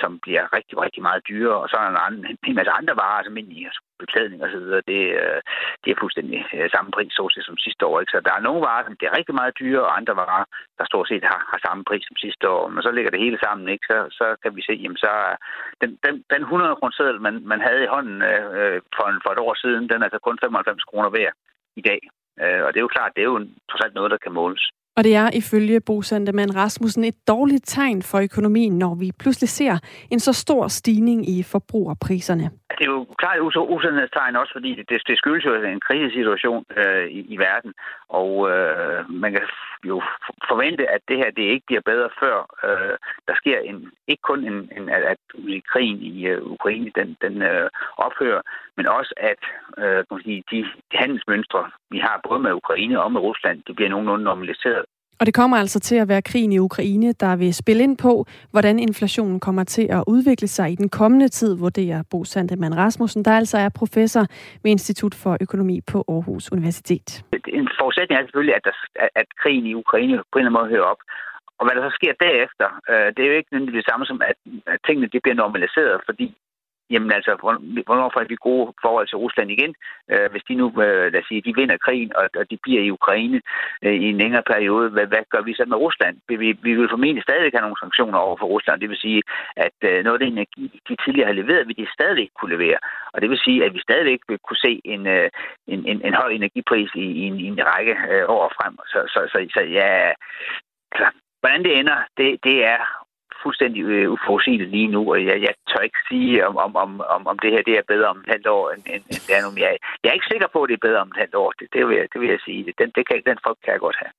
som 0.01 0.13
bliver 0.25 0.45
rigtig, 0.57 0.77
rigtig 0.85 1.03
meget 1.03 1.23
dyrere, 1.29 1.61
og 1.63 1.69
så 1.69 1.77
er 1.77 1.91
der 1.91 2.07
en, 2.07 2.39
en 2.49 2.55
masse 2.55 2.73
andre 2.79 2.95
varer, 3.03 3.25
som 3.25 3.37
ind 3.37 3.53
i 3.53 3.69
beklædning 4.03 4.41
og 4.45 4.51
så 4.55 4.59
videre, 4.65 4.83
det, 4.93 5.03
øh, 5.23 5.41
det 5.83 5.89
er 5.91 6.01
fuldstændig 6.03 6.41
øh, 6.57 6.69
samme 6.75 6.91
pris, 6.97 7.13
så 7.13 7.25
som 7.49 7.59
sidste 7.67 7.83
år. 7.89 7.97
Ikke? 8.01 8.15
Så 8.15 8.19
der 8.27 8.33
er 8.35 8.47
nogle 8.47 8.63
varer, 8.69 8.85
som 8.85 8.97
bliver 8.99 9.17
rigtig 9.19 9.35
meget 9.41 9.59
dyre, 9.61 9.83
og 9.87 9.97
andre 9.99 10.15
varer, 10.23 10.45
der 10.79 10.85
stort 10.87 11.09
set 11.09 11.25
har, 11.31 11.41
har 11.51 11.59
samme 11.67 11.83
pris 11.89 12.05
som 12.09 12.17
sidste 12.25 12.45
år. 12.57 12.65
Men 12.73 12.83
så 12.83 12.91
ligger 12.93 13.11
det 13.11 13.25
hele 13.25 13.39
sammen, 13.45 13.67
ikke? 13.75 13.87
Så, 13.91 13.99
så 14.19 14.27
kan 14.43 14.53
vi 14.57 14.63
se, 14.69 14.75
jamen 14.83 15.01
så 15.05 15.13
den, 15.83 15.91
den, 16.05 16.15
den 16.33 16.43
100 16.43 16.77
kroner 16.79 17.19
man, 17.27 17.35
man 17.53 17.61
havde 17.67 17.83
i 17.85 17.93
hånden 17.95 18.19
øh, 18.31 18.45
øh, 18.59 18.79
for, 18.97 19.07
en, 19.11 19.21
for 19.25 19.31
et 19.33 19.43
år 19.47 19.55
siden, 19.63 19.89
den 19.91 19.99
er 20.01 20.07
altså 20.09 20.21
kun 20.27 20.39
95 20.43 20.85
kroner 20.91 21.11
værd 21.11 21.35
i 21.81 21.83
dag. 21.91 22.01
Øh, 22.43 22.63
og 22.65 22.69
det 22.71 22.79
er 22.79 22.87
jo 22.87 22.97
klart, 22.97 23.13
det 23.17 23.23
er 23.23 23.31
jo 23.33 23.39
trods 23.71 23.85
alt 23.85 23.95
noget, 23.95 24.11
der 24.11 24.25
kan 24.25 24.33
måles. 24.41 24.65
Og 24.97 25.05
det 25.05 25.15
er 25.17 25.31
ifølge 25.41 25.81
Bo 25.81 26.03
Sandemann 26.03 26.57
Rasmussen 26.57 27.05
et 27.05 27.19
dårligt 27.29 27.67
tegn 27.67 28.03
for 28.03 28.19
økonomien, 28.29 28.79
når 28.79 28.95
vi 28.95 29.09
pludselig 29.23 29.49
ser 29.49 29.75
en 30.11 30.21
så 30.21 30.33
stor 30.33 30.69
stigning 30.69 31.29
i 31.29 31.43
forbrugerpriserne. 31.43 32.45
Altså, 32.45 32.77
det 32.79 32.85
er 32.87 32.93
jo 32.97 33.07
klart 33.23 33.37
et 34.05 34.11
tegn 34.13 34.37
også, 34.37 34.53
fordi 34.57 34.71
det, 34.75 35.03
det 35.09 35.19
skyldes 35.19 35.45
jo 35.45 35.55
en 35.55 35.81
krisesituation 35.87 36.65
øh, 36.77 37.07
i, 37.19 37.21
i 37.35 37.37
verden, 37.39 37.73
og 38.09 38.51
øh, 38.51 39.11
man 39.11 39.33
kan 39.33 39.43
jo 39.85 40.03
forvente, 40.49 40.91
at 40.91 41.01
det 41.09 41.17
her 41.17 41.31
det 41.31 41.43
ikke 41.43 41.67
bliver 41.67 41.81
bedre 41.85 42.11
før 42.21 42.37
øh, 42.65 42.97
der 43.29 43.35
sker 43.35 43.59
en, 43.59 43.91
ikke 44.09 44.23
kun 44.23 44.41
en, 44.45 44.59
en 44.77 44.89
at, 44.89 45.03
at 45.03 45.19
krigen 45.73 45.99
i 46.03 46.27
øh, 46.27 46.43
Ukraine 46.43 46.91
den, 46.95 47.17
den 47.23 47.43
øh, 47.43 47.71
ophører, 47.97 48.43
men 48.77 48.87
også 48.87 49.15
at 49.17 49.43
øh, 49.79 50.01
kan 50.05 50.07
man 50.11 50.23
sige, 50.23 50.45
de 50.51 50.67
handelsmønstre, 50.93 51.71
vi 51.91 51.99
har 51.99 52.21
både 52.29 52.41
med 52.41 52.53
Ukraine 52.53 53.03
og 53.03 53.13
med 53.13 53.21
Rusland, 53.21 53.63
det 53.67 53.77
bliver 53.77 53.91
nogenlunde 53.91 54.25
normaliseret. 54.25 54.85
Og 55.21 55.27
det 55.27 55.35
kommer 55.35 55.57
altså 55.57 55.81
til 55.81 55.97
at 55.97 56.09
være 56.09 56.23
krigen 56.23 56.53
i 56.53 56.59
Ukraine, 56.59 57.13
der 57.13 57.37
vil 57.37 57.55
spille 57.55 57.83
ind 57.83 57.97
på, 57.99 58.13
hvordan 58.51 58.79
inflationen 58.79 59.41
kommer 59.41 59.65
til 59.65 59.87
at 59.91 60.05
udvikle 60.07 60.49
sig 60.49 60.73
i 60.73 60.75
den 60.75 60.89
kommende 60.89 61.29
tid, 61.29 61.59
vurderer 61.59 62.03
Bo 62.11 62.25
Sandemann 62.25 62.77
Rasmussen, 62.77 63.25
der 63.25 63.33
altså 63.41 63.59
er 63.59 63.69
professor 63.69 64.25
ved 64.63 64.71
Institut 64.71 65.15
for 65.15 65.37
Økonomi 65.41 65.81
på 65.93 65.99
Aarhus 66.09 66.53
Universitet. 66.53 67.09
En 67.49 67.69
forudsætning 67.81 68.17
er 68.19 68.25
selvfølgelig, 68.25 68.57
at, 68.57 68.65
der, 68.65 68.75
at 69.21 69.29
krigen 69.43 69.67
i 69.67 69.75
Ukraine 69.75 70.17
på 70.33 70.39
en 70.39 70.47
eller 70.47 70.51
anden 70.51 70.61
måde 70.61 70.73
hører 70.75 70.91
op. 70.93 71.03
Og 71.59 71.63
hvad 71.67 71.75
der 71.77 71.83
så 71.91 71.95
sker 71.99 72.13
derefter, 72.27 72.69
øh, 72.91 73.09
det 73.15 73.21
er 73.23 73.31
jo 73.31 73.39
ikke 73.39 73.51
nødvendigvis 73.53 73.85
det 73.85 73.91
samme 73.91 74.07
som, 74.07 74.19
at, 74.31 74.37
at 74.73 74.79
tingene 74.87 75.09
de 75.13 75.21
bliver 75.25 75.39
normaliseret, 75.43 75.97
fordi 76.09 76.27
jamen 76.91 77.13
altså, 77.13 77.33
hvornår 77.87 78.11
får 78.15 78.25
vi 78.29 78.37
gode 78.49 78.73
forhold 78.85 79.07
til 79.09 79.19
Rusland 79.25 79.51
igen? 79.51 79.75
Øh, 80.13 80.31
hvis 80.31 80.45
de 80.49 80.55
nu, 80.55 80.67
øh, 80.85 81.13
lad 81.13 81.21
os 81.21 81.29
sige, 81.29 81.47
de 81.47 81.55
vinder 81.57 81.77
krigen, 81.77 82.17
og, 82.17 82.27
og 82.41 82.51
de 82.51 82.59
bliver 82.63 82.83
i 82.83 82.91
Ukraine 82.91 83.41
øh, 83.85 83.95
i 84.05 84.07
en 84.13 84.19
længere 84.19 84.43
periode, 84.53 84.91
hvad, 84.91 85.07
hvad 85.07 85.25
gør 85.31 85.43
vi 85.43 85.55
så 85.55 85.65
med 85.69 85.77
Rusland? 85.77 86.15
Vi, 86.29 86.37
vi, 86.37 86.49
vi 86.63 86.73
vil 86.75 86.89
formentlig 86.89 87.23
stadig 87.23 87.51
have 87.55 87.67
nogle 87.67 87.83
sanktioner 87.83 88.19
over 88.19 88.37
for 88.37 88.47
Rusland. 88.47 88.81
Det 88.81 88.89
vil 88.89 89.05
sige, 89.07 89.23
at 89.57 89.79
øh, 89.89 90.05
noget 90.05 90.17
af 90.19 90.25
den 90.25 90.33
energi, 90.33 90.81
de 90.89 90.97
tidligere 91.05 91.31
har 91.31 91.41
leveret, 91.41 91.69
vil 91.69 91.77
de 91.77 91.95
stadig 91.99 92.29
kunne 92.37 92.55
levere. 92.57 92.79
Og 93.13 93.21
det 93.23 93.31
vil 93.31 93.39
sige, 93.39 93.65
at 93.65 93.75
vi 93.75 93.81
stadigvæk 93.81 94.21
vil 94.29 94.39
kunne 94.47 94.65
se 94.67 94.81
en, 94.85 95.07
øh, 95.07 95.31
en, 95.67 95.81
en, 95.91 95.99
en 96.07 96.15
høj 96.15 96.31
energipris 96.31 96.91
i, 96.95 97.07
i, 97.21 97.23
en, 97.31 97.37
i 97.41 97.47
en 97.47 97.59
række 97.73 97.95
øh, 98.11 98.25
år 98.29 98.53
frem. 98.57 98.75
Så, 98.93 98.99
så, 99.13 99.21
så, 99.33 99.39
så 99.55 99.61
ja, 99.61 100.13
altså, 100.93 101.09
hvordan 101.41 101.65
det 101.65 101.79
ender, 101.79 101.99
det, 102.19 102.29
det 102.45 102.65
er 102.65 103.02
fuldstændig 103.45 103.83
øh, 103.95 104.07
uforudsigeligt 104.15 104.71
lige 104.77 104.91
nu, 104.95 105.03
og 105.13 105.19
jeg, 105.29 105.37
jeg 105.47 105.55
tør 105.69 105.83
ikke 105.89 106.03
sige, 106.11 106.47
om, 106.49 106.55
om, 106.85 106.91
om, 107.15 107.23
om 107.33 107.37
det 107.43 107.51
her 107.55 107.63
det 107.69 107.75
er 107.77 107.91
bedre 107.93 108.09
om 108.15 108.19
et 108.23 108.31
halvt 108.35 108.49
år, 108.57 108.65
end, 108.73 108.83
end, 108.95 109.03
end 109.13 109.23
det 109.27 109.35
er 109.39 109.43
nu. 109.45 109.51
Jeg, 109.65 109.71
jeg 110.03 110.09
er 110.11 110.17
ikke 110.19 110.33
sikker 110.33 110.49
på, 110.53 110.59
at 110.63 110.69
det 110.69 110.77
er 110.77 110.87
bedre 110.89 111.01
om 111.05 111.11
et 111.15 111.21
halvt 111.23 111.37
år. 111.43 111.51
Det, 111.59 111.67
det, 111.75 111.81
vil, 111.87 111.95
jeg, 112.01 112.07
det 112.13 112.19
vil 112.23 112.29
jeg 112.35 112.41
sige. 112.47 112.61
Den, 112.81 112.89
det 112.97 113.03
kan, 113.09 113.17
den 113.31 113.39
folk 113.47 113.59
kan 113.65 113.73
jeg 113.75 113.83
godt 113.87 113.99
have. 114.03 114.13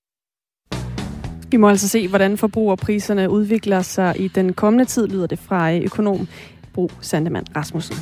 Vi 1.53 1.57
må 1.57 1.69
altså 1.69 1.89
se, 1.89 2.07
hvordan 2.07 2.37
forbrugerpriserne 2.37 3.29
udvikler 3.29 3.81
sig 3.81 4.19
i 4.19 4.27
den 4.27 4.53
kommende 4.53 4.85
tid, 4.85 5.07
lyder 5.07 5.27
det 5.27 5.39
fra 5.47 5.59
økonom 5.87 6.19
Bro 6.73 6.89
Sandemann 7.01 7.45
Rasmussen. 7.55 7.97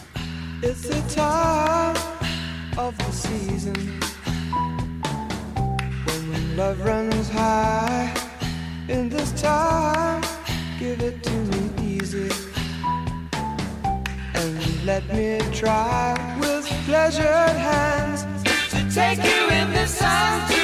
It's 0.63 0.83
the 0.93 1.01
time 1.09 1.97
of 2.85 2.93
the 2.97 3.11
season 3.11 3.75
When 6.29 6.57
love 6.57 6.77
runs 6.89 7.29
high 7.29 8.13
In 8.89 9.09
this 9.09 9.31
time 9.41 10.40
give 10.81 11.01
it 11.03 11.21
to 11.21 11.31
me 11.51 11.61
easy. 11.93 12.27
And 14.33 14.83
let 14.83 15.03
me 15.13 15.39
try 15.53 16.17
with 16.39 16.65
pleasured 16.87 17.55
hands 17.69 18.23
to 18.71 18.79
take 18.91 19.23
you 19.23 19.41
in 19.59 19.71
the 19.73 19.85
sun 19.85 20.60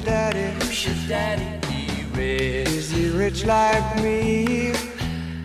your 0.00 0.06
daddy? 0.06 0.64
Who's 0.64 0.86
your 0.86 1.08
daddy? 1.08 1.66
He 1.68 2.04
rich. 2.16 2.68
Is 2.68 2.90
he 2.90 3.08
rich 3.10 3.44
like 3.44 4.02
me? 4.02 4.72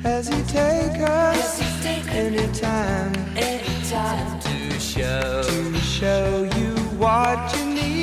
Has 0.04 0.28
he 0.28 0.42
take 0.44 1.00
us 1.02 1.62
anytime? 2.08 3.14
Anytime 3.36 4.40
to 4.40 4.80
show 4.80 5.44
to 5.44 5.76
show 5.80 6.50
you 6.58 6.76
what 6.98 7.56
you 7.58 7.66
need 7.66 7.95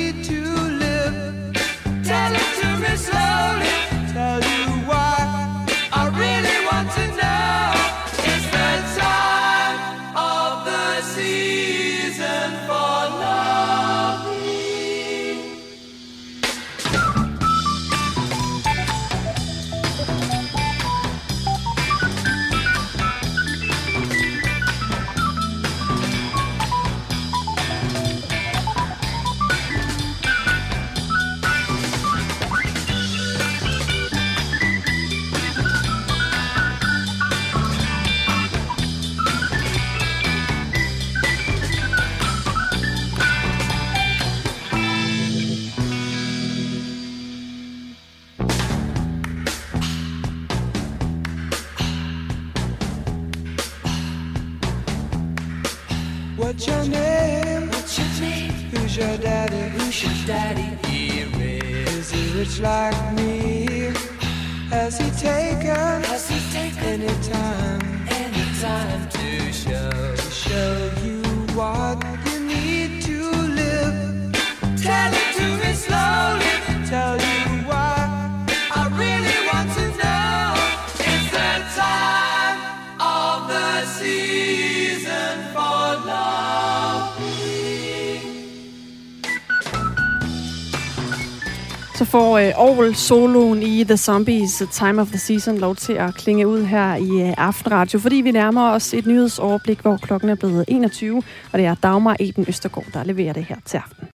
sol 92.73 92.95
soloen 92.95 93.63
i 93.63 93.83
The 93.83 93.97
Zombies 93.97 94.63
Time 94.71 95.01
of 95.01 95.07
the 95.07 95.17
Season 95.17 95.57
lov 95.57 95.75
til 95.75 95.93
at 95.93 96.15
klinge 96.15 96.47
ud 96.47 96.63
her 96.63 96.95
i 96.95 97.29
øh, 97.29 97.33
Aftenradio, 97.37 97.99
fordi 97.99 98.15
vi 98.15 98.31
nærmer 98.31 98.71
os 98.71 98.93
et 98.93 99.05
nyhedsoverblik, 99.05 99.79
hvor 99.79 99.97
klokken 99.97 100.29
er 100.29 100.35
blevet 100.35 100.65
21, 100.67 101.23
og 101.51 101.59
det 101.59 101.65
er 101.65 101.75
Dagmar 101.75 102.15
Eden 102.19 102.45
Østergaard, 102.47 102.91
der 102.93 103.03
leverer 103.03 103.33
det 103.33 103.45
her 103.45 103.57
til 103.65 103.77
aften. 103.77 104.07